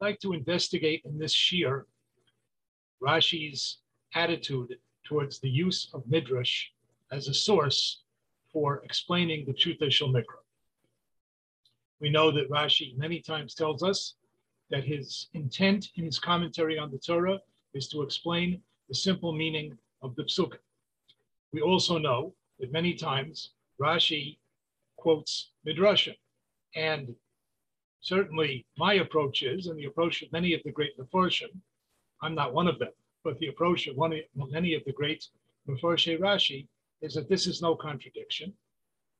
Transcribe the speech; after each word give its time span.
I'd 0.00 0.06
like 0.06 0.20
to 0.20 0.32
investigate 0.32 1.02
in 1.04 1.18
this 1.18 1.32
shiur 1.32 1.84
Rashi's 3.00 3.78
attitude 4.14 4.76
towards 5.04 5.38
the 5.38 5.48
use 5.48 5.88
of 5.94 6.02
midrash 6.08 6.66
as 7.12 7.28
a 7.28 7.34
source 7.34 8.02
for 8.52 8.82
explaining 8.84 9.44
the 9.44 9.52
Pshuta 9.52 9.90
Shel 9.92 10.08
Mikra. 10.08 10.42
We 12.00 12.10
know 12.10 12.32
that 12.32 12.50
Rashi 12.50 12.96
many 12.96 13.20
times 13.20 13.54
tells 13.54 13.82
us 13.82 14.14
that 14.70 14.84
his 14.84 15.28
intent 15.34 15.90
in 15.96 16.04
his 16.04 16.18
commentary 16.18 16.76
on 16.76 16.90
the 16.90 16.98
Torah 16.98 17.38
is 17.72 17.88
to 17.88 18.02
explain 18.02 18.60
the 18.88 18.94
simple 18.94 19.32
meaning 19.32 19.78
of 20.02 20.16
the 20.16 20.24
Psukkah. 20.24 20.58
We 21.52 21.60
also 21.60 21.98
know 21.98 22.34
that 22.58 22.72
many 22.72 22.94
times 22.94 23.50
Rashi 23.80 24.38
quotes 24.96 25.50
Midrashim, 25.66 26.16
and 26.74 27.14
certainly 28.04 28.66
my 28.76 28.94
approach 28.94 29.42
is, 29.42 29.66
and 29.66 29.78
the 29.78 29.86
approach 29.86 30.20
of 30.20 30.30
many 30.30 30.52
of 30.52 30.62
the 30.62 30.70
great 30.70 30.96
Mefarshim, 30.98 31.48
I'm 32.20 32.34
not 32.34 32.52
one 32.52 32.68
of 32.68 32.78
them, 32.78 32.92
but 33.24 33.38
the 33.38 33.48
approach 33.48 33.86
of 33.86 33.96
one 33.96 34.20
many 34.36 34.74
of 34.74 34.84
the 34.84 34.92
great 34.92 35.26
Mefarshim 35.66 36.20
Rashi 36.20 36.68
is 37.00 37.14
that 37.14 37.30
this 37.30 37.46
is 37.46 37.62
no 37.62 37.74
contradiction. 37.74 38.52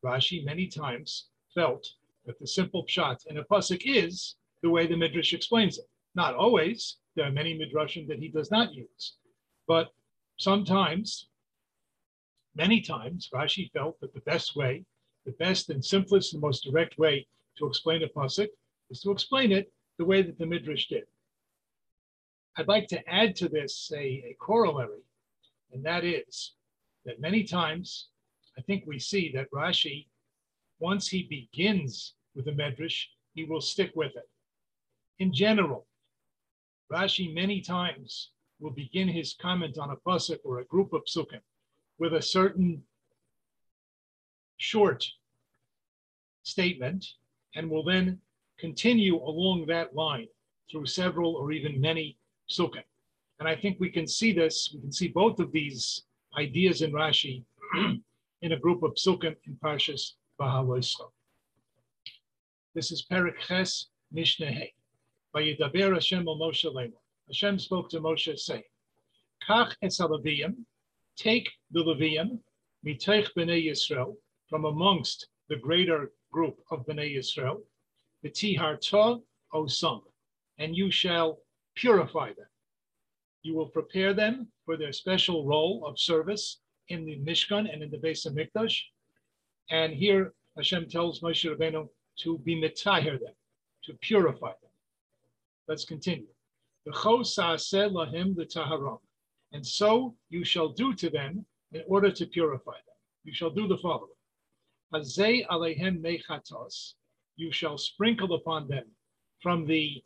Rashi 0.04 0.44
many 0.44 0.66
times 0.66 1.28
felt 1.54 1.88
that 2.26 2.38
the 2.38 2.46
simple 2.46 2.84
pshat 2.84 3.26
in 3.26 3.38
a 3.38 3.44
pasuk 3.44 3.80
is 3.86 4.36
the 4.62 4.68
way 4.68 4.86
the 4.86 4.96
midrash 4.96 5.32
explains 5.32 5.78
it. 5.78 5.86
Not 6.14 6.34
always. 6.34 6.98
There 7.16 7.24
are 7.24 7.32
many 7.32 7.58
midrashim 7.58 8.06
that 8.08 8.18
he 8.18 8.28
does 8.28 8.50
not 8.50 8.74
use, 8.74 9.16
but 9.66 9.92
sometimes, 10.36 11.28
many 12.54 12.82
times, 12.82 13.30
Rashi 13.32 13.70
felt 13.72 13.98
that 14.00 14.12
the 14.12 14.20
best 14.20 14.56
way, 14.56 14.84
the 15.24 15.32
best 15.32 15.70
and 15.70 15.82
simplest 15.82 16.34
and 16.34 16.42
most 16.42 16.64
direct 16.64 16.98
way 16.98 17.26
to 17.56 17.66
explain 17.66 18.02
a 18.02 18.08
pasuk 18.08 18.48
is 18.94 19.00
to 19.00 19.10
explain 19.10 19.50
it 19.50 19.72
the 19.98 20.04
way 20.04 20.22
that 20.22 20.38
the 20.38 20.46
Midrash 20.46 20.86
did. 20.86 21.02
I'd 22.56 22.68
like 22.68 22.86
to 22.88 23.08
add 23.12 23.34
to 23.36 23.48
this 23.48 23.90
a, 23.92 23.98
a 24.30 24.36
corollary, 24.38 25.02
and 25.72 25.84
that 25.84 26.04
is 26.04 26.52
that 27.04 27.20
many 27.20 27.42
times 27.42 28.08
I 28.56 28.62
think 28.62 28.84
we 28.86 29.00
see 29.00 29.32
that 29.34 29.50
Rashi, 29.50 30.06
once 30.78 31.08
he 31.08 31.24
begins 31.24 32.14
with 32.36 32.44
the 32.44 32.52
Medrash, 32.52 33.06
he 33.34 33.42
will 33.42 33.60
stick 33.60 33.90
with 33.96 34.12
it. 34.14 34.28
In 35.18 35.32
general, 35.32 35.86
Rashi 36.92 37.34
many 37.34 37.60
times 37.60 38.30
will 38.60 38.70
begin 38.70 39.08
his 39.08 39.34
comment 39.42 39.76
on 39.76 39.90
a 39.90 39.96
pasuk 39.96 40.38
or 40.44 40.60
a 40.60 40.64
group 40.66 40.92
of 40.92 41.02
psukim 41.04 41.40
with 41.98 42.14
a 42.14 42.22
certain 42.22 42.80
short 44.58 45.04
statement 46.44 47.04
and 47.56 47.68
will 47.68 47.82
then 47.82 48.20
continue 48.64 49.16
along 49.16 49.66
that 49.66 49.94
line 49.94 50.26
through 50.70 50.86
several 50.86 51.34
or 51.36 51.52
even 51.52 51.78
many 51.78 52.16
psukim. 52.48 52.86
And 53.38 53.46
I 53.46 53.54
think 53.54 53.76
we 53.78 53.90
can 53.90 54.06
see 54.06 54.32
this, 54.32 54.70
we 54.72 54.80
can 54.80 54.90
see 54.90 55.08
both 55.08 55.38
of 55.38 55.52
these 55.52 56.04
ideas 56.38 56.80
in 56.80 56.90
Rashi 56.90 57.44
in 58.40 58.52
a 58.52 58.58
group 58.58 58.82
of 58.82 58.92
psukim 58.94 59.36
in 59.46 59.54
Parshas 59.62 60.12
Bahaloischa. 60.40 61.10
This 62.74 62.90
is 62.90 63.04
Perik 63.04 63.38
Ches 63.46 63.88
Mishnah 64.12 64.50
Hey. 64.58 64.72
Vayidaber 65.34 65.92
Hashem 65.92 66.26
al 66.26 66.38
Moshe 66.38 66.72
Lemon. 66.72 66.94
Hashem 67.28 67.58
spoke 67.58 67.90
to 67.90 68.00
Moshe 68.00 68.38
saying, 68.38 68.62
Kach 69.46 69.74
es 69.82 70.00
take 71.16 71.50
the 71.70 71.84
Leviyim, 71.84 72.38
miteich 72.86 73.28
b'nei 73.36 73.66
Yisrael, 73.66 74.16
from 74.48 74.64
amongst 74.64 75.28
the 75.50 75.56
greater 75.56 76.12
group 76.32 76.56
of 76.70 76.86
b'nei 76.86 77.14
Yisrael, 77.16 77.60
v'tiharta 78.24 79.20
osam, 79.52 80.02
and 80.58 80.76
you 80.76 80.90
shall 80.90 81.38
purify 81.74 82.28
them. 82.28 82.46
You 83.42 83.54
will 83.54 83.68
prepare 83.68 84.14
them 84.14 84.48
for 84.64 84.76
their 84.76 84.92
special 84.92 85.46
role 85.46 85.84
of 85.86 85.98
service 85.98 86.60
in 86.88 87.04
the 87.04 87.18
Mishkan 87.18 87.72
and 87.72 87.82
in 87.82 87.90
the 87.90 87.98
Beis 87.98 88.26
HaMikdash. 88.26 88.80
And 89.70 89.92
here 89.92 90.32
Hashem 90.56 90.88
tells 90.88 91.20
Moshe 91.20 91.44
Rabbeinu 91.44 91.88
to 92.20 92.38
be 92.38 92.60
mitaher 92.60 93.18
them, 93.18 93.34
to 93.84 93.94
purify 93.94 94.48
them. 94.48 94.70
Let's 95.68 95.84
continue. 95.84 96.26
Lahim 96.86 98.36
the 98.36 98.98
And 99.52 99.66
so 99.66 100.14
you 100.28 100.44
shall 100.44 100.68
do 100.68 100.94
to 100.94 101.10
them 101.10 101.46
in 101.72 101.82
order 101.88 102.10
to 102.10 102.26
purify 102.26 102.72
them. 102.72 102.96
You 103.24 103.34
shall 103.34 103.50
do 103.50 103.66
the 103.66 103.78
following 103.78 104.10
you 107.36 107.52
shall 107.52 107.78
sprinkle 107.78 108.34
upon 108.34 108.68
them 108.68 108.84
from 109.42 109.66
the 109.66 110.02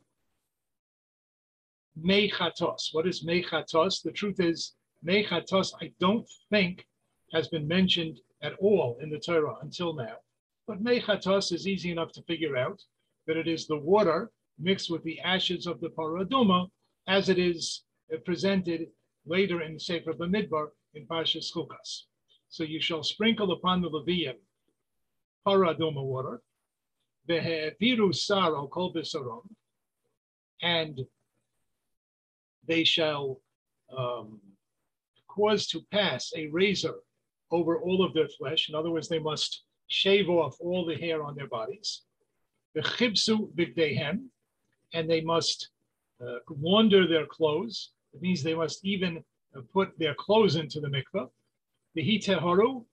mechatos. 2.00 2.89
What 2.93 3.06
is 3.06 3.25
mechatos? 3.25 4.03
The 4.03 4.12
truth 4.12 4.41
is, 4.41 4.75
mechatos, 5.06 5.72
I 5.81 5.93
don't 6.00 6.27
think 6.50 6.87
has 7.33 7.49
been 7.49 7.69
mentioned 7.69 8.21
at 8.43 8.55
all 8.61 8.99
in 9.03 9.11
the 9.11 9.19
Torah 9.19 9.56
until 9.62 9.93
now. 9.94 10.17
But 10.67 10.83
mechatos 10.83 11.53
is 11.53 11.67
easy 11.67 11.91
enough 11.91 12.12
to 12.12 12.22
figure 12.22 12.56
out 12.56 12.83
that 13.27 13.37
it 13.37 13.49
is 13.49 13.67
the 13.67 13.78
water 13.78 14.31
mixed 14.59 14.91
with 14.91 15.03
the 15.05 15.21
ashes 15.21 15.67
of 15.67 15.81
the 15.81 15.91
paraduma, 15.91 16.69
as 17.06 17.28
it 17.28 17.38
is 17.38 17.84
presented 18.25 18.88
later 19.27 19.62
in 19.62 19.75
the 19.75 19.81
Sefer 19.81 20.12
Bamidbar 20.12 20.69
in 20.94 21.06
Parshas 21.06 21.53
Chukas. 21.53 22.05
So 22.49 22.65
you 22.65 22.81
shall 22.81 23.03
sprinkle 23.03 23.53
upon 23.53 23.83
the 23.83 23.91
Levium 23.91 24.37
paraduma 25.47 26.03
water, 26.03 26.41
Ve'heviru 27.18 27.18
saro 27.18 27.18
kol 27.18 27.18
besarom, 27.18 27.18
and 30.62 31.06
they 32.66 32.84
shall 32.84 33.41
um, 33.97 34.41
cause 35.28 35.67
to 35.69 35.81
pass 35.91 36.33
a 36.37 36.47
razor 36.49 36.94
over 37.50 37.78
all 37.81 38.05
of 38.05 38.12
their 38.15 38.28
flesh. 38.28 38.69
In 38.69 38.75
other 38.75 38.91
words, 38.91 39.09
they 39.09 39.19
must 39.19 39.62
shave 39.87 40.28
off 40.28 40.56
all 40.61 40.84
the 40.84 40.97
hair 40.97 41.22
on 41.22 41.34
their 41.34 41.49
bodies. 41.49 42.03
And 44.94 45.11
they 45.11 45.21
must 45.21 45.69
uh, 46.21 46.38
launder 46.49 47.06
their 47.06 47.27
clothes. 47.27 47.91
It 48.12 48.22
means 48.22 48.43
they 48.43 48.55
must 48.55 48.84
even 48.84 49.25
put 49.72 49.99
their 49.99 50.15
clothes 50.15 50.56
into 50.56 50.81
the. 50.81 50.88
V'hiteharu, 51.97 52.84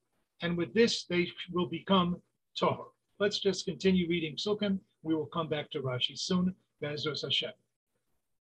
and 0.42 0.58
with 0.58 0.74
this 0.74 1.04
they 1.06 1.28
will 1.52 1.68
become 1.68 2.22
tahor. 2.60 2.95
Let's 3.18 3.40
just 3.40 3.66
continue 3.66 4.10
reading 4.10 4.36
psukim. 4.36 4.78
We 5.02 5.16
will 5.16 5.28
come 5.28 5.48
back 5.48 5.72
to 5.72 5.82
Rashi 5.82 6.20
soon. 6.20 6.54
Bezos 6.84 7.22
Hashem. 7.22 7.52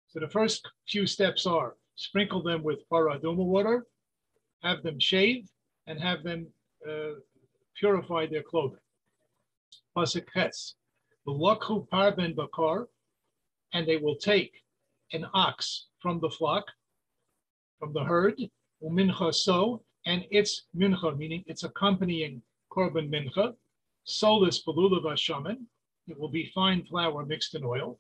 So 0.09 0.21
the 0.21 0.29
first 0.29 0.67
few 0.89 1.07
steps 1.07 1.47
are 1.47 1.75
sprinkle 1.97 2.43
them 2.43 2.63
with 2.63 2.89
paraduma 2.91 3.45
water, 3.45 3.87
have 4.63 4.83
them 4.83 4.99
shave, 4.99 5.47
and 5.87 6.01
have 6.01 6.23
them 6.23 6.47
uh, 6.89 7.21
purify 7.79 8.27
their 8.27 8.43
clothing. 8.43 8.81
Pasuk 9.95 10.25
Ches. 10.33 10.77
V'lakhu 11.29 11.87
parben 11.89 12.35
bakar, 12.35 12.89
and 13.75 13.87
they 13.87 13.99
will 13.99 14.17
take 14.17 14.55
an 15.13 15.27
ox 15.35 15.89
from 16.01 16.19
the 16.21 16.31
flock, 16.31 16.65
from 17.79 17.93
the 17.93 18.03
herd, 18.03 18.41
umincha 18.83 19.35
so, 19.35 19.83
and 20.07 20.25
its 20.31 20.63
mincha, 20.75 21.15
meaning 21.19 21.45
its 21.47 21.63
accompanying 21.63 22.41
korban 22.73 23.11
mincha, 23.11 23.55
solus 24.07 24.63
belulav 24.65 25.19
shaman. 25.19 25.67
It 26.09 26.19
will 26.19 26.29
be 26.29 26.51
fine 26.55 26.85
flour 26.85 27.27
mixed 27.27 27.55
in 27.55 27.65
oil. 27.65 27.99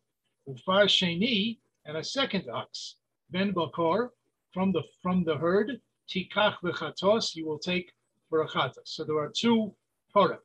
Ufar 0.48 0.86
sheni 0.86 1.58
and 1.84 1.96
a 1.96 2.04
second 2.04 2.48
ox. 2.48 2.96
Ben 3.30 3.52
bakor 3.52 4.10
from 4.54 4.72
the 4.72 4.82
from 5.02 5.24
the 5.24 5.36
herd. 5.36 5.80
Tikach 6.08 6.56
v'chatos 6.62 7.34
you 7.34 7.46
will 7.46 7.58
take 7.58 7.92
for 8.30 8.42
a 8.42 8.48
chatos. 8.48 8.86
So 8.86 9.04
there 9.04 9.18
are 9.18 9.32
two 9.34 9.74
korban. 10.14 10.38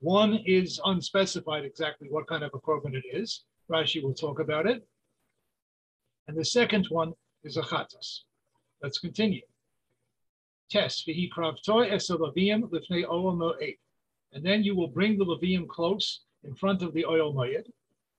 One 0.00 0.34
is 0.44 0.78
unspecified 0.84 1.64
exactly 1.64 2.08
what 2.10 2.26
kind 2.26 2.44
of 2.44 2.52
a 2.54 2.58
korban 2.58 2.94
it 2.94 3.04
is. 3.10 3.44
Rashi 3.70 4.02
will 4.02 4.14
talk 4.14 4.38
about 4.38 4.66
it. 4.66 4.86
And 6.28 6.36
the 6.36 6.44
second 6.44 6.86
one 6.90 7.14
is 7.42 7.56
a 7.56 7.62
chatos. 7.62 8.20
Let's 8.82 8.98
continue. 8.98 9.40
Test 10.70 11.06
vihi 11.06 11.30
kravtoy 11.30 11.90
esalavim 11.90 12.68
lifnei 12.70 13.06
olam 13.06 13.38
mo'ed. 13.38 13.76
And 14.36 14.44
then 14.44 14.62
you 14.62 14.76
will 14.76 14.88
bring 14.88 15.16
the 15.16 15.24
Levium 15.24 15.66
close 15.66 16.20
in 16.44 16.54
front 16.54 16.82
of 16.82 16.92
the 16.92 17.04
Ohel 17.04 17.32
Moed, 17.32 17.70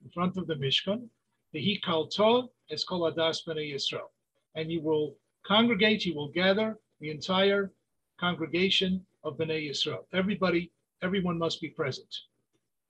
in 0.04 0.10
front 0.12 0.36
of 0.36 0.48
the 0.48 0.56
Mishkan. 0.56 1.08
the 1.52 1.62
hikalto 1.62 2.50
es 2.72 2.84
kol 2.84 3.02
adas 3.02 3.46
b'nei 3.46 3.72
Yisrael, 3.72 4.10
and 4.56 4.72
you 4.72 4.82
will 4.82 5.16
congregate, 5.46 6.08
you 6.08 6.16
will 6.16 6.30
gather 6.30 6.80
the 7.02 7.12
entire 7.12 7.72
congregation 8.20 9.06
of 9.24 9.38
b'nei 9.38 9.70
Yisrael. 9.70 10.06
Everybody, 10.12 10.72
everyone 11.04 11.38
must 11.38 11.62
be 11.62 11.70
present. 11.70 12.22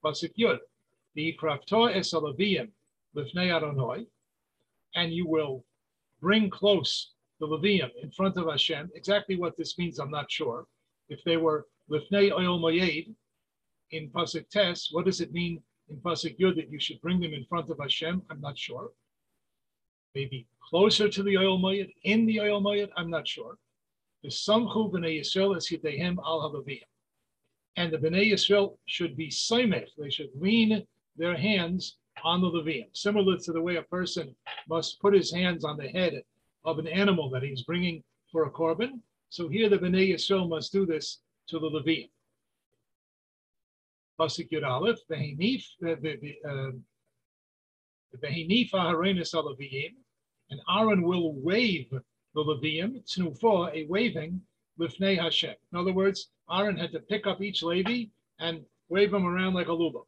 Pasuk 0.02 0.32
Yud, 0.38 0.60
the 1.14 1.36
krafto 1.38 1.94
es 1.94 2.14
alaviyim 2.14 2.70
lifnei 3.14 3.54
Adonai, 3.54 4.06
and 4.94 5.12
you 5.12 5.26
will 5.26 5.66
bring 6.22 6.48
close 6.48 7.10
the 7.40 7.46
Levium 7.46 7.90
in 8.02 8.10
front 8.10 8.38
of 8.38 8.48
Hashem. 8.48 8.90
Exactly 8.94 9.36
what 9.36 9.54
this 9.58 9.76
means, 9.76 9.98
I'm 9.98 10.10
not 10.10 10.30
sure. 10.30 10.66
If 11.10 11.22
they 11.24 11.36
were 11.36 11.66
lifnei 11.90 12.30
Ohel 12.30 12.60
Moed 12.60 13.14
in 13.90 14.10
pasuk 14.10 14.48
tes, 14.50 14.88
what 14.92 15.04
does 15.04 15.20
it 15.20 15.32
mean 15.32 15.62
in 15.88 15.96
pasuk 15.96 16.38
yud 16.38 16.56
that 16.56 16.70
you 16.70 16.78
should 16.78 17.00
bring 17.00 17.20
them 17.20 17.34
in 17.34 17.44
front 17.46 17.70
of 17.70 17.78
Hashem? 17.80 18.22
I'm 18.30 18.40
not 18.40 18.58
sure. 18.58 18.90
Maybe 20.14 20.46
closer 20.68 21.08
to 21.08 21.22
the 21.22 21.34
Ohel 21.34 21.60
Moed, 21.60 21.92
in 22.04 22.26
the 22.26 22.36
Ohel 22.36 22.62
Moed, 22.62 22.90
I'm 22.96 23.10
not 23.10 23.26
sure. 23.26 23.56
The 24.22 24.28
samchu 24.28 24.90
b'nei 24.92 25.20
Yisrael 25.20 25.56
is 25.56 25.68
hidehem 25.68 26.16
al 26.24 26.40
halaviyim. 26.40 26.82
And 27.76 27.92
the 27.92 27.98
b'nei 27.98 28.32
Yisrael 28.32 28.76
should 28.86 29.16
be 29.16 29.28
soimech. 29.28 29.88
They 29.96 30.10
should 30.10 30.30
lean 30.34 30.84
their 31.16 31.36
hands 31.36 31.96
on 32.24 32.40
the 32.40 32.48
Levium, 32.48 32.88
similar 32.92 33.36
to 33.38 33.52
the 33.52 33.62
way 33.62 33.76
a 33.76 33.82
person 33.82 34.34
must 34.68 35.00
put 35.00 35.14
his 35.14 35.32
hands 35.32 35.64
on 35.64 35.76
the 35.76 35.88
head 35.88 36.22
of 36.64 36.78
an 36.78 36.88
animal 36.88 37.30
that 37.30 37.42
he's 37.42 37.62
bringing 37.62 38.02
for 38.30 38.44
a 38.44 38.50
korban. 38.50 39.00
So 39.30 39.48
here 39.48 39.68
the 39.68 39.78
Bnei 39.78 40.12
Yisrael 40.12 40.48
must 40.48 40.72
do 40.72 40.86
this 40.86 41.20
to 41.48 41.58
the 41.58 41.68
Levium. 41.68 42.10
Pasuk 44.20 44.50
Yud 44.50 44.66
Aleph, 44.66 44.98
Behinif, 45.10 45.64
Behinif 48.22 48.70
Aharenis 48.72 49.34
Alaviyim, 49.34 49.94
and 50.50 50.60
Aaron 50.68 51.02
will 51.02 51.34
wave 51.34 51.90
the 52.34 52.42
Levium, 52.42 53.02
Tznufa, 53.04 53.74
a 53.74 53.86
waving, 53.88 54.40
Lifnei 54.80 55.20
Hashem. 55.20 55.54
In 55.72 55.78
other 55.78 55.92
words, 55.92 56.30
Aaron 56.50 56.76
had 56.76 56.92
to 56.92 57.00
pick 57.00 57.26
up 57.26 57.42
each 57.42 57.62
Levi 57.62 58.04
and 58.38 58.64
wave 58.88 59.10
them 59.10 59.26
around 59.26 59.54
like 59.54 59.68
a 59.68 59.72
lulav. 59.72 60.04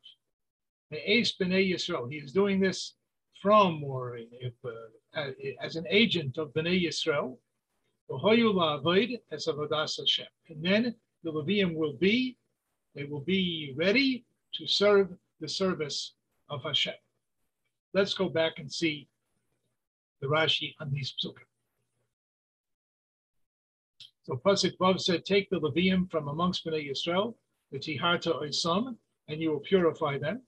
Ace 0.92 1.36
B'nai 1.40 1.72
Yisrael. 1.72 2.10
He 2.10 2.18
is 2.18 2.32
doing 2.32 2.60
this 2.60 2.94
from 3.40 3.82
or 3.84 4.18
if, 4.18 4.54
uh, 4.64 5.30
as 5.60 5.76
an 5.76 5.86
agent 5.88 6.38
of 6.38 6.52
B'nai 6.52 6.84
Yisrael. 6.84 7.36
As 8.10 9.46
Avodas 9.46 9.98
Hashem. 9.98 10.26
And 10.48 10.64
then 10.64 10.96
the 11.22 11.32
Levium 11.32 11.74
will 11.74 11.94
be, 11.94 12.36
they 12.94 13.04
will 13.04 13.20
be 13.20 13.74
ready 13.76 14.24
to 14.54 14.66
serve 14.66 15.08
the 15.40 15.48
service 15.48 16.14
of 16.48 16.62
Hashem. 16.62 16.94
Let's 17.94 18.14
go 18.14 18.28
back 18.28 18.58
and 18.58 18.72
see 18.72 19.08
the 20.20 20.26
Rashi 20.26 20.74
on 20.80 20.90
these 20.92 21.12
psukim. 21.12 21.46
So 24.22 24.40
Pasuk 24.44 24.76
Vav 24.78 25.00
said, 25.00 25.24
take 25.24 25.50
the 25.50 25.60
Levium 25.60 26.10
from 26.10 26.28
amongst 26.28 26.64
Bnei 26.64 26.90
Yisrael, 26.90 27.34
the 27.72 27.78
Tiharta 27.78 28.42
Oisam, 28.42 28.96
and 29.28 29.40
you 29.40 29.50
will 29.50 29.60
purify 29.60 30.18
them. 30.18 30.42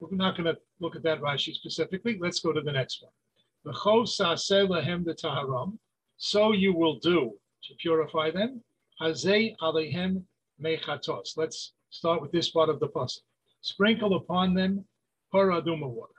We're 0.00 0.16
not 0.16 0.36
going 0.36 0.54
to 0.54 0.58
look 0.80 0.96
at 0.96 1.02
that 1.02 1.20
Rashi 1.20 1.52
specifically. 1.54 2.18
Let's 2.20 2.40
go 2.40 2.52
to 2.52 2.60
the 2.60 2.72
next 2.72 3.02
one. 3.02 3.12
The 3.64 3.72
lahem 3.72 5.04
the 5.04 5.14
taharam. 5.14 5.78
So 6.16 6.52
you 6.52 6.74
will 6.74 6.98
do 6.98 7.32
to 7.64 7.74
purify 7.74 8.30
them. 8.30 8.62
Hazei 9.00 9.56
alehem 9.62 10.22
mechatos. 10.62 11.34
Let's 11.36 11.72
start 11.88 12.20
with 12.20 12.32
this 12.32 12.50
part 12.50 12.68
of 12.68 12.80
the 12.80 12.88
puzzle. 12.88 13.22
Sprinkle 13.62 14.14
upon 14.14 14.52
them 14.52 14.84
paraduma 15.32 15.88
water. 15.88 16.12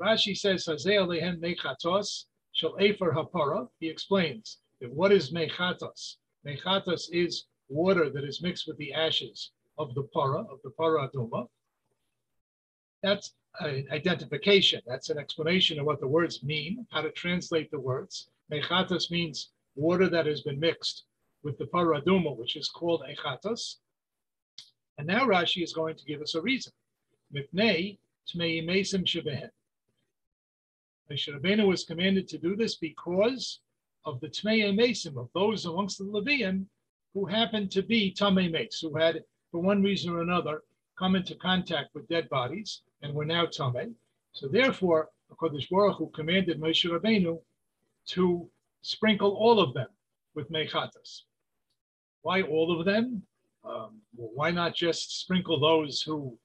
Rashi 0.00 0.34
says 0.34 0.64
Hazei 0.64 0.96
alehem 0.96 1.40
mechatos 1.40 2.24
shall 2.52 2.80
efer 2.80 3.12
hapara. 3.12 3.68
He 3.78 3.90
explains 3.90 4.58
that 4.80 4.90
what 4.90 5.12
is 5.12 5.32
mechatos? 5.32 6.16
Mechatos 6.46 7.10
is 7.12 7.44
water 7.68 8.08
that 8.08 8.24
is 8.24 8.40
mixed 8.40 8.66
with 8.66 8.78
the 8.78 8.94
ashes 8.94 9.50
of 9.76 9.94
the 9.94 10.04
para, 10.14 10.40
of 10.40 10.60
the 10.64 10.70
paraduma. 10.70 11.46
That's 13.02 13.34
an 13.60 13.86
identification. 13.92 14.80
That's 14.86 15.10
an 15.10 15.18
explanation 15.18 15.78
of 15.78 15.84
what 15.84 16.00
the 16.00 16.08
words 16.08 16.42
mean, 16.42 16.86
how 16.90 17.02
to 17.02 17.10
translate 17.10 17.70
the 17.70 17.80
words. 17.80 18.30
Mechatas 18.50 19.10
means 19.10 19.50
water 19.74 20.08
that 20.08 20.24
has 20.24 20.40
been 20.40 20.58
mixed 20.58 21.04
with 21.44 21.58
the 21.58 21.66
paraduma, 21.66 22.36
which 22.36 22.56
is 22.56 22.68
called 22.68 23.04
echatas. 23.08 23.76
And 24.98 25.06
now 25.06 25.26
Rashi 25.26 25.62
is 25.62 25.72
going 25.72 25.96
to 25.96 26.04
give 26.04 26.22
us 26.22 26.34
a 26.34 26.40
reason. 26.40 26.72
Mipnei 27.32 27.98
tmei 28.26 28.64
mesim 28.66 29.04
shebehen. 29.04 29.50
Rabbeinu 31.10 31.68
was 31.68 31.84
commanded 31.84 32.26
to 32.28 32.38
do 32.38 32.56
this 32.56 32.76
because 32.76 33.60
of 34.06 34.20
the 34.20 34.28
tmei 34.28 34.74
mesim, 34.74 35.16
of 35.18 35.28
those 35.34 35.66
amongst 35.66 35.98
the 35.98 36.04
Levian 36.04 36.66
who 37.12 37.26
happened 37.26 37.70
to 37.72 37.82
be 37.82 38.12
tamei 38.12 38.50
mes, 38.50 38.80
who 38.80 38.96
had, 38.96 39.22
for 39.50 39.60
one 39.60 39.82
reason 39.82 40.12
or 40.12 40.22
another, 40.22 40.62
come 40.98 41.14
into 41.14 41.34
contact 41.34 41.94
with 41.94 42.08
dead 42.08 42.28
bodies 42.30 42.82
and 43.02 43.14
were 43.14 43.24
now 43.24 43.46
tamei. 43.46 43.92
So 44.32 44.48
therefore, 44.48 45.10
HaKadosh 45.30 45.68
Baruch 45.70 45.98
Hu 45.98 46.10
commanded 46.10 46.60
Moshe 46.60 46.90
Rabbeinu 46.90 47.38
to 48.08 48.48
sprinkle 48.82 49.36
all 49.36 49.60
of 49.60 49.74
them 49.74 49.88
with 50.34 50.50
mechatas. 50.50 51.22
Why 52.24 52.40
all 52.40 52.80
of 52.80 52.86
them? 52.86 53.22
Um, 53.64 54.00
why 54.16 54.50
not 54.50 54.74
just 54.74 55.20
sprinkle 55.20 55.60
those 55.60 56.00
who 56.00 56.38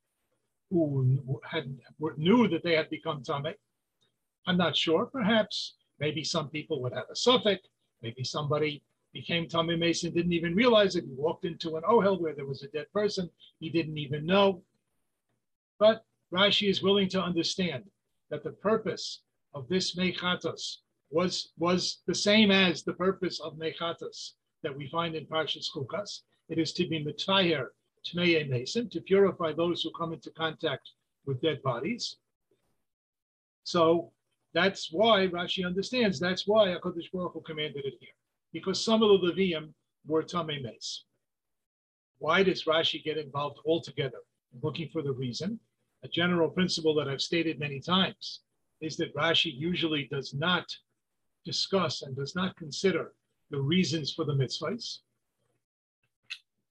who 0.70 1.42
had 1.44 1.74
knew 2.18 2.50
that 2.50 2.64
they 2.64 2.76
had 2.76 2.90
become 2.90 3.24
tamei? 3.24 3.54
I'm 4.46 4.58
not 4.58 4.76
sure. 4.76 5.06
Perhaps 5.06 5.76
maybe 5.98 6.22
some 6.26 6.50
people 6.50 6.82
would 6.82 6.92
have 6.92 7.10
a 7.10 7.16
suffix. 7.16 7.62
Maybe 8.02 8.26
somebody 8.26 8.84
became 9.14 9.48
tamei 9.48 9.80
Mason, 9.80 10.14
didn't 10.14 10.34
even 10.34 10.54
realize 10.54 10.98
it. 10.98 11.06
He 11.06 11.14
walked 11.14 11.46
into 11.46 11.78
an 11.78 11.84
ohel 11.84 12.20
where 12.20 12.36
there 12.36 12.46
was 12.46 12.62
a 12.64 12.68
dead 12.68 12.92
person. 12.92 13.30
He 13.62 13.70
didn't 13.70 13.98
even 13.98 14.26
know. 14.26 14.62
But 15.80 16.04
Rashi 16.34 16.70
is 16.70 16.84
willing 16.84 17.08
to 17.10 17.24
understand 17.24 17.86
that 18.30 18.44
the 18.44 18.52
purpose 18.52 19.22
of 19.54 19.70
this 19.70 19.96
mechatos 19.96 20.80
was, 21.10 21.54
was 21.58 22.00
the 22.06 22.14
same 22.14 22.52
as 22.52 22.84
the 22.84 22.94
purpose 22.94 23.40
of 23.40 23.58
mechatos 23.58 24.34
that 24.64 24.76
we 24.76 24.88
find 24.90 25.16
in 25.16 25.26
Parshas 25.26 25.68
Chukas. 25.74 26.22
It 26.50 26.58
is 26.58 26.74
to 26.74 26.88
be 26.88 27.04
mitayer 27.04 27.68
tmei 28.06 28.50
mason, 28.50 28.90
to 28.90 29.02
purify 29.02 29.54
those 29.54 29.82
who 29.82 29.92
come 29.92 30.14
into 30.14 30.32
contact 30.32 30.92
with 31.26 31.42
dead 31.42 31.62
bodies. 31.64 32.18
So 33.64 34.12
that's 34.54 34.90
why 34.92 35.28
Rashi 35.28 35.66
understands. 35.66 36.20
That's 36.20 36.48
why 36.48 36.68
Hakadosh 36.68 37.12
Baruch 37.12 37.34
Hu 37.34 37.42
commanded 37.42 37.86
it 37.86 37.96
here 38.00 38.10
because 38.52 38.84
some 38.84 39.04
of 39.04 39.10
the 39.10 39.28
Levium 39.32 39.74
were 40.08 40.24
Tamei 40.24 40.62
Mes. 40.62 41.04
Why 42.18 42.44
does 42.44 42.66
Rashi 42.66 43.04
get 43.04 43.18
involved 43.18 43.60
altogether? 43.66 44.18
Looking 44.62 44.90
for 44.90 45.02
the 45.02 45.12
reason. 45.12 45.60
A 46.04 46.08
general 46.08 46.50
principle 46.50 46.96
that 46.96 47.08
I've 47.08 47.22
stated 47.22 47.60
many 47.60 47.80
times 47.80 48.42
is 48.82 48.98
that 48.98 49.16
Rashi 49.16 49.52
usually 49.54 50.08
does 50.10 50.34
not 50.34 50.66
discuss 51.46 52.02
and 52.02 52.16
does 52.16 52.36
not 52.36 52.56
consider 52.58 53.14
the 53.52 53.60
reasons 53.60 54.14
for 54.14 54.26
the 54.26 54.34
mitzvahs. 54.34 55.00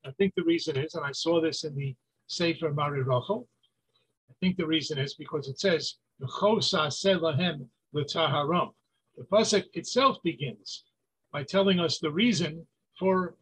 I 0.05 0.11
think 0.13 0.35
the 0.35 0.45
reason 0.45 0.77
is, 0.77 0.95
and 0.95 1.05
I 1.05 1.13
saw 1.13 1.41
this 1.41 1.65
in 1.65 1.75
the 1.75 1.95
Sefer 2.27 2.73
Mari 2.73 3.03
Rachel, 3.03 3.49
I 4.31 4.35
think 4.41 4.57
the 4.57 4.67
reason 4.67 4.99
is 4.99 5.15
because 5.15 5.49
it 5.49 5.59
says, 5.59 5.97
the 6.21 6.27
pasuk 9.33 9.65
itself 9.75 10.17
begins 10.23 10.85
by 11.33 11.43
telling 11.43 11.81
us 11.81 11.99
the 11.99 12.11
reason 12.11 12.67
for 12.99 13.35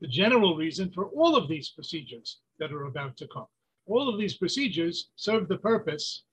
the 0.00 0.08
general 0.08 0.56
reason 0.56 0.90
for 0.90 1.06
all 1.06 1.36
of 1.36 1.48
these 1.48 1.70
procedures 1.70 2.40
that 2.58 2.72
are 2.72 2.86
about 2.86 3.16
to 3.16 3.28
come. 3.28 3.46
All 3.86 4.08
of 4.08 4.18
these 4.18 4.36
procedures 4.36 5.10
serve 5.16 5.48
the 5.48 5.58
purpose 5.58 6.24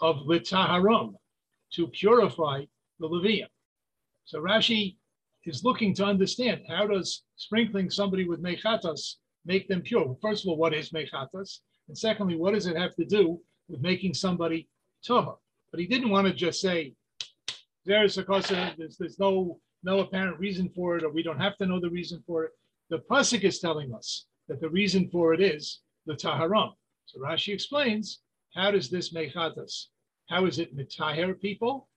of 0.00 0.16
litaharam, 0.26 1.14
to 1.72 1.88
purify 1.88 2.64
the 3.00 3.08
Levium. 3.08 3.48
So 4.24 4.40
Rashi 4.40 4.96
is 5.46 5.64
looking 5.64 5.94
to 5.94 6.04
understand 6.04 6.62
how 6.68 6.86
does 6.86 7.22
sprinkling 7.36 7.90
somebody 7.90 8.28
with 8.28 8.42
mechatas 8.42 9.16
make 9.44 9.68
them 9.68 9.82
pure? 9.82 10.16
First 10.20 10.44
of 10.44 10.48
all, 10.48 10.56
what 10.56 10.74
is 10.74 10.90
mechatas? 10.90 11.60
And 11.88 11.96
secondly, 11.96 12.36
what 12.36 12.54
does 12.54 12.66
it 12.66 12.76
have 12.76 12.94
to 12.96 13.04
do 13.04 13.40
with 13.68 13.80
making 13.80 14.14
somebody 14.14 14.68
tahar? 15.04 15.36
But 15.70 15.80
he 15.80 15.86
didn't 15.86 16.10
want 16.10 16.26
to 16.26 16.34
just 16.34 16.60
say, 16.60 16.94
there's 17.84 18.18
a 18.18 18.24
there's, 18.76 18.96
there's 18.98 19.18
no 19.18 19.60
no 19.84 20.00
apparent 20.00 20.38
reason 20.40 20.68
for 20.74 20.96
it, 20.96 21.04
or 21.04 21.10
we 21.10 21.22
don't 21.22 21.40
have 21.40 21.56
to 21.58 21.66
know 21.66 21.78
the 21.78 21.90
reason 21.90 22.22
for 22.26 22.44
it. 22.44 22.50
The 22.90 22.98
pasuk 23.10 23.44
is 23.44 23.60
telling 23.60 23.94
us 23.94 24.26
that 24.48 24.60
the 24.60 24.68
reason 24.68 25.08
for 25.10 25.32
it 25.32 25.40
is 25.40 25.80
the 26.06 26.14
taharam. 26.14 26.72
So 27.04 27.20
Rashi 27.20 27.54
explains, 27.54 28.20
how 28.54 28.72
does 28.72 28.90
this 28.90 29.14
us? 29.14 29.88
How 30.28 30.46
is 30.46 30.58
it 30.58 30.76
mitaher 30.76 31.40
people? 31.40 31.88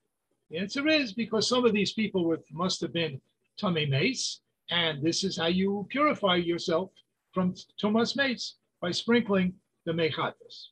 The 0.51 0.57
answer 0.57 0.87
is 0.87 1.13
because 1.13 1.47
some 1.47 1.65
of 1.65 1.73
these 1.73 1.93
people 1.93 2.25
were, 2.25 2.39
must 2.51 2.81
have 2.81 2.93
been 2.93 3.19
tamei 3.59 3.89
mes, 3.89 4.41
and 4.69 5.03
this 5.03 5.23
is 5.23 5.37
how 5.37 5.47
you 5.47 5.87
purify 5.89 6.35
yourself 6.35 6.91
from 7.33 7.53
tumas 7.81 8.15
mace 8.15 8.55
by 8.81 8.91
sprinkling 8.91 9.53
the 9.85 9.91
mechatas. 9.91 10.67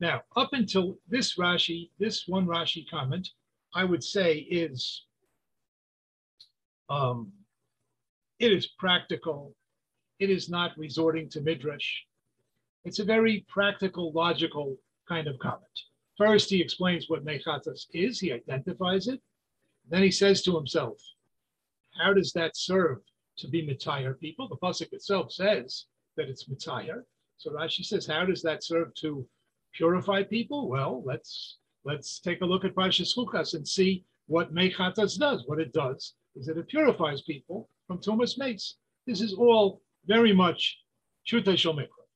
Now, 0.00 0.22
up 0.36 0.50
until 0.52 0.98
this 1.08 1.36
Rashi, 1.36 1.90
this 1.98 2.26
one 2.26 2.46
Rashi 2.46 2.88
comment, 2.88 3.28
I 3.74 3.84
would 3.84 4.02
say 4.02 4.38
is 4.38 5.04
um, 6.88 7.32
it 8.38 8.52
is 8.52 8.66
practical. 8.78 9.54
It 10.18 10.30
is 10.30 10.48
not 10.48 10.76
resorting 10.76 11.28
to 11.30 11.40
midrash. 11.40 12.02
It's 12.84 12.98
a 12.98 13.04
very 13.04 13.44
practical, 13.48 14.12
logical 14.12 14.76
kind 15.08 15.28
of 15.28 15.38
comment. 15.38 15.64
First, 16.16 16.50
he 16.50 16.60
explains 16.60 17.08
what 17.08 17.24
mechatas 17.24 17.86
is. 17.92 18.18
He 18.18 18.32
identifies 18.32 19.06
it. 19.06 19.20
Then 19.88 20.02
he 20.02 20.10
says 20.10 20.42
to 20.42 20.56
himself, 20.56 20.98
"How 22.00 22.14
does 22.14 22.32
that 22.32 22.56
serve 22.56 22.98
to 23.38 23.48
be 23.48 23.66
mitayar 23.66 24.18
people?" 24.18 24.48
The 24.48 24.56
pasuk 24.56 24.92
itself 24.92 25.32
says 25.32 25.86
that 26.16 26.28
it's 26.28 26.48
mitayar. 26.48 27.04
So 27.36 27.50
Rashi 27.50 27.84
says, 27.84 28.06
"How 28.06 28.24
does 28.24 28.42
that 28.42 28.64
serve 28.64 28.94
to 28.96 29.28
purify 29.72 30.22
people? 30.22 30.68
Well, 30.68 31.02
let's 31.04 31.58
let's 31.84 32.20
take 32.20 32.40
a 32.40 32.46
look 32.46 32.64
at 32.64 32.74
Parshas 32.74 33.14
Chukas 33.14 33.54
and 33.54 33.66
see 33.66 34.04
what 34.26 34.54
Mechatas 34.54 35.18
does. 35.18 35.46
What 35.46 35.60
it 35.60 35.72
does 35.72 36.14
is 36.36 36.46
that 36.46 36.58
it 36.58 36.68
purifies 36.68 37.22
people 37.22 37.68
from 37.86 37.98
Tumas 37.98 38.38
Mace. 38.38 38.76
This 39.06 39.20
is 39.20 39.34
all 39.34 39.82
very 40.06 40.32
much 40.32 40.78
Shuta 41.26 41.56
Shel 41.56 41.74
Mikra. 41.74 42.06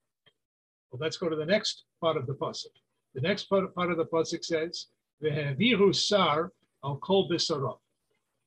Well, 0.91 1.00
let's 1.00 1.17
go 1.17 1.29
to 1.29 1.37
the 1.37 1.45
next 1.45 1.85
part 2.00 2.17
of 2.17 2.26
the 2.26 2.35
pasuk. 2.35 2.75
The 3.14 3.21
next 3.21 3.45
part, 3.45 3.75
part 3.75 3.91
of 3.91 3.97
the 3.97 4.07
pasuk 4.07 4.45
says, 4.45 4.88
"Ve'haviru 5.23 5.95
sar 5.95 6.53
al 6.83 6.97
kol 6.99 7.29
b'sarav." 7.29 7.79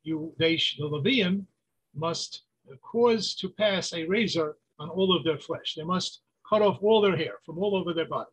You, 0.08 0.34
they, 0.40 0.56
the 0.56 0.88
Levium, 0.88 1.48
must 1.94 2.44
cause 2.82 3.36
to 3.36 3.50
pass 3.50 3.92
a 3.92 4.06
razor 4.06 4.56
on 4.80 4.88
all 4.90 5.14
of 5.14 5.26
their 5.26 5.38
flesh. 5.38 5.76
They 5.76 5.84
must 5.84 6.22
cut 6.50 6.62
off 6.62 6.82
all 6.82 7.02
their 7.02 7.18
hair 7.18 7.40
from 7.46 7.58
all 7.58 7.76
over 7.76 7.94
their 7.94 8.08
body. 8.08 8.32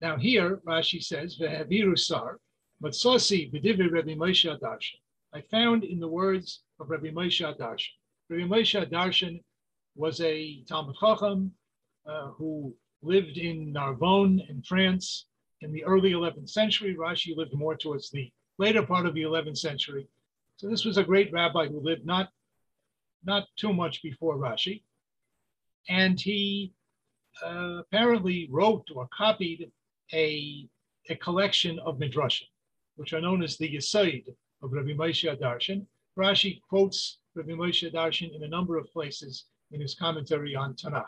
Now 0.00 0.16
here, 0.16 0.62
Rashi 0.66 1.02
says, 1.04 1.36
"Ve'haviru 1.36 1.98
sar," 1.98 2.40
Matsasi 2.82 3.52
b'divrei 3.52 3.92
Rabbi 3.92 4.14
Moshe 4.14 4.58
Darshan. 4.58 5.00
I 5.34 5.42
found 5.42 5.84
in 5.84 6.00
the 6.00 6.08
words 6.08 6.62
of 6.80 6.88
Rabbi 6.88 7.10
Moshe 7.10 7.44
Darshan. 7.58 7.94
Rabbi 8.30 8.44
Moshe 8.44 8.90
Darshan 8.90 9.42
was 9.94 10.22
a 10.22 10.64
Talmid 10.64 10.96
Chacham 10.98 11.52
uh, 12.06 12.28
who 12.38 12.74
lived 13.02 13.36
in 13.36 13.74
Narbonne 13.74 14.40
in 14.48 14.62
France 14.62 15.26
in 15.60 15.70
the 15.70 15.84
early 15.84 16.12
11th 16.12 16.48
century. 16.48 16.96
Rashi 16.96 17.36
lived 17.36 17.52
more 17.52 17.76
towards 17.76 18.10
the 18.10 18.32
later 18.58 18.82
part 18.82 19.06
of 19.06 19.14
the 19.14 19.22
11th 19.22 19.58
century. 19.58 20.06
So 20.56 20.68
this 20.68 20.84
was 20.84 20.98
a 20.98 21.04
great 21.04 21.32
rabbi 21.32 21.66
who 21.66 21.80
lived 21.80 22.06
not, 22.06 22.30
not 23.24 23.48
too 23.56 23.72
much 23.72 24.02
before 24.02 24.36
Rashi. 24.36 24.82
And 25.88 26.20
he 26.20 26.72
uh, 27.44 27.80
apparently 27.80 28.48
wrote 28.50 28.88
or 28.94 29.08
copied 29.16 29.70
a, 30.12 30.68
a 31.08 31.16
collection 31.16 31.78
of 31.80 31.98
midrashim, 31.98 32.46
which 32.96 33.12
are 33.12 33.20
known 33.20 33.42
as 33.42 33.56
the 33.56 33.74
Yisaid 33.74 34.24
of 34.62 34.72
Rabbi 34.72 34.92
Moshe 34.92 35.40
Darshan. 35.40 35.86
Rashi 36.16 36.60
quotes 36.68 37.18
Rabbi 37.34 37.52
Moshe 37.52 37.92
Darshan 37.92 38.34
in 38.34 38.44
a 38.44 38.48
number 38.48 38.76
of 38.76 38.92
places 38.92 39.46
in 39.72 39.80
his 39.80 39.94
commentary 39.94 40.54
on 40.54 40.74
Tanakh. 40.74 41.06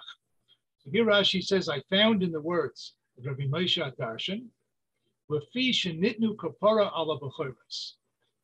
So 0.79 0.91
here 0.91 1.05
Rashi 1.05 1.43
says, 1.43 1.69
I 1.69 1.81
found 1.91 2.23
in 2.23 2.33
the 2.33 2.41
words 2.41 2.95
of 3.19 3.27
Rabbi 3.27 3.45
Moshe 3.45 3.97
Darshan, 3.97 4.47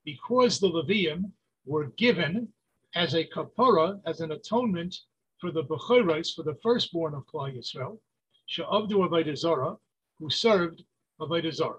because 0.05 0.59
the 0.59 0.71
Levium 0.71 1.33
were 1.67 1.87
given 1.97 2.49
as 2.95 3.15
a 3.15 3.25
kapara, 3.25 4.01
as 4.07 4.21
an 4.21 4.33
atonement 4.33 4.97
for 5.41 5.51
the 5.51 5.65
Bechoros, 5.65 6.35
for 6.35 6.43
the 6.43 6.57
firstborn 6.63 7.15
of 7.15 7.25
Klal 7.27 7.57
Yisrael, 7.57 7.99
Sha'avdu 8.49 9.09
Avodah 9.09 9.79
who 10.19 10.31
served 10.31 10.85
Avodah. 11.21 11.77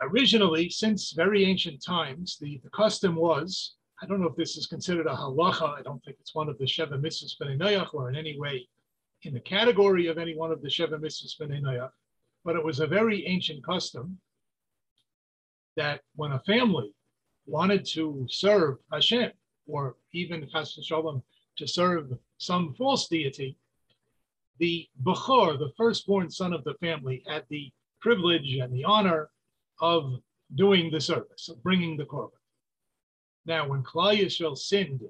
Originally, 0.00 0.70
since 0.70 1.12
very 1.12 1.44
ancient 1.44 1.82
times, 1.84 2.38
the, 2.40 2.60
the 2.62 2.70
custom 2.70 3.14
was, 3.16 3.74
I 4.00 4.06
don't 4.06 4.20
know 4.20 4.28
if 4.28 4.36
this 4.36 4.56
is 4.56 4.66
considered 4.66 5.06
a 5.06 5.14
halacha, 5.14 5.76
I 5.78 5.82
don't 5.82 6.02
think 6.04 6.18
it's 6.20 6.34
one 6.34 6.48
of 6.48 6.56
the 6.58 6.64
Sheva 6.64 7.00
Mitzvahs 7.00 7.34
B'nai 7.40 7.92
or 7.92 8.08
in 8.08 8.16
any 8.16 8.38
way 8.38 8.68
in 9.22 9.34
the 9.34 9.40
category 9.40 10.06
of 10.06 10.18
any 10.18 10.36
one 10.36 10.52
of 10.52 10.62
the 10.62 10.68
Sheva 10.68 10.98
Mitzvahs 10.98 11.38
B'nai 11.40 11.90
but 12.44 12.56
it 12.56 12.64
was 12.64 12.80
a 12.80 12.86
very 12.86 13.26
ancient 13.26 13.64
custom 13.64 14.18
that 15.76 16.00
when 16.14 16.32
a 16.32 16.40
family 16.40 16.94
wanted 17.46 17.84
to 17.84 18.26
serve 18.28 18.78
Hashem, 18.92 19.32
or 19.66 19.96
even 20.12 20.48
Chas 20.48 20.78
Shalom, 20.82 21.22
to 21.56 21.66
serve 21.66 22.12
some 22.38 22.74
false 22.74 23.08
deity, 23.08 23.56
the 24.58 24.88
Bechor, 25.02 25.58
the 25.58 25.72
firstborn 25.76 26.30
son 26.30 26.52
of 26.52 26.64
the 26.64 26.74
family, 26.74 27.22
had 27.26 27.44
the 27.48 27.70
privilege 28.00 28.54
and 28.54 28.72
the 28.72 28.84
honor 28.84 29.30
of 29.80 30.20
doing 30.54 30.90
the 30.90 31.00
service, 31.00 31.48
of 31.48 31.62
bringing 31.62 31.96
the 31.96 32.04
korban. 32.04 32.30
Now, 33.46 33.68
when 33.68 33.82
Klal 33.82 34.18
Yisrael 34.18 34.56
sinned 34.56 35.02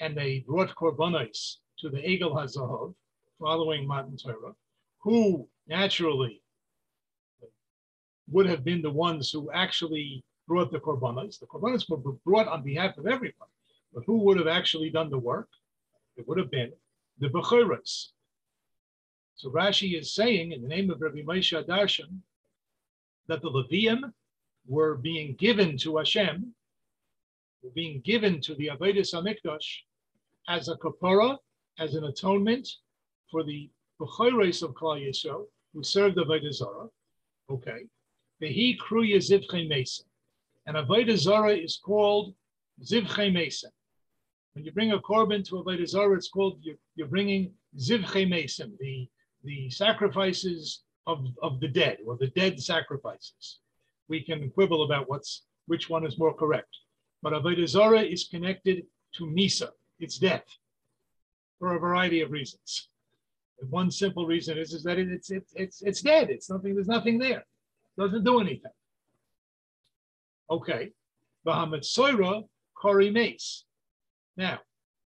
and 0.00 0.16
they 0.16 0.44
brought 0.46 0.74
korbanos 0.74 1.56
to 1.78 1.88
the 1.88 1.98
Egel 1.98 2.32
HaZahav, 2.32 2.94
following 3.40 3.86
Matan 3.86 4.16
Torah, 4.16 4.54
who 5.00 5.48
naturally 5.66 6.42
would 8.28 8.46
have 8.46 8.64
been 8.64 8.82
the 8.82 8.90
ones 8.90 9.30
who 9.30 9.50
actually 9.52 10.24
brought 10.48 10.72
the 10.72 10.80
korbanos. 10.80 11.38
The 11.38 11.46
korbanos 11.46 11.88
were 11.88 12.12
brought 12.24 12.48
on 12.48 12.62
behalf 12.62 12.98
of 12.98 13.06
everyone, 13.06 13.48
but 13.92 14.04
who 14.04 14.18
would 14.24 14.38
have 14.38 14.48
actually 14.48 14.90
done 14.90 15.10
the 15.10 15.18
work? 15.18 15.48
It 16.16 16.26
would 16.26 16.38
have 16.38 16.50
been 16.50 16.72
the 17.18 17.28
Bechoros, 17.28 18.08
so 19.36 19.50
Rashi 19.50 19.98
is 19.98 20.14
saying 20.14 20.52
in 20.52 20.62
the 20.62 20.68
name 20.68 20.90
of 20.90 21.00
Rabbi 21.00 21.20
Moshe 21.20 21.52
Darshan 21.66 22.20
that 23.26 23.42
the 23.42 23.50
Levium 23.50 24.12
were 24.66 24.96
being 24.96 25.34
given 25.34 25.76
to 25.78 25.98
Hashem, 25.98 26.54
were 27.62 27.70
being 27.70 28.00
given 28.00 28.40
to 28.40 28.54
the 28.54 28.68
Avedis 28.68 29.12
Hamikdash 29.14 29.82
as 30.48 30.68
a 30.68 30.76
kapara, 30.76 31.36
as 31.78 31.94
an 31.94 32.04
atonement 32.04 32.66
for 33.36 33.44
the 33.44 33.68
Bechoros 34.00 34.62
of 34.62 34.70
Klal 34.72 34.98
Yisrael 35.06 35.44
who 35.74 35.82
served 35.82 36.16
the 36.16 36.52
Zarah. 36.52 36.88
Okay. 37.50 37.80
Vehi 38.42 38.78
kruya 38.78 39.18
zivche 39.18 39.68
mason. 39.68 40.06
And 40.66 40.78
Avodah 40.78 41.18
Zarah 41.18 41.54
is 41.54 41.78
called 41.84 42.34
zivche 42.82 43.30
mason. 43.30 43.70
When 44.54 44.64
you 44.64 44.72
bring 44.72 44.92
a 44.92 45.00
korban 45.00 45.46
to 45.48 45.56
Avodah 45.56 45.86
Zarah, 45.86 46.16
it's 46.16 46.30
called, 46.30 46.60
you're, 46.62 46.78
you're 46.94 47.08
bringing 47.08 47.52
zivche 47.78 48.26
mason, 48.26 48.74
the 48.80 49.06
the 49.44 49.68
sacrifices 49.68 50.84
of, 51.06 51.26
of 51.42 51.60
the 51.60 51.68
dead 51.68 51.98
or 52.06 52.16
the 52.16 52.28
dead 52.28 52.58
sacrifices. 52.58 53.58
We 54.08 54.22
can 54.22 54.50
quibble 54.50 54.84
about 54.84 55.10
what's 55.10 55.42
which 55.66 55.90
one 55.90 56.06
is 56.06 56.18
more 56.18 56.32
correct. 56.32 56.74
But 57.22 57.34
Avodah 57.34 57.68
Zarah 57.68 58.00
is 58.00 58.28
connected 58.28 58.86
to 59.16 59.24
Misa, 59.26 59.68
it's 59.98 60.16
death, 60.16 60.46
for 61.58 61.76
a 61.76 61.78
variety 61.78 62.22
of 62.22 62.30
reasons. 62.30 62.88
One 63.70 63.90
simple 63.90 64.26
reason 64.26 64.58
is, 64.58 64.72
is 64.72 64.82
that 64.84 64.98
it, 64.98 65.08
it's, 65.08 65.30
it's, 65.30 65.52
it's, 65.56 65.82
it's 65.82 66.02
dead. 66.02 66.30
It's 66.30 66.50
nothing, 66.50 66.74
there's 66.74 66.88
nothing 66.88 67.18
there. 67.18 67.40
It 67.40 68.00
doesn't 68.00 68.24
do 68.24 68.40
anything. 68.40 68.72
Okay. 70.50 70.90
Bahamut 71.46 71.82
Soira 71.84 72.42
Kori 72.74 73.10
Mace. 73.10 73.64
Now, 74.36 74.60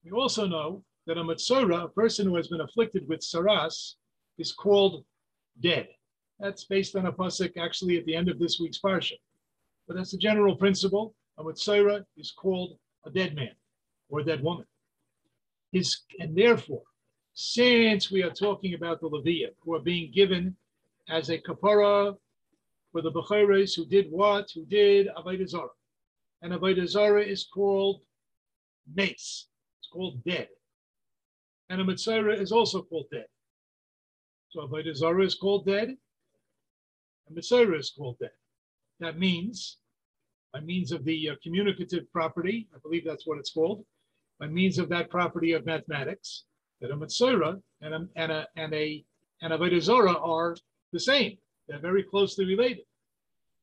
we 0.05 0.11
also 0.11 0.47
know 0.47 0.83
that 1.07 1.19
a 1.19 1.23
Matsura, 1.23 1.85
a 1.85 1.89
person 1.89 2.27
who 2.27 2.37
has 2.37 2.49
been 2.49 2.61
afflicted 2.61 3.09
with 3.09 3.21
saras, 3.21 3.95
is 4.39 4.53
called 4.53 5.05
dead. 5.61 5.89
That's 6.41 6.65
based 6.65 6.97
on 6.97 7.07
a 7.07 7.13
pasuk 7.13 7.57
actually 7.57 7.99
at 7.99 8.05
the 8.07 8.17
end 8.17 8.29
of 8.29 8.39
this 8.39 8.59
week's 8.59 8.81
parsha. 8.81 9.15
But 9.87 9.97
that's 9.97 10.13
the 10.13 10.19
general 10.19 10.57
principle. 10.57 11.15
A 11.39 11.45
Metzora 11.45 12.05
is 12.17 12.33
called 12.33 12.79
a 13.05 13.11
dead 13.11 13.35
man 13.35 13.53
or 14.09 14.21
a 14.21 14.25
dead 14.25 14.43
woman. 14.43 14.67
His, 15.71 16.01
and 16.19 16.37
therefore, 16.37 16.83
since 17.35 18.11
we 18.11 18.23
are 18.23 18.31
talking 18.31 18.75
about 18.75 19.01
the 19.01 19.07
Leviah, 19.07 19.51
who 19.61 19.75
are 19.75 19.81
being 19.81 20.13
given 20.13 20.57
as 21.09 21.31
a 21.31 21.39
kapara 21.39 22.17
for 22.93 23.03
the 23.03 23.11
Bechoros 23.11 23.75
who 23.75 23.87
did 23.87 24.07
what? 24.11 24.51
Who 24.55 24.65
did 24.67 25.09
Avodah 25.17 25.49
Zarah. 25.49 25.69
And 26.43 26.53
Avodah 26.53 26.87
Zarah 26.87 27.25
is 27.25 27.47
called 27.53 28.03
mace. 28.95 29.49
It's 29.81 29.89
called 29.91 30.23
dead. 30.25 30.49
And 31.71 31.81
a 31.81 31.85
Metzora 31.85 32.39
is 32.39 32.53
also 32.53 32.83
called 32.83 33.07
dead. 33.11 33.27
So 34.51 34.61
Avodah 34.61 34.95
Zarah 34.95 35.25
is 35.25 35.35
called 35.35 35.65
dead, 35.65 35.97
and 37.27 37.37
Metzora 37.37 37.79
is 37.79 37.91
called 37.97 38.19
dead. 38.21 38.33
That 39.01 39.19
means, 39.19 39.79
by 40.53 40.61
means 40.61 40.93
of 40.93 41.05
the 41.05 41.31
uh, 41.31 41.35
communicative 41.43 42.13
property, 42.13 42.69
I 42.75 42.79
believe 42.83 43.07
that's 43.07 43.27
what 43.27 43.39
it's 43.39 43.53
called, 43.53 43.87
by 44.39 44.49
means 44.49 44.79
of 44.79 44.91
that 44.91 45.09
property 45.09 45.53
of 45.53 45.65
mathematics, 45.65 46.45
that 46.83 46.91
a 46.91 46.97
Metzora 46.97 47.63
and 47.81 47.95
a, 47.95 48.09
and 48.17 48.33
a, 48.33 48.47
and 48.57 48.75
a, 48.75 49.05
and 49.41 49.53
Avodah 49.53 49.81
Zarah 49.81 50.19
are 50.19 50.57
the 50.93 51.01
same. 51.01 51.39
They're 51.69 51.79
very 51.79 52.03
closely 52.03 52.45
related. 52.45 52.85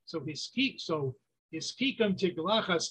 So 0.05 0.21
his 0.21 0.49
so 0.77 1.15
his 1.51 1.73
kikam 1.79 2.17
tiglachas 2.17 2.89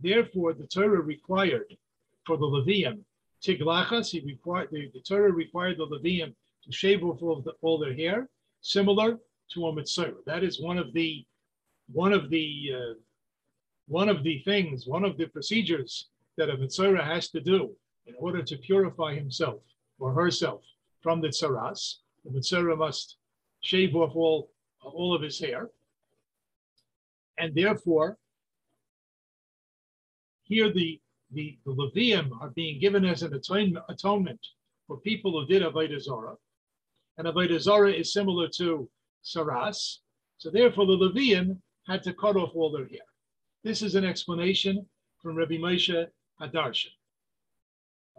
Therefore, 0.00 0.54
the 0.54 0.66
Torah 0.66 1.02
required 1.02 1.76
for 2.24 2.36
the 2.36 2.46
Levium 2.46 3.00
tiglachas. 3.44 4.10
He 4.10 4.20
required 4.20 4.68
the, 4.70 4.90
the 4.94 5.00
Torah 5.00 5.32
required 5.32 5.78
the 5.78 5.86
Levium 5.86 6.32
to 6.64 6.72
shave 6.72 7.04
off 7.04 7.22
all, 7.22 7.42
the, 7.42 7.52
all 7.62 7.78
their 7.78 7.94
hair, 7.94 8.28
similar 8.60 9.18
to 9.52 9.66
a 9.66 9.72
metzora. 9.72 10.24
That 10.24 10.42
is 10.44 10.60
one 10.60 10.78
of 10.78 10.92
the 10.92 11.24
one 11.92 12.12
of 12.12 12.30
the 12.30 12.70
uh, 12.74 12.94
one 13.88 14.08
of 14.08 14.22
the 14.22 14.38
things, 14.44 14.86
one 14.86 15.04
of 15.04 15.18
the 15.18 15.26
procedures 15.26 16.08
that 16.36 16.48
a 16.48 16.56
metzora 16.56 17.04
has 17.04 17.28
to 17.30 17.40
do 17.40 17.76
in 18.06 18.14
order 18.18 18.42
to 18.42 18.56
purify 18.58 19.14
himself 19.14 19.62
or 19.98 20.12
herself 20.12 20.62
from 21.00 21.20
the 21.20 21.28
tsaras. 21.28 21.96
The 22.24 22.30
metzora 22.30 22.76
must 22.76 23.16
shave 23.60 23.94
off 23.94 24.14
all 24.14 24.50
all 24.82 25.14
of 25.14 25.22
his 25.22 25.38
hair, 25.38 25.70
and 27.38 27.54
therefore 27.54 28.18
here 30.42 30.72
the 30.72 31.00
the, 31.30 31.58
the 31.64 31.72
Levium 31.72 32.30
are 32.40 32.50
being 32.50 32.78
given 32.78 33.04
as 33.04 33.22
an 33.22 33.34
atonement 33.34 34.46
for 34.86 34.98
people 34.98 35.32
who 35.32 35.46
did 35.46 35.62
Avodah 35.62 36.00
Zarah. 36.00 36.36
And 37.18 37.26
Avodah 37.26 37.60
Zarah 37.60 37.92
is 37.92 38.12
similar 38.12 38.48
to 38.56 38.88
Saras. 39.24 39.98
So 40.38 40.50
therefore 40.50 40.86
the 40.86 40.96
Levium 40.96 41.58
had 41.86 42.02
to 42.04 42.14
cut 42.14 42.36
off 42.36 42.54
all 42.54 42.70
their 42.70 42.86
hair. 42.86 43.06
This 43.64 43.82
is 43.82 43.94
an 43.94 44.04
explanation 44.04 44.86
from 45.20 45.36
Rabbi 45.36 45.56
Moshe 45.56 46.06
Hadarshan. 46.40 46.92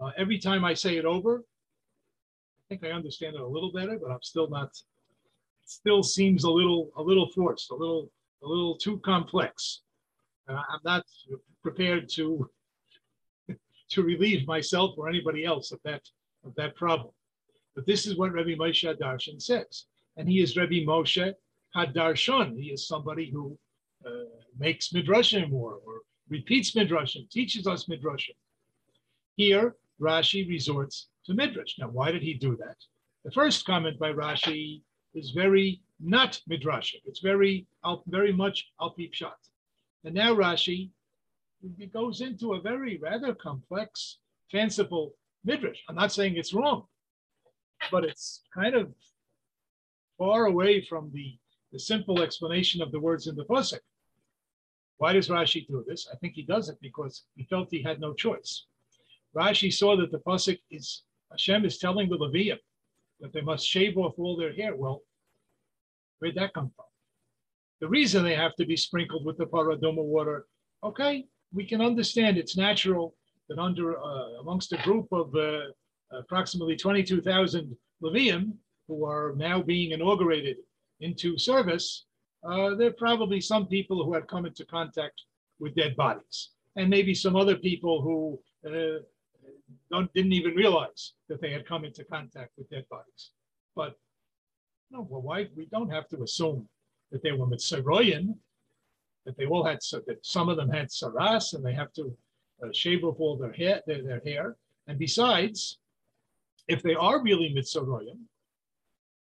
Uh, 0.02 0.12
every 0.18 0.38
time 0.38 0.66
I 0.66 0.74
say 0.74 0.98
it 0.98 1.06
over, 1.06 1.40
I 1.40 2.64
think 2.70 2.84
I 2.84 2.92
understand 2.92 3.36
it 3.36 3.42
a 3.42 3.48
little 3.48 3.72
better, 3.72 3.98
but 4.02 4.12
I'm 4.12 4.22
still 4.22 4.50
not. 4.50 4.68
It 4.68 5.70
still 5.70 6.04
seems 6.04 6.44
a 6.44 6.50
little, 6.50 6.92
a 6.98 7.02
little 7.02 7.30
forced, 7.34 7.72
a 7.72 7.76
little, 7.76 8.12
a 8.44 8.48
little 8.48 8.78
too 8.78 9.00
complex. 9.00 9.82
I'm 10.48 10.80
not 10.84 11.06
prepared 11.64 12.10
to 12.10 12.50
to 13.90 14.04
relieve 14.04 14.48
myself 14.48 14.96
or 14.98 15.10
anybody 15.10 15.46
else 15.46 15.72
of 15.72 15.80
that 15.84 16.02
of 16.44 16.54
that 16.56 16.76
problem. 16.76 17.14
But 17.76 17.86
this 17.86 18.06
is 18.06 18.18
what 18.18 18.34
Rabbi 18.34 18.56
Moshe 18.56 18.84
Hadarshan 18.86 19.42
says, 19.42 19.86
and 20.18 20.30
he 20.30 20.42
is 20.42 20.56
Rabbi 20.56 20.86
Moshe 20.86 21.34
Hadarshan. 21.76 22.58
He 22.62 22.70
is 22.70 22.88
somebody 22.88 23.30
who 23.32 23.58
uh, 24.06 24.10
makes 24.58 24.90
midrashim 24.90 25.52
or, 25.52 25.80
or 25.86 26.02
repeats 26.30 26.72
midrashim, 26.72 27.30
teaches 27.30 27.68
us 27.68 27.86
midrashim. 27.86 28.36
Here, 29.36 29.76
Rashi 30.02 30.48
resorts 30.48 31.08
to 31.26 31.34
midrash. 31.34 31.76
Now, 31.80 31.90
why 31.90 32.12
did 32.12 32.22
he 32.22 32.34
do 32.34 32.56
that? 32.58 32.78
The 33.24 33.32
first 33.32 33.66
comment 33.66 33.98
by 33.98 34.12
Rashi 34.12 34.82
is 35.14 35.32
very 35.32 35.82
not 36.00 36.40
midrashim. 36.50 37.02
It's 37.06 37.22
very, 37.22 37.68
very 38.08 38.34
much 38.34 38.68
al 38.82 38.96
shot. 39.12 39.38
And 40.04 40.14
now 40.14 40.36
Rashi 40.36 40.90
goes 41.94 42.22
into 42.22 42.54
a 42.54 42.62
very 42.62 42.98
rather 42.98 43.34
complex, 43.34 44.20
fanciful 44.52 45.16
midrash. 45.44 45.80
I'm 45.90 45.96
not 45.96 46.12
saying 46.12 46.36
it's 46.36 46.54
wrong, 46.54 46.84
but 47.92 48.04
it's 48.04 48.42
kind 48.54 48.76
of 48.76 48.94
far 50.18 50.46
away 50.46 50.82
from 50.82 51.12
the, 51.14 51.38
the 51.72 51.80
simple 51.80 52.22
explanation 52.22 52.82
of 52.82 52.92
the 52.92 53.00
words 53.00 53.28
in 53.28 53.36
the 53.36 53.46
pasuk. 53.46 53.80
Why 54.98 55.14
does 55.14 55.30
Rashi 55.30 55.68
do 55.68 55.84
this? 55.88 56.08
I 56.12 56.16
think 56.18 56.34
he 56.36 56.44
does 56.44 56.70
it 56.70 56.78
because 56.82 57.24
he 57.36 57.46
felt 57.46 57.70
he 57.72 57.82
had 57.82 58.00
no 58.00 58.14
choice. 58.14 58.66
Rashi 59.36 59.72
saw 59.72 59.98
that 59.98 60.12
the 60.12 60.20
pasuk 60.20 60.60
is 60.72 61.04
Hashem 61.32 61.66
is 61.66 61.78
telling 61.78 62.10
the 62.10 62.18
Levium 62.18 62.58
that 63.20 63.34
they 63.34 63.42
must 63.42 63.68
shave 63.68 63.98
off 63.98 64.14
all 64.18 64.38
their 64.38 64.54
hair. 64.54 64.76
Well, 64.76 65.02
where'd 66.20 66.36
that 66.36 66.54
come 66.54 66.72
from? 66.76 66.86
The 67.82 67.88
reason 67.90 68.24
they 68.24 68.36
have 68.36 68.56
to 68.56 68.66
be 68.66 68.78
sprinkled 68.78 69.26
with 69.26 69.38
the 69.38 69.46
paradoma 69.46 70.04
water, 70.04 70.46
okay, 70.84 71.26
we 71.54 71.66
can 71.66 71.82
understand 71.82 72.38
it's 72.38 72.56
natural 72.56 73.16
that 73.50 73.60
under 73.60 73.98
uh, 73.98 74.40
amongst 74.40 74.72
a 74.72 74.78
group 74.78 75.08
of 75.12 75.36
uh, 75.36 75.72
approximately 76.12 76.76
22,000 76.76 77.76
Levium 78.02 78.54
who 78.88 79.06
are 79.06 79.34
now 79.36 79.62
being 79.62 79.92
inaugurated 79.92 80.58
into 81.02 81.38
service, 81.38 82.06
uh, 82.44 82.76
there 82.76 82.88
are 82.88 82.94
probably 82.94 83.42
some 83.42 83.68
people 83.68 84.06
who 84.06 84.14
have 84.14 84.28
come 84.28 84.46
into 84.46 84.66
contact 84.66 85.24
with 85.60 85.76
dead 85.76 85.96
bodies, 85.96 86.52
and 86.76 86.90
maybe 86.90 87.14
some 87.14 87.36
other 87.36 87.56
people 87.56 88.02
who 88.02 88.40
uh, 89.94 90.04
didn't 90.14 90.34
even 90.34 90.56
realize 90.56 91.14
that 91.30 91.42
they 91.42 91.52
had 91.52 91.68
come 91.68 91.86
into 91.86 92.04
contact 92.04 92.52
with 92.58 92.70
dead 92.70 92.86
bodies. 92.90 93.32
But 93.76 93.96
no, 94.92 95.08
well, 95.10 95.22
why 95.22 95.48
we 95.56 95.66
don't 95.66 95.90
have 95.90 96.08
to 96.10 96.24
assume 96.24 96.68
that 97.12 97.24
they 97.24 97.32
were 97.32 97.48
Mitzrayim 97.48 98.36
that 99.26 99.36
they 99.38 99.46
all 99.46 99.66
had 99.66 99.80
that 100.08 100.20
some 100.22 100.50
of 100.50 100.58
them 100.58 100.70
had 100.70 100.88
saras 100.88 101.54
and 101.54 101.66
they 101.66 101.74
have 101.74 101.92
to 101.94 102.16
uh, 102.64 102.68
shave 102.72 103.04
off 103.04 103.20
all 103.20 103.36
their 103.36 103.52
hair, 103.52 103.82
their, 103.88 104.04
their, 104.04 104.22
hair. 104.24 104.56
And 104.88 104.98
besides, 104.98 105.80
if 106.68 106.82
they 106.82 106.94
are 106.94 107.22
really 107.22 107.54
mitzoroyim, 107.54 108.20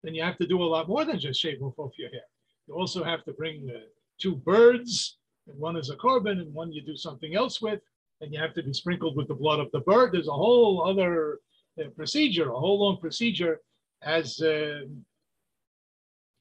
then 0.03 0.15
you 0.15 0.23
have 0.23 0.39
to 0.39 0.47
do 0.47 0.63
a 0.63 0.65
lot 0.65 0.89
more 0.89 1.05
than 1.05 1.19
just 1.19 1.41
shave 1.41 1.63
off, 1.63 1.79
off 1.79 1.99
your 1.99 2.11
hair. 2.11 2.23
You 2.67 2.75
also 2.75 3.05
have 3.05 3.25
to 3.25 3.33
bring 3.33 3.71
two 4.19 4.37
birds, 4.37 5.19
and 5.47 5.59
one 5.59 5.77
is 5.77 5.91
a 5.91 5.97
korban, 5.97 6.41
and 6.41 6.53
one 6.55 6.73
you 6.73 6.83
do 6.83 6.97
something 6.97 7.35
else 7.35 7.61
with, 7.61 7.81
and 8.21 8.33
you 8.33 8.39
have 8.39 8.55
to 8.55 8.63
be 8.63 8.73
sprinkled 8.73 9.17
with 9.17 9.29
the 9.29 9.35
blood 9.35 9.61
of 9.61 9.71
the 9.73 9.81
bird. 9.81 10.13
There's 10.13 10.29
a 10.29 10.33
whole 10.33 10.87
other 10.87 11.39
uh, 11.81 11.89
procedure, 11.97 12.51
a 12.51 12.59
whole 12.59 12.81
long 12.81 12.99
procedure, 12.99 13.61
as 14.03 14.41
uh, 14.41 14.81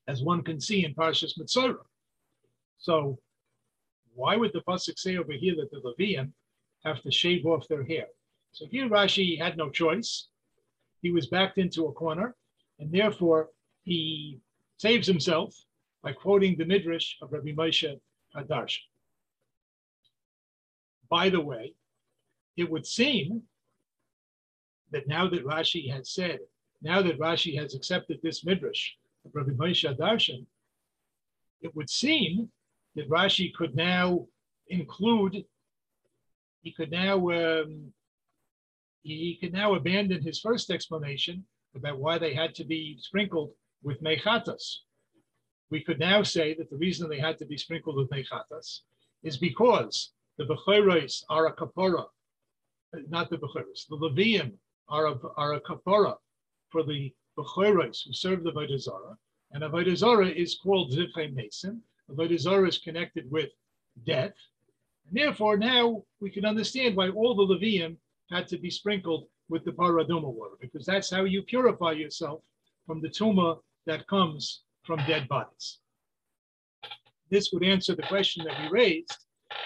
as 0.07 0.23
one 0.23 0.41
can 0.43 0.59
see 0.59 0.85
in 0.85 0.93
Parshas 0.93 1.37
Mitzorah. 1.37 1.85
So 2.79 3.19
why 4.15 4.35
would 4.35 4.53
the 4.53 4.61
pasuk 4.61 4.97
say 4.97 5.17
over 5.17 5.33
here 5.33 5.55
that 5.55 5.71
the 5.71 5.81
Levian 5.81 6.31
have 6.83 7.01
to 7.03 7.11
shave 7.11 7.45
off 7.45 7.67
their 7.67 7.83
hair? 7.83 8.07
So 8.51 8.65
here 8.65 8.89
Rashi 8.89 9.39
had 9.39 9.57
no 9.57 9.69
choice. 9.69 10.27
He 11.01 11.11
was 11.11 11.27
backed 11.27 11.57
into 11.57 11.85
a 11.85 11.93
corner, 11.93 12.35
and 12.79 12.91
therefore 12.91 13.49
he 13.83 14.39
saves 14.77 15.07
himself 15.07 15.55
by 16.01 16.13
quoting 16.13 16.57
the 16.57 16.65
midrash 16.65 17.15
of 17.21 17.31
Rabbi 17.31 17.51
Moshe 17.51 17.99
Hadarshan. 18.35 18.79
By 21.09 21.29
the 21.29 21.41
way, 21.41 21.73
it 22.57 22.69
would 22.69 22.85
seem 22.85 23.43
that 24.91 25.07
now 25.07 25.29
that 25.29 25.45
Rashi 25.45 25.91
has 25.91 26.11
said, 26.11 26.39
now 26.81 27.01
that 27.01 27.19
Rashi 27.19 27.57
has 27.59 27.73
accepted 27.73 28.19
this 28.21 28.45
midrash 28.45 28.91
Rabbi 29.33 29.51
Moshe 29.51 29.85
Hadarshan, 29.85 30.45
it 31.61 31.75
would 31.75 31.89
seem 31.89 32.49
that 32.95 33.09
Rashi 33.09 33.53
could 33.53 33.75
now 33.75 34.27
include, 34.67 35.43
he 36.61 36.71
could 36.71 36.91
now 36.91 37.17
um, 37.29 37.93
he 39.03 39.37
could 39.41 39.53
now 39.53 39.75
abandon 39.75 40.21
his 40.21 40.39
first 40.39 40.69
explanation 40.69 41.45
about 41.75 41.99
why 41.99 42.17
they 42.17 42.33
had 42.33 42.53
to 42.55 42.65
be 42.65 42.97
sprinkled 42.99 43.51
with 43.83 44.01
mechatas. 44.03 44.79
We 45.69 45.83
could 45.83 45.99
now 45.99 46.23
say 46.23 46.53
that 46.55 46.69
the 46.69 46.77
reason 46.77 47.09
they 47.09 47.19
had 47.19 47.37
to 47.39 47.45
be 47.45 47.57
sprinkled 47.57 47.95
with 47.95 48.09
mechatas 48.09 48.81
is 49.23 49.37
because 49.37 50.11
the 50.39 50.45
bechoros 50.45 51.23
are 51.29 51.47
a 51.47 51.53
kapora, 51.53 52.05
uh, 52.95 52.99
not 53.09 53.29
the 53.29 53.37
bechoros, 53.37 53.85
the 53.89 53.97
levium 53.97 54.53
are 54.87 55.07
a, 55.07 55.19
are 55.35 55.53
a 55.55 55.61
kapora 55.61 56.15
for 56.69 56.81
the 56.81 57.13
bechoros 57.37 58.05
who 58.05 58.13
serve 58.13 58.43
the 58.43 58.51
Avodah 58.51 58.79
Zarah, 58.79 59.17
and 59.51 59.63
Avodah 59.63 59.97
Zarah 59.97 60.29
is 60.29 60.57
called 60.63 60.93
zivchei 60.93 61.33
mason, 61.33 61.81
Avodah 62.09 62.39
Zarah 62.39 62.69
is 62.69 62.77
connected 62.77 63.29
with 63.29 63.49
death. 64.05 64.33
And 65.07 65.17
therefore, 65.17 65.57
now 65.57 66.03
we 66.21 66.29
can 66.29 66.45
understand 66.45 66.95
why 66.95 67.09
all 67.09 67.35
the 67.35 67.53
Levium 67.53 67.97
had 68.31 68.47
to 68.47 68.57
be 68.57 68.69
sprinkled 68.69 69.25
with 69.49 69.65
the 69.65 69.71
paraduma 69.71 70.31
water, 70.31 70.55
because 70.61 70.85
that's 70.85 71.11
how 71.11 71.25
you 71.25 71.41
purify 71.41 71.91
yourself 71.91 72.41
from 72.85 73.01
the 73.01 73.09
tumor 73.09 73.55
that 73.87 74.07
comes 74.07 74.61
from 74.83 74.99
dead 75.05 75.27
bodies. 75.27 75.79
This 77.29 77.51
would 77.51 77.63
answer 77.63 77.93
the 77.93 78.03
question 78.03 78.45
that 78.45 78.59
we 78.61 78.69
raised, 78.69 79.17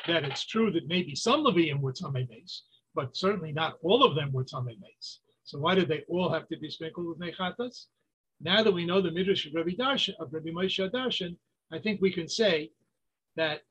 that 0.08 0.24
it's 0.24 0.46
true 0.46 0.72
that 0.72 0.88
maybe 0.88 1.16
some 1.16 1.44
Levium 1.44 1.80
were 1.80 1.94
Tamei 1.94 2.28
Mace, 2.30 2.64
but 2.96 3.16
certainly 3.16 3.52
not 3.52 3.78
all 3.82 4.04
of 4.04 4.16
them 4.16 4.32
were 4.32 4.44
Tamei 4.44 4.80
Mace. 4.80 5.20
So 5.44 5.60
why 5.60 5.76
did 5.76 5.88
they 5.88 6.04
all 6.08 6.32
have 6.32 6.48
to 6.50 6.58
be 6.58 6.70
sprinkled 6.70 7.08
with 7.08 7.20
Mechatas? 7.20 7.88
Now 8.42 8.64
that 8.64 8.72
we 8.72 8.86
know 8.86 9.02
the 9.02 9.12
Midrash 9.12 9.46
of 9.46 9.54
Rabbi, 9.56 9.72
Darshan, 9.72 10.16
of 10.20 10.34
Rabbi 10.34 10.50
Moshe 10.50 10.92
Darshan, 10.92 11.36
I 11.72 11.80
think 11.80 12.02
we 12.02 12.12
can 12.12 12.28
say 12.28 12.72
that 13.36 13.62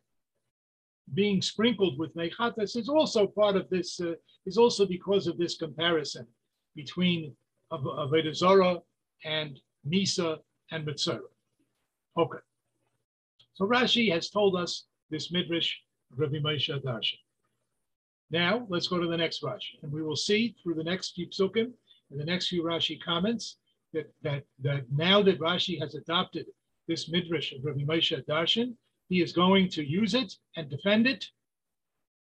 being 1.14 1.42
sprinkled 1.42 1.98
with 1.98 2.14
mechatas 2.14 2.76
is 2.76 2.88
also 2.88 3.26
part 3.26 3.56
of 3.56 3.68
this, 3.70 4.00
uh, 4.00 4.14
is 4.46 4.56
also 4.56 4.86
because 4.86 5.26
of 5.26 5.36
this 5.36 5.56
comparison 5.56 6.26
between 6.74 7.34
Avodah 7.70 8.34
Zarah 8.34 8.78
and 9.24 9.60
Misa 9.86 10.38
and 10.70 10.86
Metzora. 10.86 11.20
Okay. 12.16 12.38
So 13.54 13.66
Rashi 13.66 14.10
has 14.12 14.30
told 14.30 14.56
us 14.56 14.86
this 15.10 15.30
midrash 15.30 15.78
Rabbi 16.16 16.38
Moshe 16.38 16.68
Darshan. 16.82 17.18
Now 18.30 18.66
let's 18.70 18.88
go 18.88 18.98
to 18.98 19.06
the 19.06 19.16
next 19.16 19.42
Rashi, 19.42 19.82
and 19.82 19.92
we 19.92 20.02
will 20.02 20.16
see 20.16 20.56
through 20.62 20.74
the 20.74 20.84
next 20.84 21.10
few 21.10 21.28
psukim 21.28 21.72
and 22.10 22.20
the 22.20 22.24
next 22.24 22.48
few 22.48 22.62
Rashi 22.62 22.98
comments 23.02 23.58
that, 23.92 24.10
that, 24.22 24.44
that 24.62 24.84
now 24.90 25.22
that 25.22 25.38
Rashi 25.38 25.78
has 25.80 25.94
adopted 25.94 26.46
this 26.88 27.10
midrash 27.10 27.52
of 27.52 27.64
Rabbi 27.64 27.82
Moshe 27.82 28.24
Darshan, 28.26 28.74
he 29.08 29.20
is 29.20 29.32
going 29.32 29.68
to 29.70 29.84
use 29.84 30.14
it 30.14 30.34
and 30.56 30.70
defend 30.70 31.06
it 31.06 31.26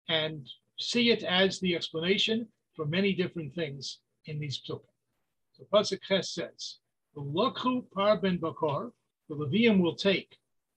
and 0.09 0.49
see 0.79 1.11
it 1.11 1.23
as 1.25 1.61
the 1.61 1.77
explanation 1.77 2.49
for 2.75 2.87
many 2.87 3.13
different 3.13 3.55
things 3.55 3.99
in 4.27 4.39
these 4.39 4.61
psukim. 4.61 4.81
So 5.53 5.65
Pasuk 5.73 6.01
Ches 6.03 6.31
says, 6.31 6.79
the 7.15 7.21
Lokhu 7.21 7.85
Par 7.93 8.17
Ben 8.19 8.39
Bakar, 8.39 8.93
the 9.29 9.35
Levium 9.35 9.81
will 9.83 9.97
take 9.97 10.37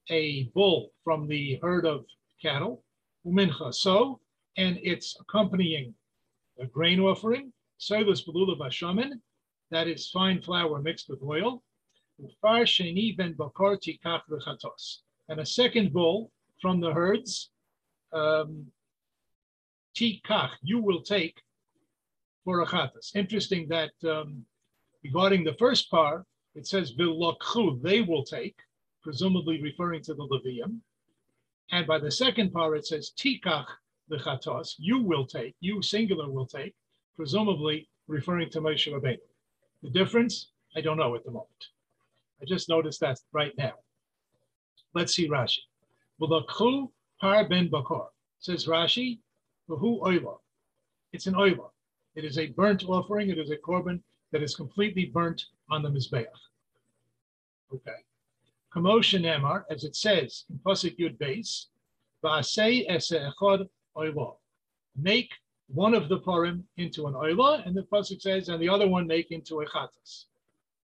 a 0.09 0.43
bull 0.55 0.91
from 1.03 1.27
the 1.27 1.59
herd 1.61 1.85
of 1.85 2.05
cattle, 2.41 2.83
Umincha, 3.25 3.73
so, 3.73 4.19
and 4.57 4.77
its 4.81 5.15
accompanying 5.19 5.93
a 6.59 6.65
grain 6.65 6.99
offering, 6.99 7.51
Soilus 7.79 8.25
Belula 8.25 8.57
Bashamin, 8.57 9.13
that 9.69 9.87
is 9.87 10.09
fine 10.09 10.41
flour 10.41 10.81
mixed 10.81 11.09
with 11.09 11.21
oil, 11.23 11.63
Ufar 12.21 12.63
Sheni 12.63 13.15
Ben 13.15 13.33
Bakar 13.33 13.77
Tikach 13.77 14.21
and 15.29 15.39
a 15.39 15.45
second 15.45 15.93
bull 15.93 16.31
from 16.61 16.79
the 16.79 16.93
herds, 16.93 17.49
um, 18.13 18.67
Tikach, 19.95 20.51
you 20.61 20.79
will 20.79 21.01
take 21.01 21.41
for 22.43 22.61
a 22.61 22.65
chatas. 22.65 23.15
Interesting 23.15 23.67
that 23.69 23.91
um, 24.03 24.45
regarding 25.03 25.43
the 25.43 25.55
first 25.55 25.89
part, 25.89 26.25
it 26.55 26.67
says 26.67 26.93
they 26.97 28.01
will 28.01 28.23
take, 28.23 28.57
presumably 29.01 29.61
referring 29.61 30.03
to 30.03 30.13
the 30.13 30.27
Levium. 30.27 30.79
And 31.71 31.87
by 31.87 31.99
the 31.99 32.11
second 32.11 32.51
part, 32.51 32.77
it 32.77 32.85
says 32.85 33.11
tikach 33.17 33.65
the 34.09 34.17
chatos, 34.17 34.75
you 34.77 35.01
will 35.01 35.25
take, 35.25 35.55
you 35.61 35.81
singular 35.81 36.29
will 36.29 36.45
take, 36.45 36.75
presumably 37.15 37.87
referring 38.07 38.49
to 38.49 38.61
Moshe 38.61 38.91
Rabbeinu. 38.91 39.17
The 39.83 39.89
difference, 39.89 40.51
I 40.75 40.81
don't 40.81 40.97
know 40.97 41.15
at 41.15 41.23
the 41.23 41.31
moment. 41.31 41.67
I 42.41 42.45
just 42.45 42.67
noticed 42.67 42.99
that 42.99 43.19
right 43.31 43.53
now. 43.57 43.73
Let's 44.93 45.15
see 45.15 45.29
Rashi. 45.29 45.59
Vilokhu 46.19 46.89
par 47.19 47.47
ben 47.47 47.69
bakar, 47.69 48.09
says 48.39 48.65
Rashi, 48.65 49.19
who 49.67 50.01
oila. 50.01 50.37
It's 51.13 51.27
an 51.27 51.35
oila. 51.35 51.69
It 52.15 52.25
is 52.25 52.37
a 52.37 52.47
burnt 52.47 52.83
offering. 52.83 53.29
It 53.29 53.39
is 53.39 53.51
a 53.51 53.57
korban 53.57 54.01
that 54.31 54.43
is 54.43 54.55
completely 54.55 55.05
burnt 55.05 55.45
on 55.69 55.81
the 55.81 55.89
Mizbeach. 55.89 56.25
Okay. 57.73 57.95
Commotion 58.73 59.23
Emar, 59.23 59.63
as 59.69 59.83
it 59.83 59.95
says 59.95 60.45
in 60.49 60.57
Pasuk 60.59 60.97
Yud 60.97 61.17
Beis, 61.17 61.65
Va'asei 62.23 62.85
ese 62.89 63.13
oila. 63.97 64.35
Make 64.95 65.31
one 65.67 65.93
of 65.93 66.09
the 66.09 66.19
parim 66.19 66.63
into 66.77 67.07
an 67.07 67.13
oila, 67.13 67.65
and 67.65 67.75
the 67.75 67.83
Pasuk 67.83 68.21
says, 68.21 68.49
and 68.49 68.61
the 68.61 68.69
other 68.69 68.87
one 68.87 69.07
make 69.07 69.31
into 69.31 69.61
a 69.61 69.65
chatas. 69.65 70.25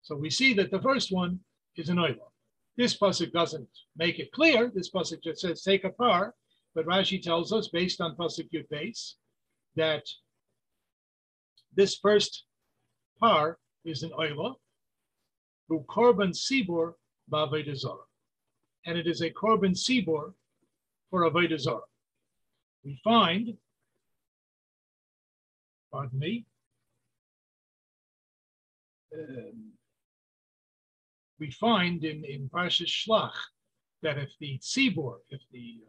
So 0.04 0.16
we 0.16 0.30
see 0.30 0.54
that 0.56 0.72
the 0.72 0.82
first 0.82 1.12
one 1.12 1.40
is 1.76 1.90
an 1.90 1.98
oila. 1.98 2.30
This 2.78 2.98
Pasuk 2.98 3.32
doesn't 3.32 3.68
make 3.98 4.20
it 4.20 4.32
clear. 4.32 4.72
This 4.74 4.92
Pasuk 4.92 5.24
just 5.24 5.42
says 5.42 5.64
take 5.64 5.84
a 5.84 5.90
par, 5.90 6.36
but 6.76 6.86
Rashi 6.86 7.22
tells 7.22 7.52
us, 7.52 7.68
based 7.68 8.00
on 8.00 8.16
Pasuk 8.16 8.50
Yud 8.52 8.68
Beis, 8.72 9.14
that 9.76 10.04
this 11.76 11.98
first 11.98 12.46
par 13.20 13.58
is 13.86 14.04
an 14.04 14.12
oila, 14.12 14.56
who 15.68 15.84
korban 15.90 16.36
sibor 17.32 17.50
ba'avedazara. 17.50 18.04
And 18.86 18.98
it 18.98 19.08
is 19.08 19.22
a 19.22 19.30
korban 19.30 19.76
sibor 19.76 20.34
for 21.10 21.30
avedazara. 21.30 21.82
We 22.84 23.00
find, 23.04 23.58
pardon 25.92 26.20
me, 26.20 26.46
um, 29.14 29.72
we 31.40 31.52
find 31.52 32.04
in, 32.04 32.24
in 32.24 32.50
Parshas 32.50 32.88
Shlach 32.88 33.32
that 34.02 34.18
if 34.18 34.30
the 34.40 34.58
tzibor, 34.60 35.18
if 35.30 35.42
the 35.52 35.80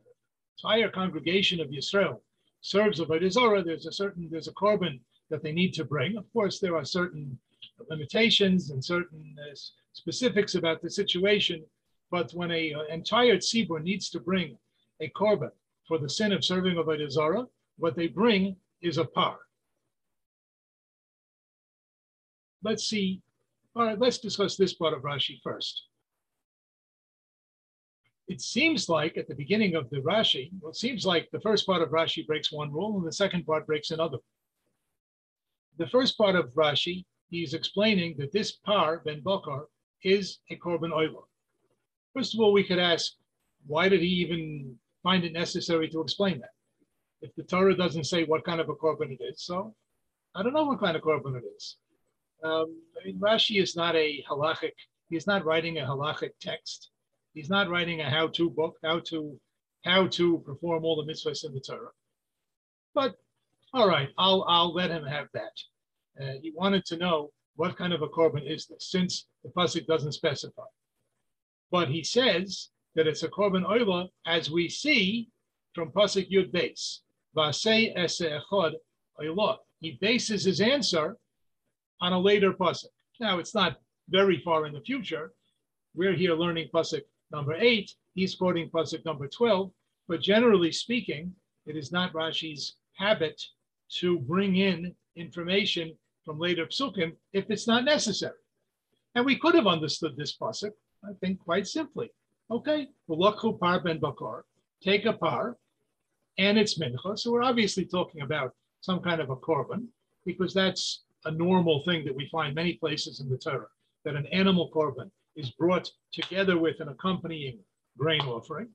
entire 0.58 0.90
congregation 0.90 1.60
of 1.60 1.68
Yisrael 1.68 2.20
serves 2.60 3.00
Avodah 3.00 3.64
there's 3.64 3.86
a 3.86 3.92
certain, 3.92 4.28
there's 4.30 4.48
a 4.48 4.52
korban 4.52 5.00
that 5.30 5.42
they 5.42 5.52
need 5.52 5.72
to 5.74 5.84
bring. 5.84 6.16
Of 6.16 6.30
course, 6.32 6.58
there 6.58 6.76
are 6.76 6.84
certain 6.84 7.38
limitations 7.88 8.70
and 8.70 8.84
certain 8.84 9.36
uh, 9.40 9.54
specifics 9.92 10.54
about 10.54 10.82
the 10.82 10.90
situation, 10.90 11.64
but 12.10 12.32
when 12.32 12.50
an 12.50 12.74
uh, 12.76 12.94
entire 12.94 13.36
tzibur 13.36 13.82
needs 13.82 14.10
to 14.10 14.20
bring 14.20 14.56
a 15.00 15.10
korban 15.10 15.50
for 15.86 15.98
the 15.98 16.08
sin 16.08 16.32
of 16.32 16.44
serving 16.44 16.78
of 16.78 16.88
a 16.88 17.10
Zarah, 17.10 17.46
what 17.78 17.96
they 17.96 18.06
bring 18.06 18.56
is 18.80 18.98
a 18.98 19.04
par. 19.04 19.38
Let's 22.62 22.84
see. 22.84 23.22
All 23.74 23.84
right, 23.84 23.98
let's 23.98 24.18
discuss 24.18 24.56
this 24.56 24.74
part 24.74 24.94
of 24.94 25.02
Rashi 25.02 25.40
first. 25.42 25.86
It 28.28 28.40
seems 28.40 28.88
like 28.88 29.16
at 29.16 29.26
the 29.26 29.34
beginning 29.34 29.74
of 29.74 29.90
the 29.90 29.98
Rashi, 29.98 30.50
well, 30.60 30.70
it 30.70 30.76
seems 30.76 31.04
like 31.04 31.28
the 31.32 31.40
first 31.40 31.66
part 31.66 31.82
of 31.82 31.90
Rashi 31.90 32.26
breaks 32.26 32.52
one 32.52 32.72
rule 32.72 32.96
and 32.96 33.06
the 33.06 33.12
second 33.12 33.44
part 33.44 33.66
breaks 33.66 33.90
another 33.90 34.18
the 35.78 35.86
first 35.86 36.18
part 36.18 36.36
of 36.36 36.52
Rashi, 36.54 37.04
he's 37.32 37.54
explaining 37.54 38.14
that 38.18 38.30
this 38.30 38.52
par, 38.52 39.00
Ben 39.04 39.20
Bakar, 39.20 39.66
is 40.04 40.38
a 40.50 40.56
korban 40.56 40.92
oila. 40.92 41.24
First 42.14 42.34
of 42.34 42.40
all, 42.40 42.52
we 42.52 42.62
could 42.62 42.78
ask, 42.78 43.14
why 43.66 43.88
did 43.88 44.00
he 44.00 44.08
even 44.24 44.76
find 45.02 45.24
it 45.24 45.32
necessary 45.32 45.88
to 45.88 46.00
explain 46.00 46.40
that? 46.40 46.50
If 47.22 47.34
the 47.34 47.42
Torah 47.42 47.76
doesn't 47.76 48.04
say 48.04 48.24
what 48.24 48.44
kind 48.44 48.60
of 48.60 48.68
a 48.68 48.74
korban 48.74 49.10
it 49.12 49.22
is, 49.22 49.42
so 49.42 49.74
I 50.34 50.42
don't 50.42 50.52
know 50.52 50.64
what 50.64 50.80
kind 50.80 50.96
of 50.96 51.02
korban 51.02 51.36
it 51.36 51.44
is. 51.56 51.76
Um, 52.44 52.76
I 53.00 53.06
mean, 53.06 53.18
Rashi 53.18 53.62
is 53.62 53.76
not 53.76 53.96
a 53.96 54.22
halachic, 54.28 54.76
he's 55.08 55.26
not 55.26 55.44
writing 55.44 55.78
a 55.78 55.82
halachic 55.82 56.32
text. 56.40 56.90
He's 57.34 57.48
not 57.48 57.70
writing 57.70 58.02
a 58.02 58.10
how-to 58.10 58.50
book, 58.50 58.76
how 58.84 59.00
to 59.10 59.40
how 59.84 60.06
to 60.06 60.38
perform 60.40 60.84
all 60.84 60.96
the 60.96 61.10
mitzvahs 61.10 61.46
in 61.46 61.54
the 61.54 61.60
Torah. 61.60 61.92
But 62.94 63.16
all 63.72 63.88
right, 63.88 64.10
I'll 64.18 64.44
I'll 64.46 64.74
let 64.74 64.90
him 64.90 65.06
have 65.06 65.28
that. 65.32 65.56
Uh, 66.20 66.34
he 66.42 66.52
wanted 66.54 66.84
to 66.86 66.96
know 66.96 67.30
what 67.56 67.76
kind 67.76 67.92
of 67.92 68.02
a 68.02 68.08
korban 68.08 68.48
is 68.48 68.66
this, 68.66 68.90
since 68.90 69.26
the 69.44 69.50
pasuk 69.50 69.86
doesn't 69.86 70.12
specify. 70.12 70.62
But 71.70 71.88
he 71.88 72.02
says 72.02 72.70
that 72.94 73.06
it's 73.06 73.22
a 73.22 73.28
korban 73.28 73.64
oila, 73.64 74.08
as 74.26 74.50
we 74.50 74.68
see 74.68 75.28
from 75.74 75.90
pasuk 75.90 76.30
yud 76.30 76.52
beis. 76.52 76.98
Vasei 77.36 77.96
echod 77.96 78.72
oila. 79.20 79.56
He 79.80 79.98
bases 80.00 80.44
his 80.44 80.60
answer 80.60 81.16
on 82.00 82.12
a 82.12 82.18
later 82.18 82.52
pasuk. 82.52 82.92
Now 83.20 83.38
it's 83.38 83.54
not 83.54 83.76
very 84.08 84.40
far 84.44 84.66
in 84.66 84.74
the 84.74 84.80
future. 84.80 85.32
We're 85.94 86.14
here 86.14 86.34
learning 86.34 86.68
pasuk 86.74 87.02
number 87.30 87.54
eight. 87.54 87.90
He's 88.14 88.34
quoting 88.34 88.68
pasuk 88.70 89.04
number 89.04 89.28
twelve. 89.28 89.70
But 90.08 90.20
generally 90.20 90.72
speaking, 90.72 91.32
it 91.64 91.76
is 91.76 91.92
not 91.92 92.12
Rashi's 92.12 92.76
habit 92.96 93.40
to 94.00 94.18
bring 94.18 94.56
in 94.56 94.94
information 95.16 95.96
from 96.24 96.38
later 96.38 96.66
psukim 96.66 97.12
if 97.32 97.50
it's 97.50 97.66
not 97.66 97.84
necessary. 97.84 98.38
And 99.14 99.24
we 99.26 99.38
could 99.38 99.54
have 99.54 99.66
understood 99.66 100.16
this 100.16 100.36
pasuk, 100.36 100.72
I 101.04 101.12
think, 101.20 101.38
quite 101.40 101.66
simply. 101.66 102.10
Okay, 102.50 102.88
v'lakhu 103.08 103.58
par 103.58 103.80
ben 103.80 103.98
bakar, 103.98 104.44
take 104.82 105.06
a 105.06 105.12
par, 105.12 105.56
and 106.38 106.58
it's 106.58 106.78
mincha. 106.78 107.18
So 107.18 107.30
we're 107.32 107.42
obviously 107.42 107.84
talking 107.84 108.22
about 108.22 108.54
some 108.80 109.00
kind 109.00 109.20
of 109.20 109.30
a 109.30 109.36
korban, 109.36 109.86
because 110.24 110.52
that's 110.54 111.02
a 111.24 111.30
normal 111.30 111.82
thing 111.84 112.04
that 112.04 112.14
we 112.14 112.28
find 112.30 112.54
many 112.54 112.74
places 112.74 113.20
in 113.20 113.28
the 113.28 113.38
Torah, 113.38 113.66
that 114.04 114.16
an 114.16 114.26
animal 114.26 114.70
korban 114.74 115.10
is 115.36 115.50
brought 115.50 115.90
together 116.12 116.58
with 116.58 116.80
an 116.80 116.88
accompanying 116.88 117.58
grain 117.96 118.22
offering. 118.22 118.68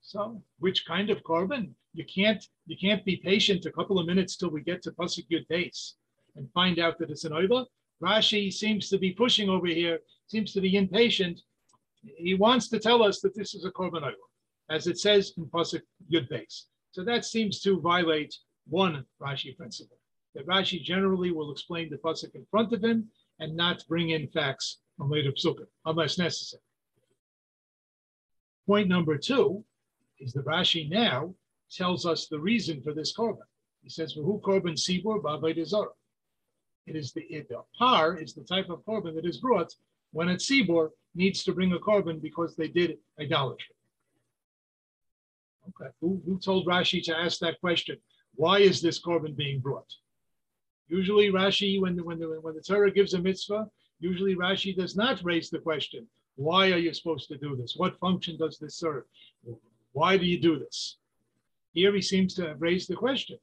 So, 0.00 0.40
which 0.60 0.86
kind 0.86 1.10
of 1.10 1.22
korban? 1.24 1.70
You 1.94 2.04
can't 2.04 2.42
you 2.66 2.76
can't 2.76 3.04
be 3.04 3.16
patient 3.16 3.66
a 3.66 3.72
couple 3.72 3.98
of 3.98 4.06
minutes 4.06 4.36
till 4.36 4.50
we 4.50 4.62
get 4.62 4.82
to 4.82 4.92
pasuk 4.92 5.26
beis 5.50 5.94
and 6.36 6.50
find 6.52 6.78
out 6.78 6.98
that 6.98 7.10
it's 7.10 7.24
an 7.24 7.32
oila. 7.32 7.66
Rashi 8.02 8.52
seems 8.52 8.88
to 8.88 8.98
be 8.98 9.12
pushing 9.12 9.48
over 9.48 9.66
here, 9.66 9.98
seems 10.26 10.52
to 10.54 10.60
be 10.60 10.76
impatient. 10.76 11.40
He 12.16 12.34
wants 12.34 12.68
to 12.70 12.78
tell 12.78 13.02
us 13.02 13.20
that 13.20 13.34
this 13.34 13.54
is 13.54 13.64
a 13.64 13.70
korban 13.70 14.02
oila, 14.02 14.26
as 14.70 14.86
it 14.86 14.98
says 14.98 15.32
in 15.36 15.44
pasuk 15.46 15.82
yud 16.10 16.28
beis. 16.30 16.64
So 16.92 17.04
that 17.04 17.24
seems 17.24 17.60
to 17.60 17.80
violate 17.80 18.34
one 18.68 19.04
Rashi 19.20 19.56
principle 19.56 19.98
that 20.34 20.46
Rashi 20.46 20.82
generally 20.82 21.30
will 21.30 21.52
explain 21.52 21.90
the 21.90 21.96
pasuk 21.96 22.34
in 22.34 22.46
front 22.50 22.72
of 22.72 22.82
him 22.82 23.08
and 23.38 23.56
not 23.56 23.84
bring 23.88 24.10
in 24.10 24.28
facts 24.28 24.78
from 24.96 25.10
later 25.10 25.32
psukim 25.32 25.66
unless 25.84 26.18
necessary. 26.18 26.62
Point 28.66 28.88
number 28.88 29.18
two 29.18 29.64
is 30.20 30.32
that 30.32 30.46
Rashi 30.46 30.88
now 30.88 31.34
tells 31.72 32.06
us 32.06 32.26
the 32.26 32.38
reason 32.38 32.82
for 32.82 32.92
this 32.92 33.14
korban. 33.16 33.46
He 33.82 33.88
says, 33.88 34.12
"Who 34.12 34.40
korban 34.44 34.76
sibur 34.76 35.20
ba'avodah 35.22 35.86
It 36.86 36.96
is 36.96 37.12
the, 37.12 37.22
it, 37.22 37.48
the 37.48 37.62
par 37.78 38.18
is 38.18 38.34
the 38.34 38.44
type 38.44 38.70
of 38.70 38.84
korban 38.84 39.14
that 39.14 39.26
is 39.26 39.38
brought 39.38 39.74
when 40.12 40.28
a 40.28 40.36
tzibur 40.36 40.90
needs 41.14 41.42
to 41.44 41.52
bring 41.52 41.72
a 41.72 41.78
korban 41.78 42.20
because 42.20 42.54
they 42.54 42.68
did 42.68 42.98
idolatry. 43.20 43.74
Okay, 45.68 45.90
who, 46.00 46.20
who 46.26 46.38
told 46.38 46.66
Rashi 46.66 47.02
to 47.04 47.16
ask 47.16 47.38
that 47.40 47.60
question? 47.60 47.96
Why 48.34 48.58
is 48.58 48.80
this 48.80 49.00
korban 49.00 49.36
being 49.36 49.60
brought? 49.60 49.90
Usually 50.88 51.30
Rashi, 51.30 51.80
when 51.80 51.96
the, 51.96 52.04
when 52.04 52.18
the, 52.18 52.40
when 52.40 52.54
the 52.54 52.60
Torah 52.60 52.90
gives 52.90 53.14
a 53.14 53.20
mitzvah, 53.20 53.68
usually 54.00 54.34
Rashi 54.34 54.74
does 54.76 54.96
not 54.96 55.22
raise 55.22 55.50
the 55.50 55.58
question, 55.58 56.06
why 56.36 56.72
are 56.72 56.78
you 56.78 56.92
supposed 56.92 57.28
to 57.28 57.36
do 57.36 57.56
this? 57.56 57.74
What 57.76 57.98
function 57.98 58.36
does 58.36 58.58
this 58.58 58.76
serve? 58.76 59.04
Why 59.92 60.16
do 60.16 60.26
you 60.26 60.40
do 60.40 60.58
this? 60.58 60.96
Here 61.72 61.94
he 61.94 62.02
seems 62.02 62.34
to 62.34 62.46
have 62.48 62.62
raised 62.62 62.88
the 62.88 62.96
question. 62.96 63.38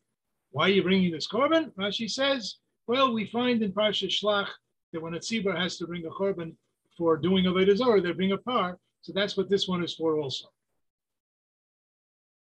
Why 0.51 0.65
are 0.65 0.73
you 0.73 0.83
bringing 0.83 1.11
this 1.11 1.27
korban? 1.27 1.71
Rashi 1.75 2.09
says, 2.09 2.55
well, 2.87 3.13
we 3.13 3.25
find 3.27 3.61
in 3.61 3.71
Parsha 3.71 4.07
Shlach 4.07 4.47
that 4.93 5.01
when 5.01 5.13
a 5.13 5.19
tzibur 5.19 5.55
has 5.55 5.77
to 5.77 5.87
bring 5.87 6.05
a 6.05 6.09
korban 6.09 6.55
for 6.97 7.17
doing 7.17 7.45
a 7.45 7.51
Vedazor, 7.51 8.01
they 8.01 8.11
bring 8.11 8.31
a 8.31 8.37
par. 8.37 8.77
So 9.01 9.13
that's 9.13 9.37
what 9.37 9.49
this 9.49 9.67
one 9.67 9.83
is 9.83 9.95
for 9.95 10.19
also. 10.19 10.47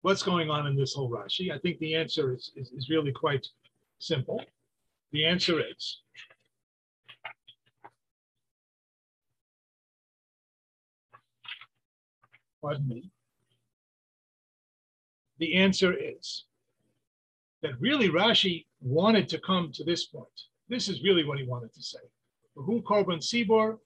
What's 0.02 0.22
going 0.22 0.50
on 0.50 0.66
in 0.66 0.76
this 0.76 0.94
whole 0.94 1.10
Rashi? 1.10 1.52
I 1.52 1.58
think 1.58 1.78
the 1.78 1.94
answer 1.94 2.34
is, 2.34 2.52
is, 2.56 2.70
is 2.70 2.88
really 2.88 3.12
quite 3.12 3.46
simple. 3.98 4.42
The 5.12 5.26
answer 5.26 5.60
is 5.60 6.00
pardon 12.60 12.88
me. 12.88 13.10
The 15.40 15.54
answer 15.54 15.92
is 15.92 16.44
that 17.62 17.80
really 17.80 18.08
Rashi 18.08 18.66
wanted 18.80 19.28
to 19.30 19.40
come 19.40 19.72
to 19.72 19.84
this 19.84 20.04
point. 20.06 20.28
This 20.68 20.88
is 20.88 21.02
really 21.02 21.24
what 21.24 21.38
he 21.38 21.44
wanted 21.44 21.72
to 21.74 21.82
say. 21.82 21.98
Who 22.54 22.82
sibor. 22.82 23.78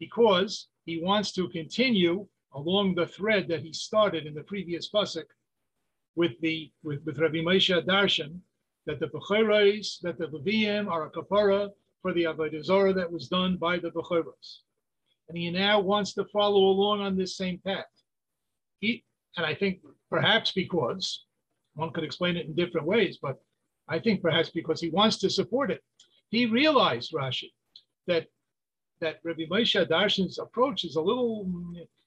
Because 0.00 0.68
he 0.84 1.00
wants 1.00 1.32
to 1.32 1.48
continue 1.48 2.26
along 2.54 2.94
the 2.94 3.06
thread 3.06 3.46
that 3.48 3.62
he 3.62 3.72
started 3.72 4.26
in 4.26 4.34
the 4.34 4.42
previous 4.42 4.90
pasuk 4.90 5.26
with 6.16 6.32
the 6.40 6.72
with, 6.82 7.04
with 7.04 7.18
Rabbi 7.18 7.38
Moshe 7.38 7.86
Darshan 7.86 8.40
that 8.86 8.98
the 8.98 9.08
Bechoros, 9.08 10.00
that 10.00 10.18
the 10.18 10.26
Leviim 10.26 10.88
are 10.90 11.06
a 11.06 11.10
kapara 11.10 11.70
for 12.02 12.12
the 12.12 12.24
Avodah 12.24 12.94
that 12.94 13.12
was 13.12 13.28
done 13.28 13.56
by 13.56 13.78
the 13.78 13.90
Bechoros. 13.90 14.60
And 15.28 15.38
he 15.38 15.50
now 15.50 15.80
wants 15.80 16.14
to 16.14 16.24
follow 16.26 16.64
along 16.64 17.00
on 17.00 17.16
this 17.16 17.36
same 17.36 17.58
path. 17.58 17.84
He, 18.80 19.04
and 19.36 19.44
I 19.44 19.54
think 19.54 19.80
perhaps 20.10 20.52
because 20.52 21.24
one 21.74 21.92
could 21.92 22.04
explain 22.04 22.36
it 22.36 22.46
in 22.46 22.54
different 22.54 22.86
ways, 22.86 23.18
but 23.20 23.38
I 23.88 23.98
think 23.98 24.22
perhaps 24.22 24.50
because 24.50 24.80
he 24.80 24.90
wants 24.90 25.18
to 25.18 25.30
support 25.30 25.70
it. 25.70 25.82
He 26.30 26.46
realized, 26.46 27.12
Rashi, 27.12 27.52
that 28.06 28.26
that 29.00 29.20
Rabbi 29.24 29.42
Moshe 29.50 29.86
Darshan's 29.88 30.38
approach 30.38 30.84
is 30.84 30.96
a 30.96 31.00
little 31.00 31.46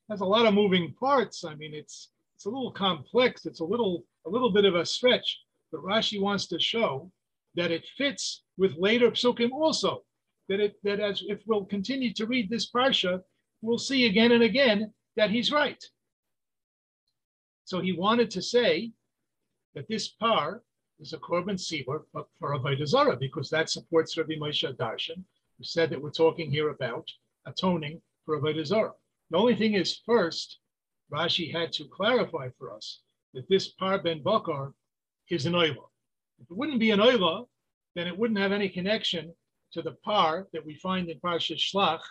has 0.10 0.22
a 0.22 0.26
lot 0.26 0.46
of 0.46 0.54
moving 0.54 0.94
parts. 1.00 1.44
I 1.44 1.56
mean, 1.56 1.74
it's 1.74 2.10
it's 2.36 2.46
a 2.46 2.50
little 2.50 2.72
complex. 2.72 3.46
It's 3.46 3.60
a 3.60 3.66
little 3.66 4.06
a 4.26 4.30
little 4.30 4.52
bit 4.52 4.66
of 4.66 4.76
a 4.76 4.86
stretch. 4.86 5.40
But 5.72 5.82
Rashi 5.82 6.20
wants 6.20 6.48
to 6.48 6.60
show 6.60 7.12
that 7.56 7.72
it 7.72 7.88
fits 7.98 8.44
with 8.58 8.76
later 8.78 9.12
psukim 9.12 9.52
also. 9.52 10.04
That 10.50 10.60
it 10.60 10.76
that 10.84 11.00
as 11.00 11.24
if 11.28 11.40
we'll 11.46 11.66
continue 11.66 12.14
to 12.16 12.26
read 12.26 12.50
this 12.50 12.72
parsha, 12.72 13.22
we'll 13.62 13.78
see 13.78 14.08
again 14.08 14.32
and 14.32 14.44
again 14.44 14.92
that 15.16 15.30
he's 15.30 15.52
right. 15.52 15.84
So 17.70 17.80
he 17.80 17.94
wanted 17.94 18.32
to 18.32 18.42
say 18.42 18.94
that 19.76 19.88
this 19.88 20.08
par 20.08 20.64
is 21.00 21.14
a 21.14 21.20
korban 21.20 21.56
sibur 21.56 22.02
for 22.12 22.58
avodah 22.58 22.88
Zarah 22.88 23.16
because 23.16 23.48
that 23.52 23.70
supports 23.70 24.18
Rabbi 24.18 24.38
Moshe 24.42 24.76
Darshan, 24.76 25.24
who 25.56 25.64
said 25.64 25.92
that 25.92 26.02
we're 26.02 26.10
talking 26.10 26.50
here 26.50 26.70
about 26.70 27.08
atoning 27.46 28.02
for 28.26 28.42
avodah 28.42 28.66
Zarah. 28.66 28.96
The 29.30 29.38
only 29.38 29.56
thing 29.56 29.76
is, 29.76 30.02
first, 30.04 30.58
Rashi 31.14 31.54
had 31.54 31.72
to 31.74 31.86
clarify 31.86 32.50
for 32.58 32.74
us 32.74 33.02
that 33.36 33.48
this 33.50 33.68
par 33.68 34.02
ben 34.02 34.24
bakar 34.24 34.74
is 35.30 35.46
an 35.46 35.54
oila. 35.54 35.86
If 36.40 36.50
it 36.50 36.58
wouldn't 36.58 36.80
be 36.80 36.90
an 36.90 37.00
oila, 37.00 37.46
then 37.94 38.08
it 38.08 38.18
wouldn't 38.18 38.40
have 38.40 38.52
any 38.52 38.70
connection 38.70 39.32
to 39.74 39.84
the 39.84 39.96
par 40.04 40.48
that 40.54 40.66
we 40.66 40.74
find 40.74 41.08
in 41.08 41.20
Parsha 41.20 41.56
Shlach 41.56 42.02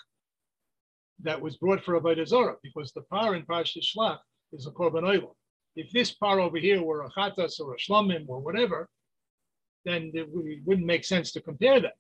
that 1.18 1.40
was 1.40 1.56
brought 1.56 1.82
for 1.82 2.00
avodah 2.00 2.28
Zarah, 2.28 2.58
because 2.62 2.92
the 2.92 3.02
par 3.02 3.34
in 3.34 3.44
Parsha 3.44 3.82
Shlach 3.82 4.20
is 4.52 4.68
a 4.68 4.70
korban 4.70 5.02
oila. 5.02 5.34
If 5.76 5.90
this 5.92 6.12
par 6.12 6.40
over 6.40 6.58
here 6.58 6.82
were 6.82 7.04
a 7.04 7.10
chatas 7.10 7.60
or 7.60 7.74
a 7.74 7.78
shlamim 7.78 8.28
or 8.28 8.40
whatever, 8.40 8.88
then 9.84 10.10
it 10.14 10.28
wouldn't 10.30 10.86
make 10.86 11.04
sense 11.04 11.32
to 11.32 11.40
compare 11.40 11.80
them. 11.80 11.92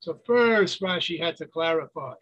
So 0.00 0.20
first, 0.26 0.80
Rashi 0.80 1.18
had 1.18 1.36
to 1.38 1.46
clarify 1.46 2.14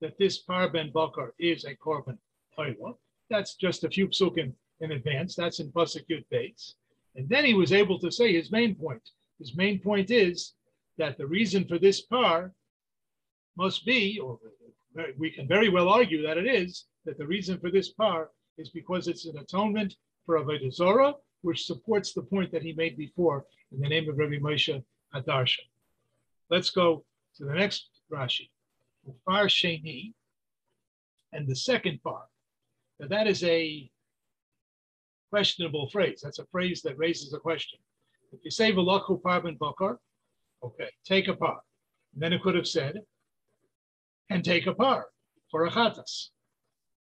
that 0.00 0.18
this 0.18 0.38
par 0.38 0.68
ben 0.68 0.90
bakar 0.92 1.34
is 1.38 1.64
a 1.64 1.74
korban 1.74 2.18
oila. 2.58 2.94
That's 3.30 3.54
just 3.54 3.84
a 3.84 3.90
few 3.90 4.08
psukim 4.08 4.52
in 4.80 4.92
advance. 4.92 5.34
That's 5.34 5.60
in 5.60 5.70
pasuk 5.72 6.04
yud 6.10 6.24
beis. 6.32 6.74
And 7.16 7.28
then 7.28 7.44
he 7.44 7.54
was 7.54 7.72
able 7.72 7.98
to 8.00 8.10
say 8.10 8.32
his 8.32 8.52
main 8.52 8.74
point. 8.74 9.10
His 9.38 9.56
main 9.56 9.78
point 9.80 10.10
is 10.10 10.54
that 10.98 11.16
the 11.16 11.26
reason 11.26 11.64
for 11.66 11.78
this 11.78 12.02
par 12.02 12.52
must 13.56 13.84
be, 13.84 14.18
or 14.18 14.38
we 15.16 15.30
can 15.30 15.48
very 15.48 15.68
well 15.68 15.88
argue 15.88 16.22
that 16.22 16.38
it 16.38 16.46
is, 16.46 16.84
that 17.04 17.18
the 17.18 17.26
reason 17.26 17.58
for 17.58 17.70
this 17.70 17.90
par 17.90 18.30
is 18.56 18.70
because 18.70 19.08
it's 19.08 19.26
an 19.26 19.38
atonement 19.38 19.96
for 20.28 20.38
Avodah 20.38 20.70
Zorah, 20.70 21.14
which 21.40 21.64
supports 21.64 22.12
the 22.12 22.20
point 22.20 22.52
that 22.52 22.62
he 22.62 22.74
made 22.74 22.98
before 22.98 23.46
in 23.72 23.80
the 23.80 23.88
name 23.88 24.10
of 24.10 24.18
Rabbi 24.18 24.34
Moshe 24.34 24.84
Hadarshan. 25.14 25.66
Let's 26.50 26.68
go 26.68 27.02
to 27.36 27.44
the 27.46 27.54
next 27.54 27.88
Rashi, 28.12 28.50
Far 29.24 29.46
Sheni, 29.46 30.12
and 31.32 31.48
the 31.48 31.56
second 31.56 32.02
part. 32.02 32.26
Now 33.00 33.08
that 33.08 33.26
is 33.26 33.42
a 33.42 33.90
questionable 35.30 35.88
phrase. 35.88 36.20
That's 36.22 36.40
a 36.40 36.46
phrase 36.52 36.82
that 36.82 36.98
raises 36.98 37.32
a 37.32 37.38
question. 37.38 37.78
If 38.30 38.40
you 38.44 38.50
say 38.50 38.70
Valachu 38.70 39.22
Parban 39.22 39.58
Bakar, 39.58 39.98
okay, 40.62 40.90
take 41.06 41.28
a 41.28 41.34
par. 41.34 41.60
And 42.12 42.22
then 42.22 42.34
it 42.34 42.42
could 42.42 42.54
have 42.54 42.68
said, 42.68 43.00
and 44.28 44.44
take 44.44 44.66
a 44.66 44.74
par 44.74 45.06
for 45.50 45.64
a 45.64 45.70
chatas. 45.70 46.28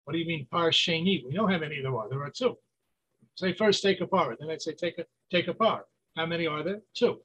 What 0.03 0.13
do 0.13 0.19
you 0.19 0.27
mean 0.27 0.45
par 0.51 0.69
sheni? 0.69 1.25
We 1.25 1.31
know 1.31 1.47
how 1.47 1.57
many 1.57 1.81
there 1.81 1.95
are. 1.95 2.07
There 2.09 2.21
are 2.21 2.29
two. 2.29 2.55
Say 3.37 3.53
first 3.53 3.83
take 3.83 4.01
a 4.01 4.07
par, 4.07 4.35
then 4.39 4.49
I'd 4.49 4.63
say 4.63 4.73
take 4.73 4.97
a 4.97 5.05
take 5.31 5.47
a 5.47 5.53
par. 5.53 5.85
How 6.15 6.25
many 6.25 6.47
are 6.47 6.63
there? 6.63 6.81
Two. 6.95 7.21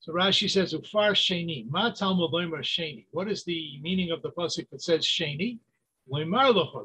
So 0.00 0.12
Rashi 0.12 0.50
says, 0.50 0.72
Ufar 0.72 1.12
Sheni, 1.12 1.70
Ma 1.70 1.90
Talmud 1.90 2.32
Sheni. 2.32 3.04
What 3.12 3.30
is 3.30 3.44
the 3.44 3.78
meaning 3.82 4.10
of 4.10 4.22
the 4.22 4.30
pasuk 4.30 4.68
that 4.70 4.82
says 4.82 5.04
Sheni? 5.04 5.58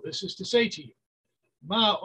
This 0.04 0.24
is 0.24 0.36
to 0.36 0.46
say 0.46 0.68
to 0.70 0.84
you, 0.84 0.94
Ma 1.66 1.98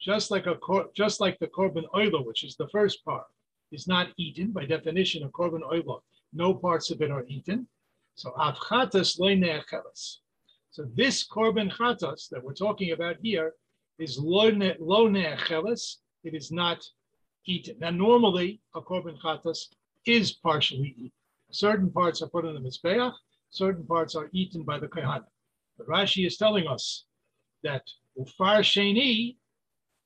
just 0.00 0.30
like 0.30 0.46
a 0.46 0.56
just 0.94 1.20
like 1.20 1.38
the 1.38 1.46
korban 1.48 1.84
oila, 1.94 2.24
which 2.24 2.44
is 2.44 2.56
the 2.56 2.68
first 2.68 3.04
part, 3.04 3.26
is 3.72 3.88
not 3.88 4.08
eaten 4.18 4.52
by 4.52 4.66
definition. 4.66 5.24
A 5.24 5.28
korban 5.30 5.62
oila, 5.62 6.00
no 6.32 6.54
parts 6.54 6.90
of 6.90 7.00
it 7.02 7.10
are 7.10 7.24
eaten. 7.26 7.66
So 8.14 8.30
avchatas 8.38 9.18
loinechelas. 9.18 10.18
So 10.72 10.84
this 10.94 11.26
korban 11.26 11.72
chatas 11.72 12.28
that 12.30 12.42
we're 12.44 12.54
talking 12.54 12.92
about 12.92 13.16
here 13.20 13.54
is 13.98 14.18
lo 14.18 14.50
nechelas. 14.52 15.96
It 16.22 16.34
is 16.34 16.52
not 16.52 16.84
eaten. 17.44 17.76
Now, 17.80 17.90
normally 17.90 18.60
a 18.74 18.80
korban 18.80 19.18
chatas 19.20 19.66
is 20.06 20.32
partially 20.32 20.94
eaten. 20.96 21.12
Certain 21.50 21.90
parts 21.90 22.22
are 22.22 22.28
put 22.28 22.44
in 22.44 22.54
the 22.54 22.60
mizbeach. 22.60 23.12
Certain 23.50 23.84
parts 23.84 24.14
are 24.14 24.30
eaten 24.32 24.62
by 24.62 24.78
the 24.78 24.86
kahana. 24.86 25.24
But 25.76 25.88
Rashi 25.88 26.24
is 26.24 26.36
telling 26.36 26.68
us 26.68 27.04
that 27.64 27.82
ufar 28.16 28.60
sheni, 28.60 29.36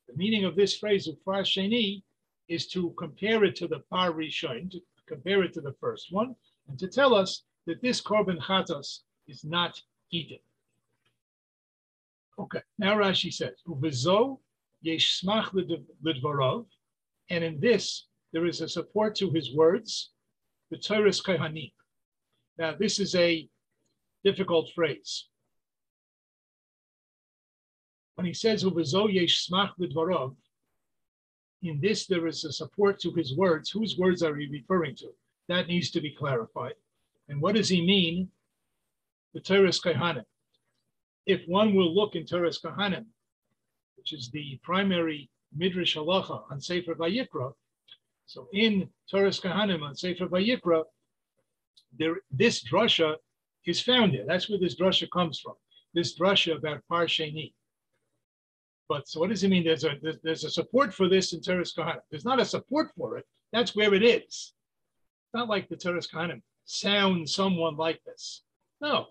the 0.08 0.16
meaning 0.16 0.46
of 0.46 0.56
this 0.56 0.78
phrase 0.78 1.08
ufar 1.08 1.42
sheni, 1.42 2.02
is 2.48 2.66
to 2.68 2.94
compare 2.98 3.44
it 3.44 3.54
to 3.56 3.68
the 3.68 3.80
par 3.90 4.12
rishon, 4.12 4.70
to 4.70 4.80
compare 5.06 5.42
it 5.42 5.52
to 5.52 5.60
the 5.60 5.74
first 5.80 6.10
one, 6.10 6.34
and 6.68 6.78
to 6.78 6.88
tell 6.88 7.14
us 7.14 7.42
that 7.66 7.82
this 7.82 8.00
korban 8.00 8.40
chatas 8.40 9.00
is 9.28 9.44
not 9.44 9.78
eaten. 10.10 10.38
Okay, 12.38 12.60
now 12.78 12.96
Rashi 12.96 13.32
says, 13.32 13.54
Uvizo 13.66 14.38
yesh 14.82 15.22
smach 15.22 15.50
lidvarov, 16.04 16.66
and 17.30 17.44
in 17.44 17.60
this 17.60 18.06
there 18.32 18.46
is 18.46 18.60
a 18.60 18.68
support 18.68 19.14
to 19.16 19.30
his 19.30 19.54
words, 19.54 20.10
the 20.70 20.76
Toras 20.76 21.22
Kohanim. 21.22 21.72
Now, 22.58 22.74
this 22.78 22.98
is 22.98 23.14
a 23.14 23.48
difficult 24.24 24.70
phrase 24.74 25.28
when 28.14 28.26
he 28.26 28.34
says 28.34 28.64
Ubezo 28.64 29.12
yesh 29.12 29.48
smach 29.48 29.70
b'dvarav, 29.78 30.34
in 31.62 31.80
this 31.80 32.06
there 32.06 32.26
is 32.26 32.44
a 32.44 32.52
support 32.52 33.00
to 33.00 33.12
his 33.12 33.36
words. 33.36 33.70
Whose 33.70 33.98
words 33.98 34.22
are 34.22 34.36
he 34.36 34.46
referring 34.46 34.96
to? 34.96 35.08
That 35.48 35.66
needs 35.66 35.90
to 35.92 36.00
be 36.00 36.10
clarified. 36.10 36.74
And 37.28 37.40
what 37.40 37.54
does 37.54 37.68
he 37.68 37.84
mean? 37.84 38.28
The 39.32 39.40
Toras 39.40 39.82
Kohanim. 39.82 40.24
If 41.26 41.46
one 41.46 41.74
will 41.74 41.94
look 41.94 42.14
in 42.14 42.24
Toras 42.24 42.60
Kohanim, 42.62 43.06
which 43.96 44.12
is 44.12 44.30
the 44.30 44.60
primary 44.62 45.30
Midrash 45.56 45.96
Halacha 45.96 46.50
on 46.50 46.60
Sefer 46.60 46.94
Vayikra, 46.94 47.52
so 48.26 48.48
in 48.52 48.88
Toras 49.10 49.40
Kohanim 49.40 49.82
on 49.82 49.94
Sefer 49.94 50.26
Vayikra, 50.26 50.84
there, 51.98 52.16
this 52.30 52.62
drasha 52.62 53.16
is 53.64 53.80
found 53.80 54.14
there. 54.14 54.26
That's 54.26 54.48
where 54.48 54.58
this 54.58 54.76
drasha 54.76 55.08
comes 55.10 55.38
from. 55.38 55.54
This 55.94 56.18
drasha 56.18 56.56
about 56.56 56.82
Parsheni. 56.90 57.54
But 58.88 59.08
so 59.08 59.20
what 59.20 59.30
does 59.30 59.42
it 59.44 59.48
mean? 59.48 59.64
There's 59.64 59.84
a 59.84 59.96
there's, 60.22 60.44
a 60.44 60.50
support 60.50 60.92
for 60.92 61.08
this 61.08 61.32
in 61.32 61.40
Toras 61.40 61.74
Kohanim. 61.74 62.00
There's 62.10 62.24
not 62.26 62.40
a 62.40 62.44
support 62.44 62.90
for 62.96 63.16
it. 63.16 63.24
That's 63.52 63.74
where 63.74 63.94
it 63.94 64.02
is. 64.02 64.52
Not 65.32 65.48
like 65.48 65.68
the 65.68 65.76
Toras 65.76 66.10
Kohanim 66.10 66.42
sound 66.66 67.28
someone 67.28 67.76
like 67.76 68.02
this. 68.04 68.42
No, 68.80 69.06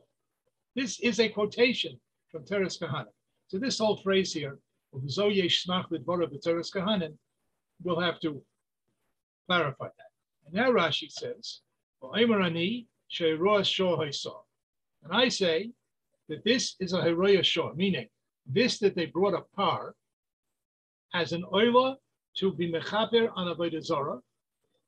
this 0.76 1.00
is 1.00 1.20
a 1.20 1.30
quotation 1.30 2.00
from 2.34 2.44
Toras 2.44 2.82
Kohanim. 2.82 3.14
So 3.48 3.60
this 3.60 3.78
whole 3.78 3.98
phrase 3.98 4.34
here 4.34 4.58
We'll 7.84 8.00
have 8.00 8.20
to 8.22 8.42
clarify 9.48 9.86
that. 9.86 10.12
And 10.46 10.54
now 10.54 10.72
Rashi 10.72 11.12
says, 11.12 11.62
and 15.04 15.12
I 15.12 15.30
say 15.30 15.72
that 16.30 16.44
this 16.44 16.76
is 16.80 16.94
a 16.94 17.02
Heroya 17.02 17.44
Shor, 17.44 17.74
meaning 17.76 18.08
this 18.48 18.80
that 18.80 18.96
they 18.96 19.06
brought 19.06 19.36
a 19.36 19.92
as 21.14 21.32
an 21.34 21.44
oila 21.54 21.96
to 22.38 22.54
be 22.54 22.72
mechaper 22.72 23.30
on 23.36 23.48
a 23.48 23.82
Zara. 23.82 24.20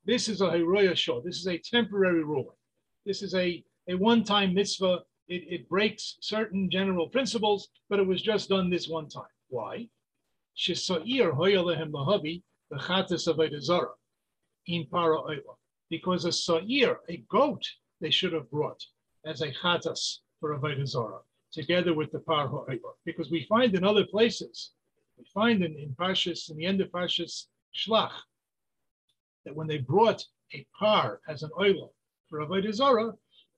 This 0.04 0.28
is 0.28 0.40
a 0.40 0.48
Heroya 0.48 0.96
Shor. 0.96 1.22
This 1.24 1.36
is 1.38 1.46
a 1.46 1.58
temporary 1.58 2.24
ruling. 2.24 2.56
This 3.04 3.22
is 3.22 3.34
a, 3.34 3.62
a 3.88 3.94
one-time 3.94 4.52
mitzvah. 4.52 5.00
It, 5.28 5.42
it 5.48 5.68
breaks 5.68 6.16
certain 6.20 6.70
general 6.70 7.08
principles, 7.08 7.68
but 7.88 7.98
it 7.98 8.06
was 8.06 8.22
just 8.22 8.48
done 8.48 8.70
this 8.70 8.88
one 8.88 9.08
time. 9.08 9.24
Why? 9.48 9.88
In 14.66 14.86
para 14.86 15.36
because 15.88 16.24
a 16.24 16.32
sa'ir, 16.32 17.00
a 17.08 17.16
goat, 17.28 17.64
they 18.00 18.10
should 18.10 18.32
have 18.32 18.50
brought 18.50 18.84
as 19.24 19.40
a 19.40 19.52
chatas 19.52 20.18
for 20.40 20.58
Avodah 20.58 20.86
Zarah, 20.86 21.20
together 21.52 21.94
with 21.94 22.10
the 22.12 22.18
par. 22.20 22.50
Because 23.04 23.30
we 23.30 23.44
find 23.44 23.74
in 23.74 23.84
other 23.84 24.04
places, 24.04 24.72
we 25.18 25.24
find 25.32 25.62
in, 25.64 25.76
in 25.76 25.94
Parshas, 25.94 26.50
in 26.50 26.56
the 26.56 26.66
end 26.66 26.80
of 26.80 26.90
Parshas 26.90 27.46
Shlach, 27.74 28.12
that 29.44 29.54
when 29.54 29.66
they 29.66 29.78
brought 29.78 30.24
a 30.52 30.66
par 30.78 31.20
as 31.28 31.42
an 31.42 31.50
oila 31.58 31.88
for 32.28 32.40
Avodah 32.40 32.72
Zarah, 32.72 33.12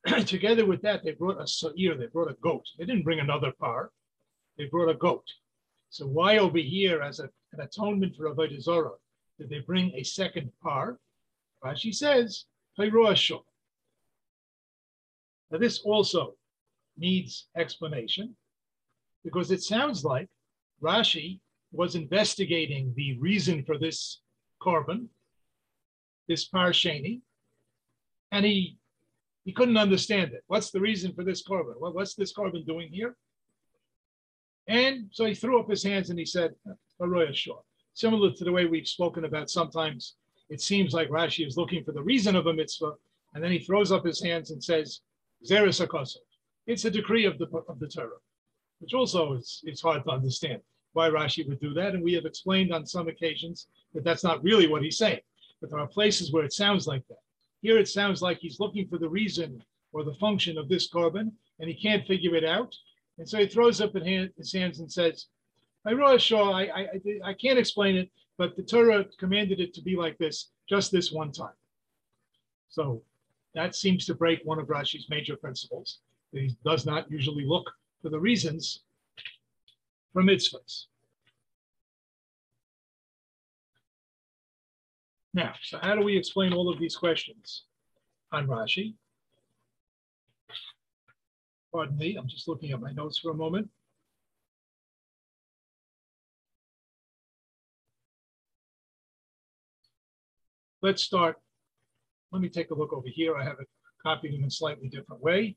together 0.27 0.67
with 0.67 0.83
that, 0.83 1.05
they 1.05 1.13
brought 1.13 1.41
a 1.41 1.47
sa'ir, 1.47 1.97
they 1.97 2.07
brought 2.07 2.31
a 2.31 2.37
goat. 2.41 2.65
They 2.79 2.85
didn't 2.85 3.05
bring 3.05 3.21
another 3.21 3.53
par, 3.53 3.91
they 4.57 4.67
brought 4.67 4.91
a 4.91 4.95
goat. 4.95 5.27
So 5.91 6.07
why 6.07 6.39
over 6.39 6.59
here, 6.59 7.03
as 7.03 7.21
a, 7.21 7.31
an 7.53 7.61
atonement 7.61 8.17
for 8.17 8.33
Avodah 8.33 8.61
Zarah, 8.61 8.97
did 9.39 9.49
they 9.49 9.61
bring 9.61 9.93
a 9.95 10.03
second 10.03 10.53
par? 10.63 10.99
Rashi 11.65 11.95
says, 11.95 12.45
Now 12.79 12.89
this 15.59 15.81
also 15.81 16.35
needs 16.97 17.47
explanation 17.57 18.37
because 19.25 19.51
it 19.51 19.63
sounds 19.63 20.05
like 20.05 20.29
Rashi 20.83 21.41
was 21.73 21.95
investigating 21.95 22.93
the 22.97 23.19
reason 23.19 23.65
for 23.65 23.79
this 23.79 24.21
korban, 24.63 25.07
this 26.29 26.49
parsheni, 26.49 27.21
and 28.33 28.45
he 28.45 28.77
he 29.49 29.55
couldn't 29.55 29.79
understand 29.79 30.35
it. 30.35 30.45
What's 30.47 30.71
the 30.73 30.79
reason 30.79 31.15
for 31.15 31.25
this 31.25 31.43
korban? 31.43 31.81
Well, 31.81 31.95
what's 31.95 32.15
this 32.15 32.35
korban 32.35 32.67
doing 32.67 32.91
here? 32.93 33.17
And 34.67 35.09
so 35.11 35.25
he 35.25 35.35
threw 35.35 35.59
up 35.59 35.71
his 35.71 35.83
hands 35.83 36.11
and 36.11 36.19
he 36.19 36.27
said, 36.27 36.55
Aroya 37.01 37.35
Shor. 37.35 37.63
Similar 37.95 38.33
to 38.33 38.45
the 38.45 38.53
way 38.53 38.67
we've 38.67 38.87
spoken 38.87 39.25
about 39.25 39.49
sometimes 39.49 40.17
it 40.51 40.61
seems 40.61 40.93
like 40.93 41.09
Rashi 41.09 41.47
is 41.47 41.57
looking 41.57 41.83
for 41.83 41.93
the 41.93 42.03
reason 42.03 42.37
of 42.37 42.47
a 42.47 42.53
mitzvah, 42.53 42.93
and 43.33 43.43
then 43.43 43.51
he 43.51 43.59
throws 43.59 43.91
up 43.91 44.05
his 44.05 44.23
hands 44.23 44.51
and 44.51 44.63
says, 44.63 45.01
Zeres 45.47 45.81
It's 46.67 46.85
a 46.85 46.91
decree 46.91 47.25
of 47.25 47.39
the, 47.39 47.47
of 47.71 47.79
the 47.79 47.89
Torah, 47.89 48.21
which 48.81 48.93
also 48.93 49.33
is 49.33 49.63
it's 49.65 49.81
hard 49.81 50.05
to 50.05 50.11
understand 50.11 50.61
why 50.93 51.09
Rashi 51.09 51.49
would 51.49 51.61
do 51.61 51.73
that. 51.73 51.95
And 51.95 52.05
we 52.05 52.13
have 52.13 52.27
explained 52.27 52.71
on 52.71 52.85
some 52.85 53.09
occasions 53.09 53.69
that 53.95 54.05
that's 54.05 54.25
not 54.25 54.45
really 54.45 54.69
what 54.69 54.83
he's 54.83 54.99
saying. 54.99 55.21
But 55.63 55.71
there 55.71 55.81
are 55.81 55.87
places 55.87 56.35
where 56.35 56.45
it 56.45 56.53
sounds 56.53 56.87
like 56.87 57.09
that. 57.09 57.23
Here 57.63 57.79
it 57.79 57.89
sounds 57.89 58.23
like 58.23 58.39
he's 58.39 58.61
looking 58.61 58.89
for 58.89 58.99
the 58.99 59.09
reason 59.09 59.63
or 59.93 60.05
the 60.05 60.15
function 60.15 60.59
of 60.59 60.69
this 60.69 60.89
korban, 60.91 61.33
and 61.59 61.69
he 61.69 61.75
can't 61.75 62.07
figure 62.07 62.35
it 62.35 62.45
out. 62.45 62.75
And 63.19 63.29
so 63.29 63.39
he 63.39 63.47
throws 63.47 63.81
up 63.81 63.95
his 63.95 64.53
hands 64.53 64.79
and 64.79 64.91
says, 64.91 65.27
I 65.85 65.91
really 65.91 66.19
sure, 66.19 66.53
I, 66.53 66.63
I, 66.65 66.89
I 67.25 67.35
can't 67.35 67.59
explain 67.59 67.97
it, 67.97 68.11
but 68.37 68.57
the 68.57 68.63
Torah 68.63 69.07
commanded 69.19 69.61
it 69.61 69.75
to 69.75 69.83
be 69.83 69.97
like 69.97 70.19
this 70.19 70.51
just 70.69 70.93
this 70.93 71.11
one 71.11 71.33
time. 71.33 71.57
So 72.69 73.03
that 73.55 73.75
seems 73.75 74.07
to 74.07 74.15
break 74.15 74.41
one 74.45 74.59
of 74.59 74.67
Rashi's 74.67 75.09
major 75.09 75.37
principles. 75.37 75.99
He 76.33 76.57
does 76.65 76.85
not 76.85 77.11
usually 77.11 77.45
look 77.45 77.71
for 78.03 78.11
the 78.11 78.21
reasons 78.21 78.83
for 80.13 80.23
mitzvahs. 80.23 80.85
Now, 85.35 85.55
so 85.63 85.79
how 85.81 85.95
do 85.95 86.03
we 86.03 86.17
explain 86.17 86.53
all 86.53 86.69
of 86.69 86.79
these 86.79 86.97
questions 86.97 87.65
on 88.33 88.47
Rashi? 88.47 88.95
Pardon 91.73 91.99
me, 91.99 92.17
I'm 92.17 92.29
just 92.29 92.49
looking 92.49 92.73
at 92.73 92.81
my 92.81 92.93
notes 92.93 93.19
for 93.19 93.31
a 93.31 93.35
moment. 93.35 93.69
Let's 100.81 101.03
start. 101.03 101.37
Let 102.31 102.41
me 102.41 102.49
take 102.49 102.71
a 102.71 102.75
look 102.75 102.93
over 102.93 103.09
here. 103.09 103.37
I 103.37 103.45
have 103.45 103.59
it 103.61 103.69
copied 104.03 104.35
in 104.35 104.45
a 104.45 104.51
slightly 104.51 104.89
different 104.89 105.23
way. 105.23 105.57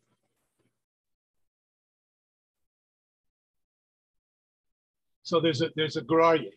So 5.23 5.39
there's 5.39 5.61
a 5.61 5.69
there's 5.75 5.95
a 5.95 6.01
Gur 6.01 6.17
Aryeh. 6.17 6.51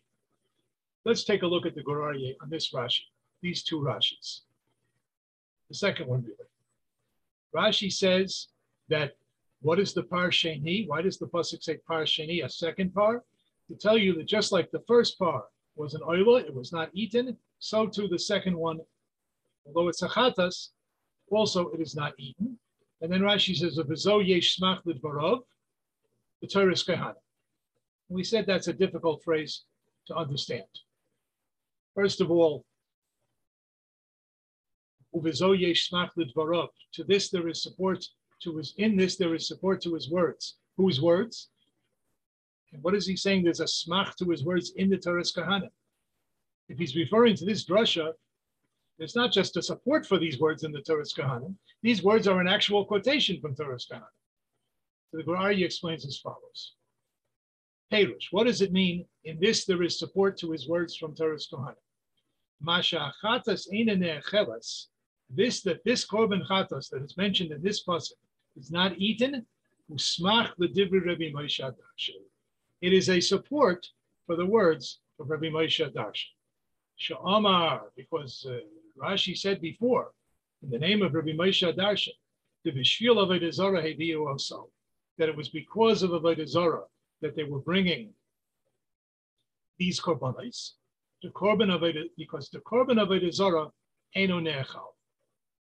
Let's 1.05 1.23
take 1.23 1.43
a 1.43 1.47
look 1.47 1.67
at 1.67 1.75
the 1.75 1.83
Gur 1.83 2.09
on 2.09 2.49
this 2.49 2.73
Rashi, 2.73 3.01
these 3.41 3.61
two 3.63 3.79
Rashis. 3.79 4.41
The 5.69 5.75
second 5.75 6.07
one 6.07 6.23
really. 6.23 6.35
Rashi 7.55 7.93
says 7.93 8.47
that 8.89 9.13
what 9.61 9.79
is 9.79 9.93
the 9.93 10.03
par 10.03 10.29
sheni? 10.29 10.87
Why 10.87 11.01
does 11.03 11.17
the 11.17 11.27
pasuk 11.27 11.63
say 11.63 11.77
par 11.87 12.03
sheni, 12.03 12.43
a 12.43 12.49
second 12.49 12.93
par? 12.93 13.23
To 13.69 13.75
tell 13.75 13.97
you 13.97 14.13
that 14.15 14.25
just 14.25 14.51
like 14.51 14.69
the 14.71 14.83
first 14.87 15.17
par 15.17 15.45
was 15.75 15.93
an 15.93 16.01
oila, 16.01 16.41
it 16.41 16.53
was 16.53 16.71
not 16.71 16.89
eaten, 16.93 17.37
so 17.59 17.87
too 17.87 18.07
the 18.07 18.19
second 18.19 18.57
one, 18.57 18.79
although 19.65 19.87
it's 19.87 20.01
a 20.01 20.07
chatas, 20.07 20.69
also 21.31 21.69
it 21.69 21.81
is 21.81 21.95
not 21.95 22.13
eaten. 22.17 22.57
And 23.01 23.11
then 23.11 23.21
Rashi 23.21 23.55
says, 23.55 23.75
the 23.75 23.83
Toras 26.47 26.85
Kohanim. 26.87 27.15
We 28.09 28.23
said 28.23 28.45
that's 28.45 28.67
a 28.67 28.73
difficult 28.73 29.23
phrase 29.23 29.63
to 30.07 30.15
understand. 30.15 30.63
First 31.95 32.21
of 32.21 32.29
all, 32.29 32.65
"V'zo 35.13 35.57
yesh 35.57 35.89
smach. 35.89 36.11
To 36.93 37.03
this 37.03 37.29
there 37.29 37.47
is 37.47 37.63
support 37.63 38.05
to 38.41 38.57
his. 38.57 38.73
In 38.77 38.95
this 38.95 39.15
there 39.15 39.33
is 39.33 39.47
support 39.47 39.81
to 39.81 39.93
his 39.93 40.09
words. 40.09 40.57
Whose 40.77 41.01
words? 41.01 41.49
And 42.73 42.83
what 42.83 42.95
is 42.95 43.07
he 43.07 43.15
saying? 43.15 43.43
There's 43.43 43.61
a 43.61 43.65
smach 43.65 44.15
to 44.17 44.29
his 44.29 44.43
words 44.43 44.71
in 44.71 44.89
the 44.89 44.97
Toras 44.97 45.33
Kohanim 45.33 45.71
if 46.67 46.77
he's 46.77 46.95
referring 46.95 47.35
to 47.35 47.45
this 47.45 47.65
drasha, 47.65 48.13
it's 48.97 49.15
not 49.15 49.31
just 49.31 49.57
a 49.57 49.61
support 49.61 50.05
for 50.05 50.17
these 50.17 50.39
words 50.39 50.63
in 50.63 50.71
the 50.71 50.81
Toras 50.81 51.13
Kohanim. 51.15 51.55
These 51.81 52.03
words 52.03 52.27
are 52.27 52.39
an 52.39 52.47
actual 52.47 52.85
quotation 52.85 53.39
from 53.41 53.55
Toras 53.55 53.85
Kohanim. 53.91 54.07
So 55.11 55.17
the 55.17 55.23
Gur 55.23 55.35
Aryeh 55.35 55.65
explains 55.65 56.05
as 56.05 56.17
follows. 56.17 56.73
Perush, 57.91 58.27
what 58.31 58.45
does 58.45 58.61
it 58.61 58.71
mean? 58.71 59.05
In 59.25 59.39
this, 59.39 59.65
there 59.65 59.83
is 59.83 59.99
support 59.99 60.37
to 60.39 60.51
his 60.51 60.67
words 60.67 60.95
from 60.95 61.13
Toras 61.13 61.45
Kohanim. 61.51 61.75
Masha 62.61 63.13
chatas 63.23 63.67
chelas. 63.71 64.87
This 65.29 65.61
that 65.63 65.83
this 65.83 66.05
korban 66.05 66.47
chatas 66.47 66.89
that 66.89 67.01
is 67.03 67.17
mentioned 67.17 67.51
in 67.51 67.61
this 67.61 67.83
pasuk 67.83 68.13
is 68.55 68.71
not 68.71 68.97
eaten. 68.97 69.45
Usmach 69.91 70.51
the 70.57 70.67
divri 70.67 71.05
Rabbi 71.05 71.31
Moshe 71.31 71.59
It 72.81 72.93
is 72.93 73.09
a 73.09 73.19
support 73.19 73.87
for 74.25 74.35
the 74.35 74.45
words 74.45 74.99
of 75.19 75.29
Rabbi 75.29 75.47
Moshe 75.47 75.93
Darshan. 75.93 76.33
Sha'amar, 76.99 77.81
because 77.95 78.45
uh, 78.49 78.59
Rashi 78.97 79.37
said 79.37 79.61
before, 79.61 80.11
in 80.63 80.69
the 80.69 80.79
name 80.79 81.01
of 81.01 81.13
Rabbi 81.13 81.31
Moshe 81.31 81.75
Darshan, 81.75 82.13
the 82.63 82.71
Bishvil 82.71 83.21
of 83.21 83.29
Avodah 83.29 83.83
Hediyu 83.83 84.27
also, 84.27 84.69
that 85.17 85.29
it 85.29 85.35
was 85.35 85.49
because 85.49 86.01
of 86.03 86.11
Avodah 86.11 86.83
that 87.21 87.35
they 87.35 87.43
were 87.43 87.59
bringing 87.59 88.13
these 89.77 89.99
korbanos, 89.99 90.71
the 91.25 91.31
korban 91.31 91.73
of 91.73 91.81
because 92.17 92.49
the 92.49 92.59
korban 92.59 93.01
of 93.01 93.09
Avodah 93.09 93.33
Zarah 93.33 93.71
eno 94.15 94.39
nechal. 94.39 94.93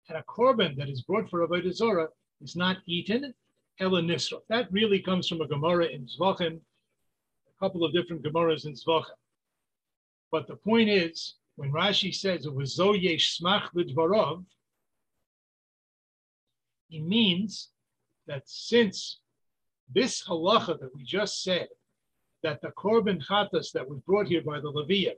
And 0.07 0.17
a 0.17 0.23
korban 0.23 0.77
that 0.77 0.87
is 0.87 1.01
brought 1.01 1.29
for 1.29 1.45
Avodah 1.45 1.73
Zarah 1.73 2.07
is 2.41 2.55
not 2.55 2.77
eaten, 2.85 3.33
ela 3.79 4.01
nisra. 4.01 4.39
That 4.47 4.71
really 4.71 5.01
comes 5.01 5.27
from 5.27 5.41
a 5.41 5.47
Gemara 5.47 5.87
in 5.87 6.07
Zvachim, 6.07 6.55
a 6.55 7.59
couple 7.59 7.83
of 7.83 7.91
different 7.93 8.23
Gemaras 8.23 8.65
in 8.65 8.73
Zvachim. 8.73 9.17
But 10.31 10.47
the 10.47 10.55
point 10.55 10.89
is, 10.89 11.35
when 11.57 11.73
Rashi 11.73 12.15
says 12.15 12.45
it 12.45 12.53
was 12.53 12.77
Zoyesh 12.77 13.37
Smach 13.37 13.73
Lidvarov, 13.75 14.45
he 16.87 17.01
means 17.01 17.69
that 18.27 18.43
since 18.45 19.19
this 19.93 20.23
halacha 20.25 20.79
that 20.79 20.95
we 20.95 21.03
just 21.03 21.43
said, 21.43 21.67
that 22.41 22.61
the 22.61 22.69
korban 22.69 23.21
chatas 23.21 23.73
that 23.73 23.87
was 23.87 23.99
brought 23.99 24.27
here 24.27 24.41
by 24.41 24.59
the 24.61 24.71
Leviat 24.71 25.17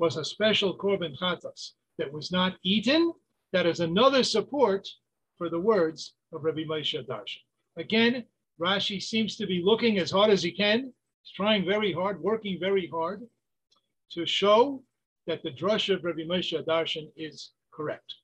was 0.00 0.16
a 0.16 0.24
special 0.24 0.76
korban 0.76 1.14
chatas 1.16 1.72
that 1.98 2.12
was 2.12 2.32
not 2.32 2.56
eaten, 2.64 3.12
that 3.52 3.66
is 3.66 3.80
another 3.80 4.24
support 4.24 4.88
for 5.38 5.48
the 5.48 5.60
words 5.60 6.14
of 6.32 6.42
Rabbi 6.42 6.64
Moshe 6.64 7.06
Darshan. 7.06 7.44
Again, 7.76 8.24
Rashi 8.60 9.00
seems 9.00 9.36
to 9.36 9.46
be 9.46 9.62
looking 9.62 9.98
as 9.98 10.10
hard 10.10 10.30
as 10.30 10.42
he 10.42 10.52
can 10.52 10.92
He's 11.22 11.32
trying 11.32 11.64
very 11.64 11.92
hard, 11.92 12.20
working 12.20 12.58
very 12.58 12.86
hard 12.86 13.22
to 14.12 14.26
show 14.26 14.82
that 15.26 15.42
the 15.42 15.50
drasha 15.50 15.94
of 15.94 16.04
Rabbi 16.04 16.22
Moshe 16.22 16.64
Darshan 16.64 17.10
is 17.16 17.52
correct. 17.72 18.14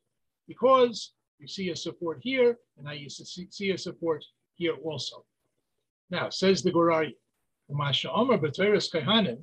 Because 0.48 1.12
you 1.38 1.46
see 1.46 1.70
a 1.70 1.76
support 1.76 2.18
here, 2.22 2.58
and 2.76 2.86
now 2.86 2.92
you 2.92 3.08
see 3.10 3.70
a 3.70 3.78
support 3.78 4.24
here 4.54 4.74
also. 4.82 5.24
Now, 6.10 6.30
says 6.30 6.62
the 6.62 6.72
Gur 6.72 6.90
Aryeh, 6.90 7.14
Masha 7.68 8.10
Omer 8.10 8.38
B'Toras 8.38 8.90
Kohanim, 8.90 9.42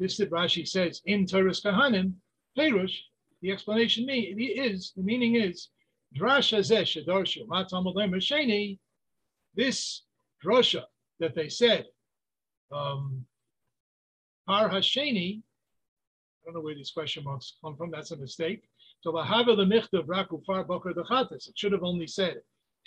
this 0.00 0.16
that 0.16 0.30
Rashi 0.30 0.66
says 0.66 1.02
in 1.04 1.26
Toras 1.26 1.62
Kohanim, 1.62 2.14
Perush, 2.58 2.96
the 3.42 3.52
explanation 3.52 4.06
is, 4.08 4.92
the 4.96 5.02
meaning 5.02 5.36
is, 5.36 5.68
Drasha 6.18 6.60
Zeh 6.60 6.82
Shedarshu 6.82 7.46
Matam 7.46 7.84
Sheni, 7.84 8.78
this 9.54 10.02
drasha 10.44 10.84
that 11.20 11.34
they 11.34 11.50
said, 11.50 11.84
um, 12.72 13.24
Par 14.48 14.70
Hasheni, 14.70 15.38
I 15.38 16.44
don't 16.46 16.54
know 16.54 16.60
where 16.60 16.74
these 16.74 16.90
question 16.90 17.22
marks 17.22 17.58
come 17.62 17.76
from, 17.76 17.90
that's 17.90 18.10
a 18.10 18.16
mistake. 18.16 18.62
So 19.02 19.12
Lahava 19.12 19.54
the 19.54 19.64
Michtav 19.64 20.06
Raku 20.06 20.42
Far 20.46 20.64
Boker 20.64 20.94
the 20.94 21.04
Chatas, 21.04 21.46
it 21.46 21.58
should 21.58 21.72
have 21.72 21.84
only 21.84 22.06
said, 22.06 22.38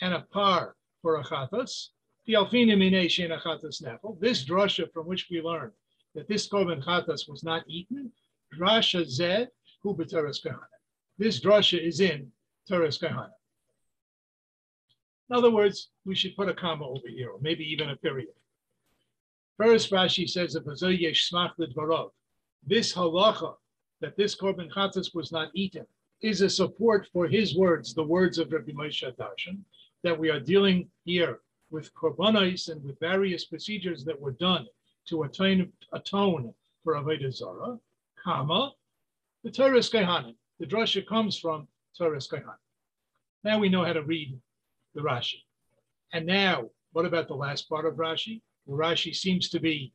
and 0.02 0.16
a 0.16 0.22
par 0.32 0.76
for 1.04 1.20
a 1.20 1.24
Chatas. 1.24 1.90
The 2.26 2.34
Alfina 2.34 2.76
Mine 2.78 3.06
Shein 3.08 3.30
Chatas 3.40 3.84
Nefel. 3.84 4.20
This 4.20 4.44
drasha 4.44 4.92
from 4.92 5.06
which 5.06 5.28
we 5.30 5.42
learn 5.42 5.72
that 6.16 6.28
this 6.28 6.48
Korban 6.48 6.84
Chatas 6.84 7.28
was 7.28 7.44
not 7.44 7.64
eaten, 7.68 8.12
drasha 8.58 9.06
Zeh, 9.06 9.48
Hu 9.82 9.96
B'Toras 9.96 10.46
Kohanim. 10.46 10.60
This 11.18 11.40
drasha 11.40 11.80
is 11.80 12.00
in 12.00 12.32
Toras 12.70 13.02
Kohanim. 13.02 13.30
In 15.30 15.36
other 15.36 15.52
words, 15.52 15.90
we 16.06 16.16
should 16.16 16.36
put 16.36 16.50
a 16.50 16.54
comma 16.54 16.88
over 16.88 17.08
here, 17.08 17.30
or 17.30 17.40
maybe 17.42 17.64
even 17.64 17.90
a 17.90 17.96
period. 17.96 18.30
First, 19.58 19.92
Rashi 19.92 20.30
says 20.30 20.56
of 20.56 20.66
this 20.66 20.84
halacha 22.94 23.56
that 24.02 24.18
this 24.18 24.36
korban 24.36 24.72
chatas 24.72 25.14
was 25.14 25.32
not 25.32 25.50
eaten 25.54 25.86
is 26.22 26.42
a 26.42 26.50
support 26.50 27.08
for 27.12 27.28
his 27.28 27.56
words, 27.56 27.94
the 27.94 28.04
words 28.04 28.38
of 28.38 28.52
Rabbi 28.52 28.72
Moshe 28.72 29.16
Darshan, 29.16 29.60
that 30.04 30.18
we 30.18 30.30
are 30.30 30.40
dealing 30.40 30.90
here 31.04 31.40
with 31.70 31.94
korbanos 31.94 32.70
and 32.70 32.84
with 32.84 33.00
various 33.00 33.46
procedures 33.46 34.04
that 34.06 34.20
were 34.20 34.32
done 34.32 34.68
to 35.10 35.24
atone, 35.24 35.72
atone 35.92 36.54
for 36.84 36.96
Avodah 36.96 37.34
Zarah, 37.34 37.78
comma, 38.24 38.72
the 39.44 39.50
Toras 39.50 39.92
Kohanim. 39.92 40.36
The 40.60 40.66
drasha 40.66 41.06
comes 41.06 41.38
from 41.38 41.68
Toras 42.00 42.30
Kohanim. 42.30 42.56
Now 43.44 43.60
we 43.60 43.70
know 43.70 43.84
how 43.84 43.94
to 43.94 44.04
read 44.04 44.40
the 44.96 45.02
Rashi. 45.02 45.42
And 46.14 46.26
now, 46.26 46.70
what 46.94 47.06
about 47.06 47.28
the 47.28 47.36
last 47.36 47.68
part 47.68 47.86
of 47.86 47.96
Rashi? 47.96 48.42
Rashi 48.70 49.14
seems 49.16 49.50
to 49.50 49.60
be 49.60 49.94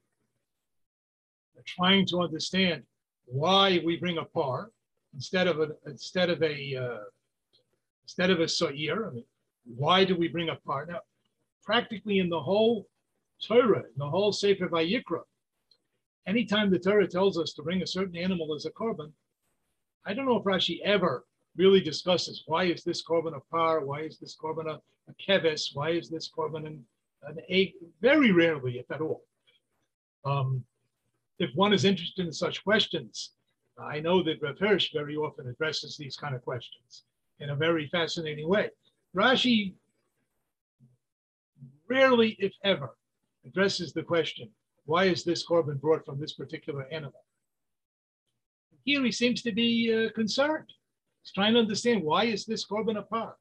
trying 1.66 2.06
to 2.06 2.20
understand 2.20 2.82
why 3.26 3.80
we 3.84 3.96
bring 3.96 4.18
a 4.18 4.24
par 4.24 4.70
instead 5.14 5.46
of 5.46 5.60
a 5.60 5.68
instead 5.86 6.30
of 6.30 6.42
a 6.42 6.76
uh, 6.76 7.04
instead 8.04 8.30
of 8.30 8.40
a 8.40 8.48
sa'ir. 8.48 9.08
I 9.08 9.10
mean, 9.14 9.24
why 9.64 10.04
do 10.04 10.16
we 10.16 10.28
bring 10.28 10.48
a 10.48 10.56
par? 10.56 10.86
Now, 10.86 11.00
practically 11.62 12.18
in 12.18 12.28
the 12.28 12.40
whole 12.40 12.86
Torah, 13.46 13.84
the 13.96 14.08
whole 14.08 14.32
Sefer 14.32 14.68
Vayikra, 14.68 15.22
anytime 16.26 16.70
the 16.70 16.78
Torah 16.78 17.06
tells 17.06 17.38
us 17.38 17.52
to 17.54 17.62
bring 17.62 17.82
a 17.82 17.86
certain 17.86 18.16
animal 18.16 18.54
as 18.54 18.66
a 18.66 18.70
korban, 18.70 19.12
I 20.04 20.14
don't 20.14 20.26
know 20.26 20.36
if 20.36 20.44
Rashi 20.44 20.80
ever 20.82 21.24
really 21.56 21.80
discusses 21.80 22.44
why 22.46 22.64
is 22.64 22.84
this 22.84 23.02
korban 23.02 23.36
a 23.36 23.40
par, 23.50 23.84
why 23.84 24.02
is 24.02 24.18
this 24.18 24.36
korban 24.36 24.66
a, 24.66 24.80
a 25.08 25.14
keves, 25.14 25.74
why 25.74 25.90
is 25.90 26.08
this 26.08 26.30
korban 26.30 26.66
an, 26.66 26.84
an 27.24 27.38
egg? 27.48 27.72
Very 28.00 28.32
rarely, 28.32 28.78
if 28.78 28.90
at 28.90 29.00
all. 29.00 29.24
Um, 30.24 30.64
if 31.38 31.50
one 31.54 31.72
is 31.72 31.84
interested 31.84 32.26
in 32.26 32.32
such 32.32 32.64
questions, 32.64 33.32
I 33.78 34.00
know 34.00 34.22
that 34.24 34.42
Rav 34.42 34.58
Hirsch 34.58 34.92
very 34.92 35.16
often 35.16 35.48
addresses 35.48 35.96
these 35.96 36.16
kind 36.16 36.34
of 36.34 36.42
questions 36.42 37.04
in 37.38 37.50
a 37.50 37.56
very 37.56 37.88
fascinating 37.88 38.48
way. 38.48 38.70
Rashi 39.14 39.74
rarely, 41.88 42.36
if 42.38 42.52
ever, 42.64 42.96
addresses 43.46 43.92
the 43.92 44.02
question, 44.02 44.50
why 44.84 45.04
is 45.04 45.24
this 45.24 45.46
korban 45.46 45.80
brought 45.80 46.04
from 46.04 46.18
this 46.18 46.32
particular 46.32 46.86
animal? 46.92 47.24
Here 48.84 49.04
he 49.04 49.12
seems 49.12 49.42
to 49.42 49.52
be 49.52 49.92
uh, 49.92 50.12
concerned. 50.14 50.72
He's 51.22 51.32
trying 51.32 51.54
to 51.54 51.60
understand 51.60 52.02
why 52.02 52.24
is 52.24 52.46
this 52.46 52.66
korban 52.66 52.98
apart? 52.98 53.36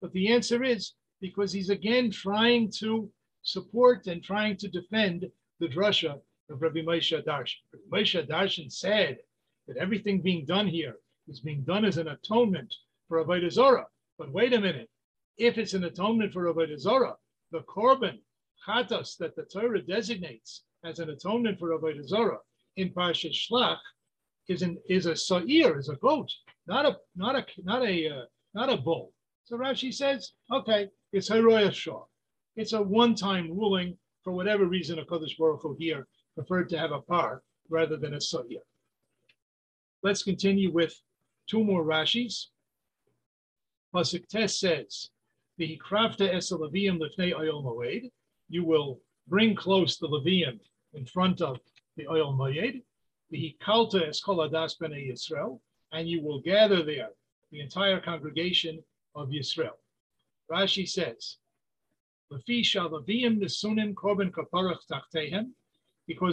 But 0.00 0.12
the 0.12 0.32
answer 0.32 0.62
is 0.62 0.94
because 1.20 1.52
he's 1.52 1.70
again 1.70 2.10
trying 2.10 2.70
to 2.80 3.10
support 3.42 4.06
and 4.08 4.22
trying 4.22 4.56
to 4.58 4.68
defend 4.68 5.26
the 5.60 5.68
drasha 5.68 6.20
of 6.50 6.60
Rabbi 6.60 6.80
Moshe 6.80 7.24
Darshan. 7.24 7.56
Rabbi 7.72 8.02
Moshe 8.02 8.28
Darshan 8.28 8.70
said 8.70 9.18
that 9.66 9.76
everything 9.76 10.20
being 10.20 10.44
done 10.44 10.66
here 10.66 10.96
is 11.28 11.40
being 11.40 11.62
done 11.62 11.84
as 11.84 11.96
an 11.96 12.08
atonement 12.08 12.74
for 13.08 13.24
Avodah 13.24 13.50
Zorah. 13.50 13.86
But 14.18 14.32
wait 14.32 14.52
a 14.52 14.60
minute, 14.60 14.90
if 15.38 15.56
it's 15.56 15.74
an 15.74 15.84
atonement 15.84 16.32
for 16.32 16.52
Avodah 16.52 16.78
Zorah, 16.78 17.14
the 17.52 17.60
korban 17.60 18.18
chatas 18.66 19.16
that 19.18 19.36
the 19.36 19.42
Torah 19.44 19.82
designates 19.82 20.64
as 20.84 20.98
an 20.98 21.10
atonement 21.10 21.58
for 21.58 21.70
Avodah 21.70 22.06
Zorah 22.06 22.38
in 22.76 22.90
Parashat 22.90 23.34
Shlach 23.34 23.78
is 24.48 24.62
an 24.62 24.78
is 24.88 25.06
a 25.06 25.14
sa'ir, 25.14 25.78
is 25.78 25.88
a 25.88 25.96
goat, 25.96 26.30
not 26.66 26.84
a 26.86 26.96
not 27.16 27.36
a 27.36 27.46
not 27.62 27.82
a 27.82 28.08
uh, 28.08 28.24
not 28.54 28.72
a 28.72 28.76
bull. 28.76 29.12
So 29.44 29.56
Rashi 29.56 29.92
says, 29.92 30.32
okay, 30.52 30.88
it's 31.12 31.28
Haroya 31.28 31.72
Shah. 31.72 32.04
It's 32.56 32.72
a 32.72 32.82
one-time 32.82 33.50
ruling 33.50 33.96
for 34.22 34.32
whatever 34.32 34.66
reason 34.66 34.98
a 34.98 35.04
Kodesh 35.04 35.36
Baruch 35.38 35.62
Hu 35.62 35.76
here 35.78 36.06
preferred 36.34 36.68
to 36.70 36.78
have 36.78 36.92
a 36.92 37.00
par 37.00 37.42
rather 37.68 37.96
than 37.96 38.14
a 38.14 38.20
sa'ir. 38.20 38.60
Let's 40.02 40.22
continue 40.22 40.72
with 40.72 40.94
two 41.48 41.64
more 41.64 41.84
Rashis. 41.84 42.46
Pasuk 43.94 44.26
Tes 44.28 44.58
says, 44.58 45.10
the 45.58 45.80
krafta 45.84 46.32
es 46.32 46.50
lefnei 46.50 47.32
Ohel 47.32 47.62
Moed. 47.62 48.10
You 48.52 48.64
will 48.66 49.00
bring 49.28 49.56
close 49.56 49.96
the 49.96 50.08
leviyim 50.08 50.60
in 50.92 51.06
front 51.06 51.40
of 51.40 51.58
the 51.96 52.04
Ohel 52.04 52.36
Moed. 52.36 52.82
The 53.30 53.56
kalta 53.62 54.06
es 54.06 54.20
kol 54.20 54.46
adas 54.46 54.76
Yisrael, 54.78 55.58
and 55.90 56.06
you 56.06 56.20
will 56.20 56.42
gather 56.42 56.82
there 56.82 57.08
the 57.50 57.60
entire 57.60 57.98
congregation 57.98 58.84
of 59.14 59.30
Yisrael. 59.30 59.78
Rashi 60.50 60.86
says, 60.86 61.38
because 62.28 62.72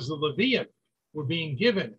the 0.09 0.17
leviyim 0.17 0.67
were 1.13 1.23
being 1.23 1.55
given 1.55 1.95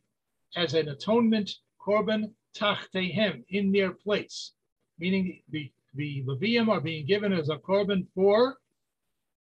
as 0.55 0.75
an 0.75 0.89
atonement 0.91 1.51
korban 1.81 2.35
tachtehem 2.55 3.43
in 3.49 3.73
their 3.73 3.93
place, 3.93 4.53
meaning 4.99 5.41
the 5.49 5.73
the 5.95 6.23
Levium 6.25 6.69
are 6.69 6.81
being 6.81 7.05
given 7.05 7.33
as 7.33 7.49
a 7.49 7.57
korban 7.57 8.07
for 8.15 8.60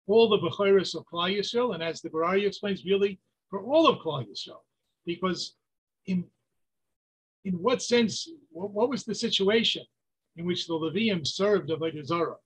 all 0.08 0.30
the 0.30 0.38
Bechoris 0.38 0.96
of 0.96 1.06
Klal 1.06 1.38
Yisrael, 1.38 1.74
and 1.74 1.84
as 1.84 2.02
the 2.02 2.10
Gur 2.10 2.38
explains, 2.38 2.86
really 2.86 3.20
for 3.50 3.64
all 3.64 3.88
of 3.88 4.00
Klal 4.00 4.26
Yisrael, 4.28 4.62
because 5.06 5.56
in 6.06 6.26
in 7.46 7.54
what 7.56 7.82
sense, 7.82 8.30
what, 8.52 8.72
what, 8.72 8.90
was 8.90 9.04
the 9.04 9.14
situation 9.14 9.84
in 10.38 10.46
which 10.46 10.66
the 10.66 10.74
Levium 10.74 11.28
served 11.28 11.70
Avodah 11.70 12.06
Zarah 12.06 12.38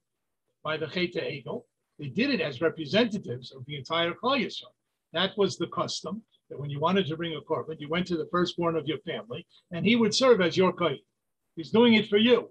by 0.64 0.76
the 0.76 0.88
Cheta 0.88 1.20
Egel? 1.20 1.66
They 2.00 2.08
did 2.08 2.32
it 2.32 2.42
as 2.42 2.62
representatives 2.62 3.52
of 3.52 3.64
the 3.66 3.78
entire 3.78 4.14
Klal 4.14 4.44
Yisrael. 4.44 4.74
That 5.14 5.38
was 5.38 5.58
the 5.58 5.68
custom 5.68 6.24
that 6.50 6.60
when 6.60 6.70
you 6.70 6.80
wanted 6.80 7.06
to 7.08 7.18
bring 7.18 7.36
a 7.36 7.42
korban, 7.42 7.80
you 7.80 7.90
went 7.90 8.08
to 8.08 8.18
the 8.18 8.28
firstborn 8.32 8.76
of 8.76 8.88
your 8.88 9.00
family, 9.00 9.46
and 9.72 9.86
he 9.86 9.96
would 9.96 10.16
serve 10.16 10.42
as 10.42 10.58
your 10.58 10.74
kohen. 10.74 11.00
He's 11.56 11.72
doing 11.72 11.96
it 11.96 12.08
for 12.08 12.18
you. 12.18 12.50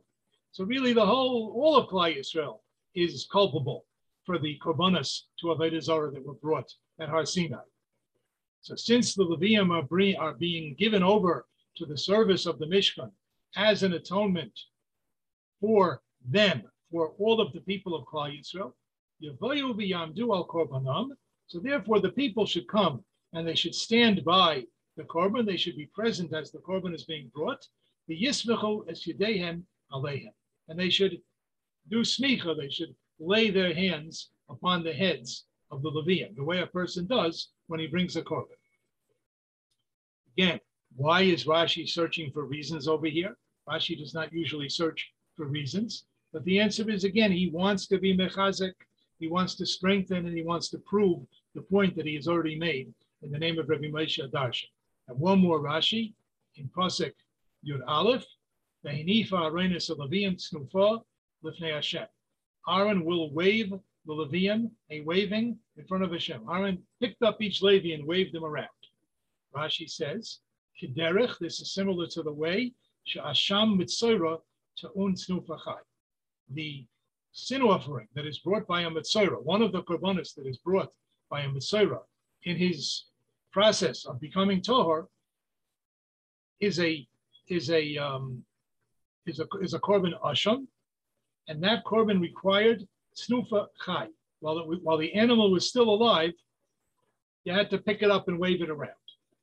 So 0.52 0.64
really, 0.64 0.92
the 0.92 1.06
whole 1.06 1.52
all 1.56 1.76
of 1.76 1.88
Klal 1.88 2.16
Yisrael 2.16 2.60
is 2.94 3.26
culpable 3.30 3.85
for 4.26 4.38
the 4.38 4.58
korbanos 4.62 5.20
to 5.40 5.46
Avodah 5.46 5.82
Zarah 5.82 6.10
that 6.10 6.26
were 6.26 6.34
brought 6.34 6.70
at 7.00 7.08
Har 7.08 7.24
Sinai. 7.24 7.62
So 8.60 8.74
since 8.74 9.14
the 9.14 9.24
Levium 9.24 9.70
are, 9.70 10.22
are 10.22 10.34
being 10.34 10.74
given 10.78 11.02
over 11.02 11.46
to 11.76 11.86
the 11.86 11.96
service 11.96 12.44
of 12.44 12.58
the 12.58 12.66
Mishkan 12.66 13.10
as 13.56 13.82
an 13.84 13.92
atonement 13.92 14.52
for 15.60 16.02
them, 16.28 16.64
for 16.90 17.14
all 17.18 17.40
of 17.40 17.52
the 17.52 17.60
people 17.60 17.94
of 17.94 18.04
Klal 18.06 18.36
Yisrael, 18.36 18.72
v'yamdu 19.22 20.34
al 20.34 20.46
korbanam. 20.46 21.10
So 21.46 21.60
therefore, 21.60 22.00
the 22.00 22.10
people 22.10 22.44
should 22.44 22.68
come 22.68 23.04
and 23.32 23.46
they 23.46 23.54
should 23.54 23.74
stand 23.74 24.24
by 24.24 24.64
the 24.96 25.04
korban. 25.04 25.46
They 25.46 25.56
should 25.56 25.76
be 25.76 25.86
present 25.94 26.34
as 26.34 26.50
the 26.50 26.58
korban 26.58 26.94
is 26.94 27.04
being 27.04 27.30
brought. 27.34 27.64
The 28.08 28.20
yismechu 28.20 28.90
es 28.90 29.06
yedehem 29.06 29.62
alehem 29.92 30.32
and 30.68 30.78
they 30.78 30.90
should 30.90 31.18
do 31.88 32.00
smicha, 32.00 32.56
they 32.56 32.68
should 32.68 32.94
lay 33.18 33.50
their 33.50 33.74
hands 33.74 34.30
upon 34.48 34.82
the 34.82 34.92
heads 34.92 35.46
of 35.70 35.82
the 35.82 35.90
Levium, 35.90 36.34
the 36.36 36.44
way 36.44 36.60
a 36.60 36.66
person 36.66 37.06
does 37.06 37.48
when 37.66 37.80
he 37.80 37.86
brings 37.86 38.16
a 38.16 38.22
korban. 38.22 38.56
Again, 40.36 40.60
why 40.96 41.22
is 41.22 41.44
Rashi 41.44 41.88
searching 41.88 42.30
for 42.30 42.44
reasons 42.44 42.88
over 42.88 43.06
here? 43.06 43.36
Rashi 43.68 43.98
does 43.98 44.14
not 44.14 44.32
usually 44.32 44.68
search 44.68 45.10
for 45.36 45.46
reasons, 45.46 46.04
but 46.32 46.44
the 46.44 46.60
answer 46.60 46.88
is 46.90 47.04
again, 47.04 47.32
he 47.32 47.50
wants 47.50 47.86
to 47.88 47.98
be 47.98 48.16
mechazek 48.16 48.74
he 49.18 49.28
wants 49.28 49.54
to 49.56 49.66
strengthen 49.66 50.26
and 50.26 50.36
he 50.36 50.42
wants 50.42 50.68
to 50.70 50.78
prove 50.78 51.26
the 51.54 51.62
point 51.62 51.96
that 51.96 52.06
he 52.06 52.14
has 52.16 52.28
already 52.28 52.58
made 52.58 52.92
in 53.22 53.30
the 53.30 53.38
name 53.38 53.58
of 53.58 53.68
Rabbi 53.68 53.86
Moshe 53.86 54.30
Darshan. 54.30 54.68
And 55.08 55.18
one 55.18 55.38
more 55.38 55.60
Rashi 55.60 56.14
in 56.56 56.68
Pasuk 56.68 57.12
Yud 57.66 57.80
Aleph, 57.86 58.26
Vehinifa 58.84 59.32
Arenis 59.32 59.90
Levium 59.90 60.36
Snufa 60.36 61.00
Lifnei 61.42 61.74
Hashem. 61.74 62.06
Aaron 62.68 63.04
will 63.04 63.32
wave 63.32 63.70
the 64.06 64.12
Levium, 64.12 64.70
a 64.90 65.00
waving 65.02 65.58
in 65.76 65.86
front 65.86 66.04
of 66.04 66.12
Hashem. 66.12 66.42
Aaron 66.50 66.82
picked 67.00 67.22
up 67.22 67.40
each 67.40 67.62
Levi 67.62 67.94
and 67.94 68.06
waved 68.06 68.32
them 68.32 68.44
around. 68.44 68.68
Rashi 69.54 69.88
says, 69.88 70.38
Kederech, 70.80 71.38
this 71.38 71.60
is 71.60 71.72
similar 71.72 72.06
to 72.08 72.22
the 72.22 72.32
way, 72.32 72.72
Sha'asham 73.08 73.80
Metzora 73.80 74.38
to 74.78 74.90
Un 74.96 75.14
Snufachai. 75.14 75.78
The 76.52 76.86
sin 77.32 77.62
offering 77.62 78.08
that 78.14 78.26
is 78.26 78.38
brought 78.38 78.66
by 78.66 78.82
a 78.82 78.90
Metzora, 78.90 79.42
one 79.42 79.62
of 79.62 79.72
the 79.72 79.82
korbanos 79.82 80.34
that 80.34 80.46
is 80.46 80.58
brought 80.58 80.90
by 81.30 81.42
a 81.42 81.48
Metzora 81.48 82.00
in 82.44 82.56
his 82.56 83.06
process 83.52 84.04
of 84.06 84.20
becoming 84.20 84.60
Tohar, 84.60 85.06
is 86.60 86.80
a 86.80 87.06
is 87.48 87.70
a 87.70 87.96
um, 87.96 88.44
is 89.26 89.40
a 89.40 89.46
is 89.60 89.74
a 89.74 89.78
korban 89.80 90.12
asham, 90.24 90.66
and 91.48 91.62
that 91.62 91.84
korban 91.84 92.20
required 92.20 92.86
snufa 93.14 93.66
chai. 93.84 94.08
While 94.40 94.58
it, 94.58 94.82
while 94.82 94.98
the 94.98 95.12
animal 95.14 95.50
was 95.50 95.68
still 95.68 95.88
alive, 95.88 96.32
you 97.44 97.52
had 97.52 97.70
to 97.70 97.78
pick 97.78 98.02
it 98.02 98.10
up 98.10 98.28
and 98.28 98.38
wave 98.38 98.62
it 98.62 98.70
around. 98.70 98.92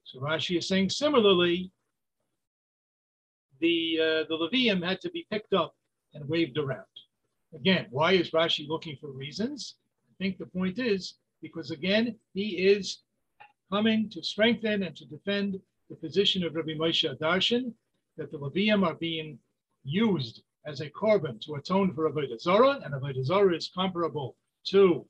So 0.03 0.19
Rashi 0.19 0.57
is 0.57 0.67
saying 0.67 0.89
similarly, 0.89 1.71
the 3.59 3.99
uh, 3.99 4.23
the 4.27 4.37
levium 4.37 4.85
had 4.85 5.01
to 5.01 5.09
be 5.11 5.25
picked 5.31 5.53
up 5.53 5.73
and 6.13 6.27
waved 6.27 6.57
around. 6.57 6.85
Again, 7.55 7.87
why 7.89 8.13
is 8.13 8.31
Rashi 8.31 8.67
looking 8.67 8.97
for 8.99 9.07
reasons? 9.11 9.75
I 10.11 10.13
think 10.23 10.37
the 10.37 10.45
point 10.45 10.79
is 10.79 11.15
because 11.41 11.71
again 11.71 12.15
he 12.33 12.49
is 12.49 12.99
coming 13.71 14.09
to 14.09 14.21
strengthen 14.21 14.83
and 14.83 14.95
to 14.95 15.05
defend 15.05 15.59
the 15.89 15.95
position 15.95 16.43
of 16.43 16.55
Rabbi 16.55 16.73
Moshe 16.73 17.17
Darshan 17.19 17.73
that 18.17 18.31
the 18.31 18.37
levium 18.37 18.85
are 18.85 18.95
being 18.95 19.39
used 19.83 20.43
as 20.65 20.81
a 20.81 20.89
korban 20.89 21.39
to 21.41 21.55
atone 21.55 21.93
for 21.93 22.09
Avodah 22.09 22.39
Zarah, 22.39 22.79
and 22.83 22.93
Avodah 22.93 23.23
Zarah 23.23 23.55
is 23.55 23.69
comparable 23.73 24.35
to 24.65 25.05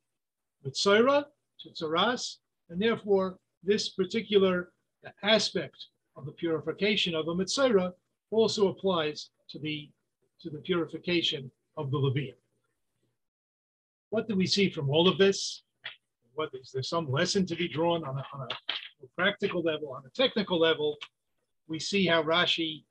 Metzora, 0.66 1.26
to 1.60 1.70
Tzaras, 1.70 2.38
and 2.70 2.82
therefore 2.82 3.38
this 3.64 3.90
particular 3.90 4.72
aspect 5.22 5.88
of 6.16 6.26
the 6.26 6.32
purification 6.32 7.16
of 7.16 7.26
the 7.26 7.34
Metzora 7.34 7.94
also 8.32 8.70
applies 8.70 9.30
to 9.50 9.60
the, 9.60 9.90
to 10.42 10.50
the 10.50 10.60
purification 10.60 11.52
of 11.78 11.92
the 11.92 11.98
Levium. 11.98 12.36
What 14.10 14.28
do 14.28 14.36
we 14.36 14.48
see 14.48 14.70
from 14.70 14.90
all 14.90 15.08
of 15.08 15.18
this? 15.18 15.64
What 16.36 16.50
is 16.54 16.72
there 16.72 16.84
some 16.84 17.12
lesson 17.12 17.46
to 17.48 17.56
be 17.56 17.68
drawn 17.68 18.04
on 18.04 18.18
a, 18.18 18.26
on 18.34 18.48
a 18.48 19.08
practical 19.16 19.62
level, 19.62 19.92
on 19.92 20.04
a 20.06 20.10
technical 20.10 20.60
level? 20.60 20.98
We 21.68 21.80
see 21.80 22.08
how 22.08 22.24
Rashi 22.24 22.84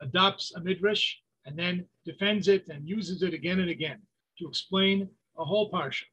adopts 0.00 0.52
a 0.54 0.60
midrash 0.60 1.18
and 1.46 1.58
then 1.58 1.86
defends 2.04 2.48
it 2.48 2.68
and 2.68 2.88
uses 2.88 3.22
it 3.22 3.34
again 3.34 3.60
and 3.60 3.70
again 3.70 3.98
to 4.38 4.48
explain 4.48 5.08
a 5.38 5.44
whole 5.44 5.70
parsha. 5.70 6.04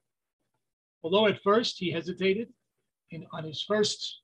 Although 1.03 1.28
at 1.28 1.41
first 1.43 1.78
he 1.78 1.91
hesitated 1.91 2.49
in, 3.11 3.25
on 3.32 3.43
his 3.43 3.61
first, 3.61 4.21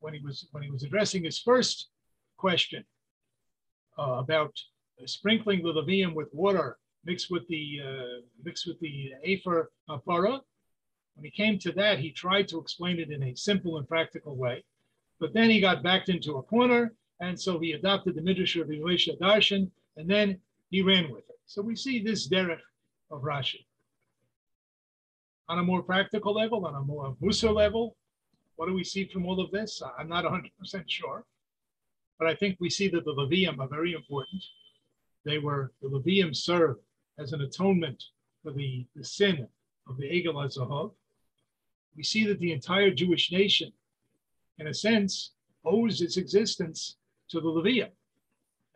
when 0.00 0.14
he 0.14 0.20
was 0.20 0.46
when 0.52 0.62
he 0.62 0.70
was 0.70 0.82
addressing 0.82 1.24
his 1.24 1.38
first 1.38 1.88
question 2.36 2.84
uh, 3.98 4.16
about 4.24 4.52
sprinkling 5.06 5.62
the 5.62 5.72
levium 5.72 6.14
with 6.14 6.28
water 6.32 6.78
mixed 7.04 7.30
with 7.30 7.46
the 7.48 7.80
uh, 7.84 8.20
mixed 8.44 8.66
with 8.66 8.78
the 8.80 9.12
afer 9.22 9.70
para. 10.06 10.40
When 11.14 11.24
he 11.24 11.30
came 11.30 11.58
to 11.60 11.72
that, 11.72 12.00
he 12.00 12.10
tried 12.10 12.48
to 12.48 12.58
explain 12.58 12.98
it 12.98 13.10
in 13.10 13.22
a 13.22 13.36
simple 13.36 13.78
and 13.78 13.88
practical 13.88 14.34
way, 14.34 14.64
but 15.20 15.32
then 15.32 15.48
he 15.48 15.60
got 15.60 15.82
backed 15.82 16.08
into 16.08 16.36
a 16.36 16.42
corner 16.42 16.92
and 17.20 17.40
so 17.40 17.58
he 17.58 17.72
adopted 17.72 18.14
the 18.14 18.22
Midrash 18.22 18.56
of 18.56 18.70
Elisha 18.70 19.12
Darshan, 19.20 19.70
and 19.96 20.10
then 20.10 20.38
he 20.70 20.82
ran 20.82 21.10
with 21.10 21.28
it. 21.28 21.38
So 21.46 21.62
we 21.62 21.76
see 21.76 22.02
this 22.02 22.28
derech 22.28 22.60
of 23.10 23.22
Rashi. 23.22 23.64
On 25.48 25.58
a 25.58 25.62
more 25.62 25.82
practical 25.82 26.34
level, 26.34 26.66
on 26.66 26.74
a 26.74 26.80
more 26.80 27.16
Musa 27.20 27.50
level, 27.50 27.96
what 28.56 28.66
do 28.66 28.74
we 28.74 28.84
see 28.84 29.06
from 29.06 29.26
all 29.26 29.40
of 29.40 29.50
this? 29.50 29.82
I'm 29.98 30.08
not 30.08 30.24
100% 30.24 30.84
sure, 30.86 31.24
but 32.18 32.28
I 32.28 32.34
think 32.34 32.56
we 32.60 32.70
see 32.70 32.88
that 32.88 33.04
the 33.04 33.12
Levium 33.12 33.58
are 33.58 33.68
very 33.68 33.92
important. 33.92 34.42
They 35.24 35.38
were, 35.38 35.72
the 35.82 35.88
Levium 35.88 36.34
served 36.34 36.80
as 37.18 37.32
an 37.32 37.42
atonement 37.42 38.02
for 38.42 38.52
the, 38.52 38.86
the 38.96 39.04
sin 39.04 39.48
of 39.88 39.96
the 39.96 40.04
Egel 40.04 40.34
HaZahav. 40.34 40.92
We 41.96 42.02
see 42.02 42.26
that 42.26 42.40
the 42.40 42.52
entire 42.52 42.90
Jewish 42.90 43.30
nation, 43.30 43.72
in 44.58 44.66
a 44.66 44.74
sense, 44.74 45.32
owes 45.64 46.00
its 46.00 46.16
existence 46.16 46.96
to 47.34 47.40
the 47.40 47.48
Levium. 47.48 47.90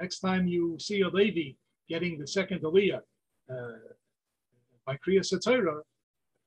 Next 0.01 0.19
time 0.19 0.49
you 0.49 0.77
see 0.81 1.03
a 1.03 1.09
Levi 1.09 1.57
getting 1.89 2.19
the 2.19 2.27
second 2.27 2.61
Aliyah 2.63 3.01
uh, 3.51 3.79
by 4.85 4.97
Kriya 4.97 5.21
Satira, 5.21 5.81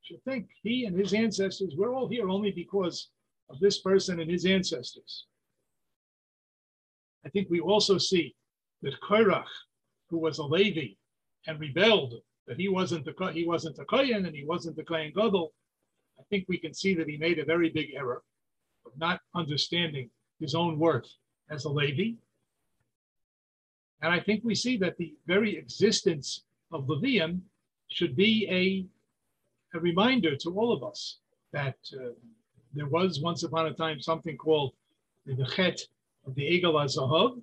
should 0.02 0.22
think 0.24 0.48
he 0.62 0.84
and 0.84 0.98
his 0.98 1.14
ancestors, 1.14 1.74
we're 1.76 1.94
all 1.94 2.08
here 2.08 2.28
only 2.28 2.50
because 2.50 3.08
of 3.48 3.58
this 3.60 3.80
person 3.80 4.20
and 4.20 4.30
his 4.30 4.44
ancestors. 4.44 5.26
I 7.24 7.28
think 7.30 7.48
we 7.48 7.60
also 7.60 7.98
see 7.98 8.34
that 8.82 9.00
Korach, 9.00 9.44
who 10.10 10.18
was 10.18 10.38
a 10.38 10.44
Levi 10.44 10.94
and 11.46 11.58
rebelled, 11.60 12.14
that 12.46 12.58
he 12.58 12.68
wasn't 12.68 13.04
the 13.04 13.14
he 13.32 13.46
wasn't 13.46 13.78
a 13.78 13.84
Kohen 13.84 14.26
and 14.26 14.34
he 14.34 14.44
wasn't 14.44 14.76
the 14.76 14.84
Kohen 14.84 15.12
Gadol. 15.14 15.52
I 16.18 16.24
think 16.28 16.44
we 16.48 16.58
can 16.58 16.74
see 16.74 16.94
that 16.94 17.08
he 17.08 17.16
made 17.16 17.38
a 17.38 17.44
very 17.44 17.70
big 17.70 17.90
error 17.94 18.22
of 18.84 18.92
not 18.98 19.20
understanding 19.34 20.10
his 20.40 20.54
own 20.54 20.78
worth 20.78 21.08
as 21.52 21.64
a 21.66 21.68
Levi. 21.68 22.16
And 24.00 24.12
I 24.12 24.18
think 24.18 24.42
we 24.42 24.54
see 24.54 24.76
that 24.78 24.96
the 24.96 25.14
very 25.26 25.56
existence 25.56 26.44
of 26.72 26.86
Levium 26.86 27.40
should 27.88 28.16
be 28.16 28.48
a, 28.50 29.76
a 29.76 29.80
reminder 29.80 30.34
to 30.36 30.50
all 30.58 30.72
of 30.72 30.82
us 30.82 31.18
that 31.52 31.76
uh, 31.94 32.08
there 32.74 32.88
was 32.88 33.20
once 33.20 33.42
upon 33.42 33.66
a 33.66 33.74
time 33.74 34.00
something 34.00 34.36
called 34.36 34.72
the 35.26 35.46
Chet 35.54 35.80
of 36.26 36.34
the 36.34 36.42
Egel 36.42 36.74
HaZahav. 36.74 37.40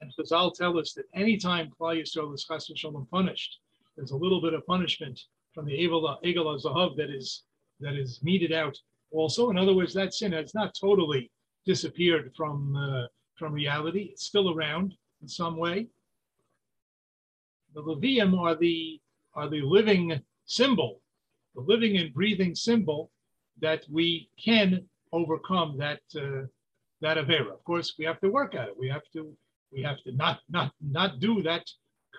And 0.00 0.12
Chazal 0.18 0.52
tell 0.54 0.78
us 0.78 0.92
that 0.94 1.06
anytime 1.14 1.70
Klal 1.80 2.00
Yisrael 2.00 2.34
is 2.34 2.44
Chas 2.44 2.68
v'shalom 2.68 3.08
punished, 3.08 3.60
there's 3.96 4.10
a 4.10 4.16
little 4.16 4.40
bit 4.40 4.54
of 4.54 4.66
punishment 4.66 5.20
from 5.54 5.64
the 5.64 5.72
Egel 5.72 6.18
HaZahav 6.24 6.96
that 6.96 7.10
is, 7.10 7.44
that 7.80 7.94
is 7.94 8.20
meted 8.22 8.52
out 8.52 8.76
also. 9.10 9.50
In 9.50 9.56
other 9.56 9.74
words, 9.74 9.94
that 9.94 10.12
sin 10.12 10.32
has 10.32 10.54
not 10.54 10.74
totally 10.78 11.30
disappeared 11.64 12.32
from, 12.36 12.76
uh, 12.76 13.06
from 13.38 13.52
reality. 13.52 14.08
It's 14.12 14.24
still 14.24 14.54
around 14.54 14.94
in 15.22 15.28
some 15.28 15.56
way. 15.56 15.86
The 17.74 17.82
Levium 17.82 18.38
are 18.38 18.54
the, 18.54 19.00
are 19.34 19.48
the 19.48 19.62
living 19.62 20.20
symbol, 20.46 21.00
the 21.54 21.60
living 21.60 21.96
and 21.96 22.12
breathing 22.12 22.54
symbol 22.54 23.10
that 23.60 23.84
we 23.90 24.30
can 24.42 24.84
overcome 25.12 25.76
that, 25.78 26.00
uh, 26.16 26.46
that 27.00 27.16
Avera. 27.16 27.52
Of 27.52 27.64
course, 27.64 27.94
we 27.98 28.04
have 28.04 28.20
to 28.20 28.28
work 28.28 28.54
at 28.54 28.68
it. 28.68 28.74
We 28.78 28.88
have 28.88 29.02
to, 29.12 29.36
we 29.72 29.82
have 29.82 30.02
to 30.04 30.12
not, 30.12 30.40
not, 30.48 30.72
not 30.80 31.20
do 31.20 31.42
that 31.42 31.64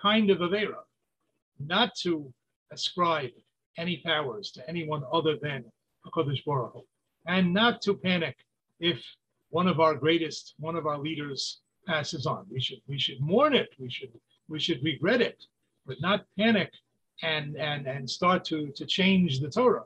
kind 0.00 0.30
of 0.30 0.38
Avera, 0.38 0.82
not 1.58 1.94
to 2.02 2.32
ascribe 2.72 3.30
any 3.76 3.98
powers 3.98 4.50
to 4.52 4.68
anyone 4.68 5.02
other 5.12 5.36
than 5.40 5.64
HaKadosh 6.06 6.44
Baruch 6.44 6.72
Hu, 6.74 6.82
and 7.26 7.52
not 7.52 7.82
to 7.82 7.94
panic 7.94 8.36
if 8.78 9.02
one 9.50 9.68
of 9.68 9.80
our 9.80 9.94
greatest, 9.94 10.54
one 10.58 10.76
of 10.76 10.86
our 10.86 10.98
leaders 10.98 11.60
passes 11.86 12.26
on. 12.26 12.46
We 12.50 12.60
should 12.60 12.80
we 12.86 12.98
should 12.98 13.20
mourn 13.20 13.54
it. 13.54 13.70
We 13.78 13.90
should 13.90 14.12
we 14.48 14.58
should 14.58 14.82
regret 14.82 15.20
it, 15.20 15.44
but 15.86 16.00
not 16.00 16.24
panic 16.38 16.72
and 17.22 17.56
and 17.56 17.86
and 17.86 18.08
start 18.08 18.44
to 18.46 18.70
to 18.76 18.86
change 18.86 19.40
the 19.40 19.50
Torah 19.50 19.84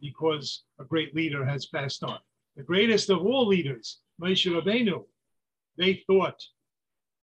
because 0.00 0.64
a 0.78 0.84
great 0.84 1.14
leader 1.14 1.44
has 1.44 1.66
passed 1.66 2.04
on. 2.04 2.18
The 2.56 2.62
greatest 2.62 3.10
of 3.10 3.24
all 3.24 3.46
leaders, 3.46 3.98
Moshe 4.20 4.46
Rabbeinu, 4.46 5.04
they 5.78 6.04
thought 6.06 6.40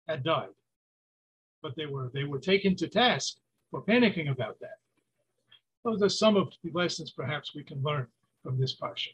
had 0.08 0.22
died, 0.22 0.54
but 1.62 1.74
they 1.76 1.86
were 1.86 2.10
they 2.14 2.24
were 2.24 2.38
taken 2.38 2.76
to 2.76 2.88
task 2.88 3.38
for 3.70 3.82
panicking 3.82 4.30
about 4.30 4.58
that. 4.60 4.78
Those 5.84 6.02
are 6.02 6.08
some 6.08 6.36
of 6.36 6.52
the 6.62 6.70
lessons 6.72 7.10
perhaps 7.10 7.54
we 7.54 7.64
can 7.64 7.82
learn 7.82 8.06
from 8.42 8.58
this 8.58 8.76
parsha. 8.76 9.12